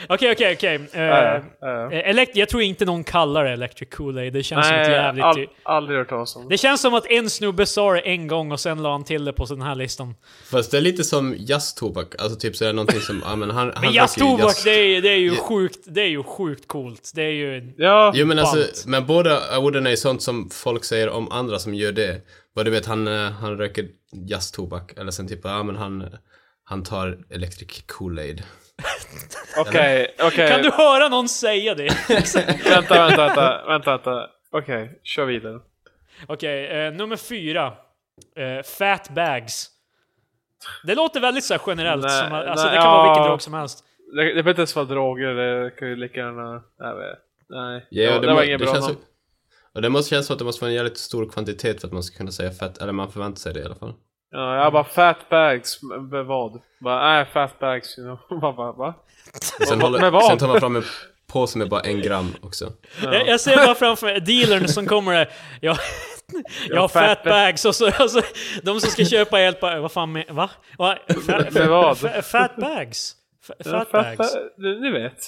[0.08, 0.80] Eh, Okej, okej, okej.
[0.92, 4.30] Eh, eh, Jag tror inte någon kallar det Electric Kool-Aid.
[4.30, 5.24] Det känns som ett Nej, jävligt...
[5.24, 6.48] all, aldrig hört talas om.
[6.48, 9.24] Det känns som att en snubbe sa det en gång och sen la han till
[9.24, 10.14] det på den här listan.
[10.50, 13.50] Fast det är lite som jazztobak, alltså typ så är det någonting som, ja men
[13.50, 13.72] han...
[13.74, 17.12] han Men jazztobak, jazz- det är, det är ju sjukt, det är ju sjukt coolt.
[17.14, 17.74] Det är ju...
[17.76, 21.58] Ja, Jo men alltså, men båda orden är ju sånt som folk säger om andra
[21.58, 22.20] som gör det.
[22.54, 23.86] Vad du vet, han, han röker
[24.28, 26.04] jazztobak, eller sen typ, ja men han,
[26.68, 28.42] han tar electric Kool-Aid.
[29.58, 30.48] okej, okej.
[30.48, 31.88] Kan du höra någon säga det?
[32.64, 34.26] Vänta, vänta, vänta, vänta, vänta.
[34.50, 35.60] Okej, kör vidare.
[36.26, 37.66] Okej, eh, nummer fyra.
[38.36, 39.66] Eh, fat bags.
[40.84, 42.02] Det låter väldigt så här generellt.
[42.02, 43.12] Nej, som, alltså, nej, det kan vara ja.
[43.12, 43.84] vilken drog som helst.
[44.16, 46.54] Det, det behöver inte ens vara droger, det kan ju lika gärna...
[46.54, 47.18] Vet.
[47.48, 48.90] Nej, Ja, det, det, det var må- inget bra känns.
[49.74, 51.92] Och det måste kännas som att det måste vara en jävligt stor kvantitet för att
[51.92, 53.94] man ska kunna säga fett, eller man förväntar sig det i alla fall.
[54.30, 56.60] Ja, jag bara fat bags, med vad?
[56.80, 58.40] Bara, nej, fat bags, you know.
[58.40, 58.94] Bara, bara, va?
[59.68, 60.24] Sen, Med håller, vad?
[60.24, 60.84] sen tar man fram en
[61.26, 62.72] påse med bara en gram också.
[63.02, 65.28] Jag, jag ser bara framför mig dealern som kommer där.
[65.60, 65.76] Jag,
[66.68, 68.20] jag har fat fat ba- bags och så, och så
[68.62, 70.50] de som ska köpa hjälp, bara, vad fan med, va?
[70.78, 70.98] va?
[71.26, 71.96] Fa, Med vad?
[71.96, 73.14] fa- Fat bags?
[73.48, 74.34] Fa- Ja, Fat fat bags?
[74.34, 75.18] ba- du, ni vet.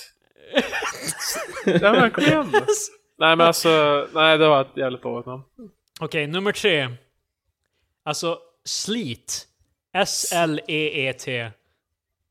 [1.82, 2.52] ja men kom igen.
[3.18, 5.42] Nej men alltså, nej det var ett jävligt dåligt namn.
[6.00, 6.88] Okej, nummer tre.
[8.04, 9.46] Alltså, Sleet.
[9.94, 11.50] S-L-E-E-T.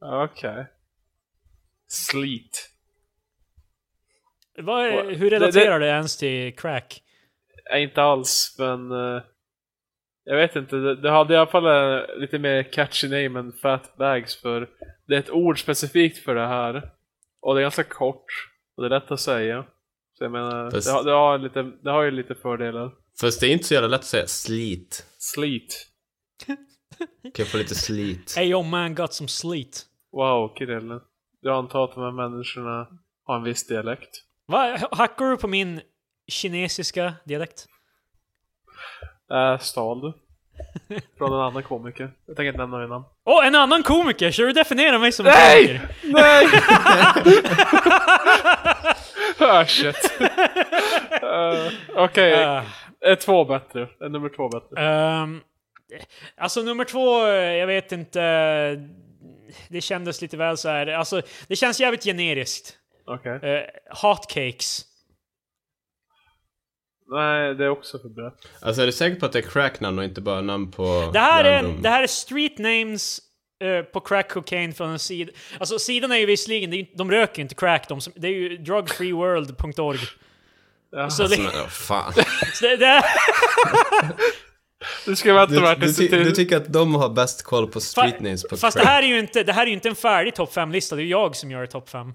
[0.02, 0.66] Okej.
[1.88, 2.70] Sleet.
[4.58, 7.04] Vad är- Hur det- relaterar det, ens till crack?
[7.76, 8.92] Inte alls, men...
[8.92, 9.22] eh,
[10.24, 13.52] jag vet inte, det, det hade i alla fall eh, lite mer catchy name än
[13.54, 14.70] Fat Bags för
[15.08, 16.92] det är ett ord specifikt för det här.
[17.42, 18.26] Och det är ganska kort,
[18.76, 19.66] och det är lätt att säga.
[20.18, 22.92] Så jag menar, Fast- det, har, det, har lite, det har ju lite fördelar.
[23.22, 25.06] Fast det är inte så jävla lätt att säga slit.
[25.18, 25.89] Sleet.
[26.48, 26.58] Kan
[27.38, 28.34] jag få lite slit?
[28.38, 29.86] Hey yo man got some sleet.
[30.12, 31.00] Wow, Krille.
[31.42, 32.88] Jag antar att de här människorna
[33.26, 34.10] har en viss dialekt.
[34.48, 34.78] Va?
[34.92, 35.82] Hackar du på min
[36.32, 37.66] kinesiska dialekt?
[39.32, 40.14] Äh, stal du?
[41.18, 42.12] Från en annan komiker.
[42.26, 43.06] Jag tänker inte nämna min namn.
[43.26, 44.32] Åh, en annan komiker!
[44.32, 45.68] Så du definierar mig som en Nej!
[45.68, 45.96] komiker?
[46.04, 46.48] Nej!
[49.50, 50.12] ah, shit.
[50.22, 51.72] uh,
[52.04, 52.64] Okej, Uh,
[53.02, 53.88] är två bättre.
[54.10, 54.82] Nummer två bättre?
[54.82, 55.42] ehm,
[56.38, 58.20] alltså nummer två, eh, jag vet inte.
[59.70, 60.88] Det kändes lite väl så här.
[60.88, 62.78] Alltså, det känns jävligt generiskt.
[63.06, 63.34] Okej.
[63.34, 63.62] Uh,
[64.02, 64.86] hotcakes.
[67.12, 68.34] Nej, det är också för brett.
[68.62, 71.20] Alltså är du säker på att det är cracknamn och inte bara namn på Det
[71.20, 71.82] här, är, random?
[71.82, 73.20] det här är street names
[73.64, 75.32] eh, på crack cocaine från en sida.
[75.60, 80.00] Alltså sidan är ju visserligen, är, de röker inte crack, de, det är ju drugfreeworld.org.
[80.92, 81.10] Ja.
[81.10, 82.14] Så Alltså, det, men, oh, fan.
[82.54, 83.04] så det, det är,
[85.06, 88.16] Du ska vänta Du, du, ty, du tycker att de har bäst koll på street
[88.16, 89.96] Fa- names på Fast det här är ju inte, det här är ju inte en
[89.96, 92.14] färdig topp 5-lista, det är ju jag som gör topp 5.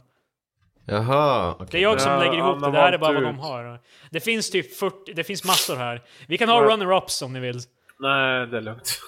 [0.86, 3.22] Jaha, Det är jag som Ja, lägger ihop han det, det här är bara vad
[3.22, 3.80] de har.
[4.10, 6.02] Det finns typ 40, det finns massor här.
[6.28, 6.68] Vi kan ha Ja.
[6.76, 7.60] runner-ups om ni vill.
[8.00, 9.00] Nej, det är lugnt.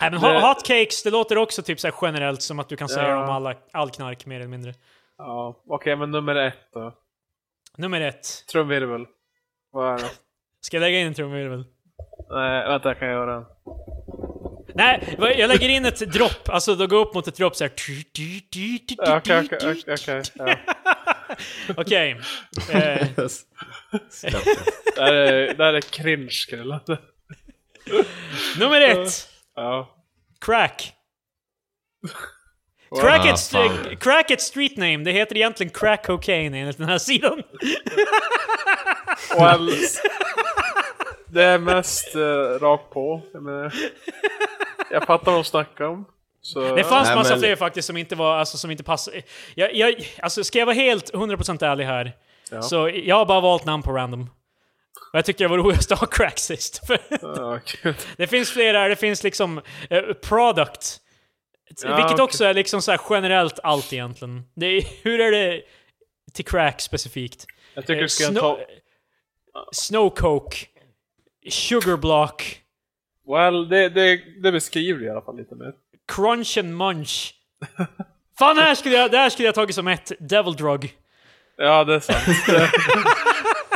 [0.00, 2.76] Nej men Det- ho- hotcakes, det låter också typ så här generellt som att du
[2.76, 3.24] kan säga Ja.
[3.24, 4.74] om alla, all knark mer eller mindre.
[5.18, 6.94] Ja, okej, men nummer ett då.
[7.76, 8.46] Nummer ett.
[8.52, 9.06] Trumvirvel.
[9.72, 10.10] Vad är det?
[10.60, 11.64] Ska jag lägga in en trumvirvel?
[12.32, 13.44] Nej, vänta, jag kan göra den.
[14.74, 17.72] Nej, jag lägger in ett dropp, alltså då går upp mot ett dropp såhär.
[19.16, 20.22] Okej, okej, okej,
[21.76, 22.20] okej.
[22.72, 23.06] Eh,
[24.96, 25.64] det.
[25.64, 26.80] Här är, cringe, Krille.
[28.58, 29.28] nummer ett.
[29.56, 29.96] Ja.
[30.40, 30.92] Crack.
[33.00, 33.96] Crack, Ah, ett, fan.
[34.00, 37.42] crack ett street name, det heter egentligen crack cocaine enligt den här sidan.
[39.38, 39.70] Well,
[41.32, 42.22] det är mest uh,
[42.60, 43.20] rakt på.
[43.32, 43.74] Jag, menar,
[44.90, 46.04] jag fattar vad de snackar om.
[46.40, 49.22] Så, Det fanns Nej, massa men- fler faktiskt som inte var, alltså som inte passade.
[49.54, 52.12] Jag, jag, alltså ska jag vara helt 100% ärlig här,
[52.50, 52.62] Ja.
[52.62, 54.22] så jag har bara valt namn på random.
[55.12, 56.80] Och jag tyckte det var roligast att ha crack sist.
[57.82, 57.94] Gud.
[58.16, 59.60] det finns fler här, det finns liksom
[59.90, 60.98] eh, product.
[61.82, 62.22] Ja, vilket okej.
[62.24, 64.42] också är liksom så här generellt allt egentligen.
[64.54, 65.62] Det är, hur är det
[66.32, 67.46] till crack specifikt?
[67.74, 68.58] Jag tycker Eh, du ska snow, ta...
[69.72, 70.56] Snowcoke.
[71.50, 72.58] Sugarblock.
[73.28, 75.72] Well, det, det, det beskriver det i alla fall lite mer.
[76.12, 77.34] Crunch and munch.
[78.38, 80.94] Fan, det här skulle jag, det här skulle jag tagit som ett devil drug.
[81.56, 82.24] Ja, det är sant.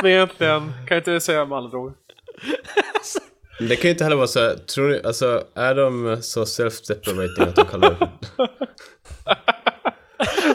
[0.01, 1.93] Men egentligen, kan jag inte säga med alla droger.
[3.59, 7.49] Men det kan ju inte heller vara så, tror ni, alltså är de så self-deprecating
[7.49, 8.09] att de kallar det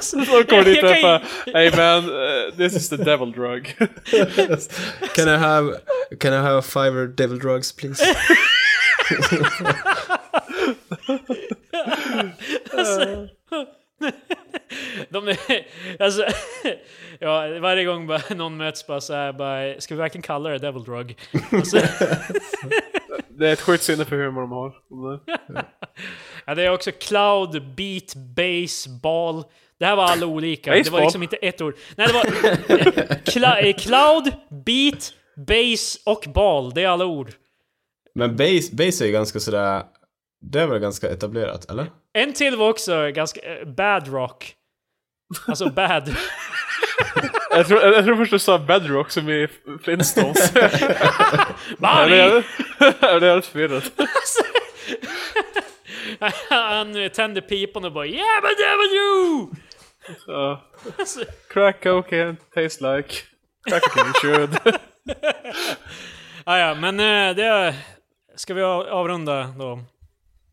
[0.26, 1.20] Så kommer dit och bara
[1.54, 3.76] Hey man, uh, this is the devil drug.
[5.14, 5.80] Can I have,
[6.20, 8.04] can I have a fiver devil drugs please?
[15.08, 15.36] De är,
[15.98, 16.26] alltså,
[17.18, 20.58] ja, varje gång bara, någon möts bara så här, bara, ska vi verkligen kalla det
[20.58, 21.18] Devil Drug?
[21.52, 21.76] Alltså,
[23.28, 24.72] Det är ett sjukt sinne för humor de har.
[26.46, 29.44] ja, det är också Cloud, Beat, Bass, Ball.
[29.82, 30.72] Det här var alla olika.
[30.74, 31.74] Det var liksom inte ett ord.
[31.96, 32.22] Nej, det var
[33.24, 34.32] Cla- eh, Cloud,
[34.64, 35.12] Beat,
[35.46, 36.74] Bass och Ball.
[36.74, 37.32] Det är alla ord.
[38.14, 39.82] Men base, base är ju ganska sådär,
[40.40, 41.86] det är väl ganska etablerat, eller?
[42.12, 43.40] En till var också ganska...
[43.40, 44.54] eh, bad Rock.
[45.46, 46.16] Alltså bad.
[47.50, 49.48] Jag tror, jag tror först du sa bedrock som i
[49.82, 50.52] Flintstones.
[52.06, 52.42] blev jag
[53.20, 53.82] blev helt förvirrad.
[56.50, 59.48] Han eh, tänder pipan och bara Yeah but devil you!
[60.08, 60.60] Alltså,
[61.48, 63.14] Crack cocaine tastes like
[63.68, 64.58] crack cocaine should.
[66.44, 67.76] ah, ja, men eh, det...
[68.36, 69.84] Ska vi av- avrunda då?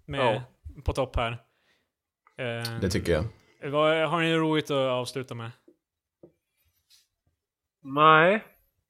[0.06, 0.44] Med, Ja.
[0.86, 1.32] På topp här.
[2.38, 3.24] Eh, Det tycker jag.
[3.72, 5.52] vad, har ni roligt att avsluta med?
[7.82, 8.44] Nej,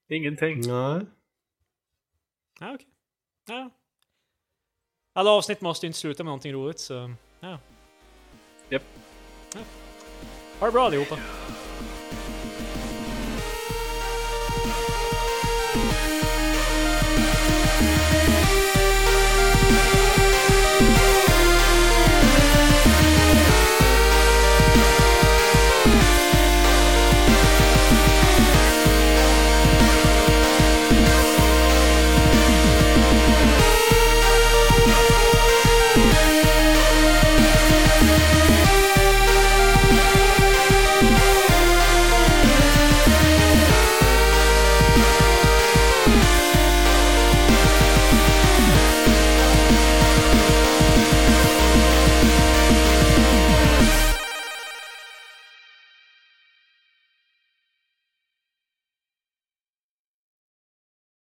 [0.09, 0.55] ingenting.
[0.67, 1.05] Nej.
[2.59, 2.87] Ja, okej.
[3.47, 3.69] Ja.
[5.13, 7.13] Alla avsnitt måste ju inte sluta med någonting roligt, så...
[7.39, 7.59] Ja.
[8.69, 8.83] Japp.
[10.59, 10.65] Ja.
[10.65, 11.17] Ha det bra allihopa.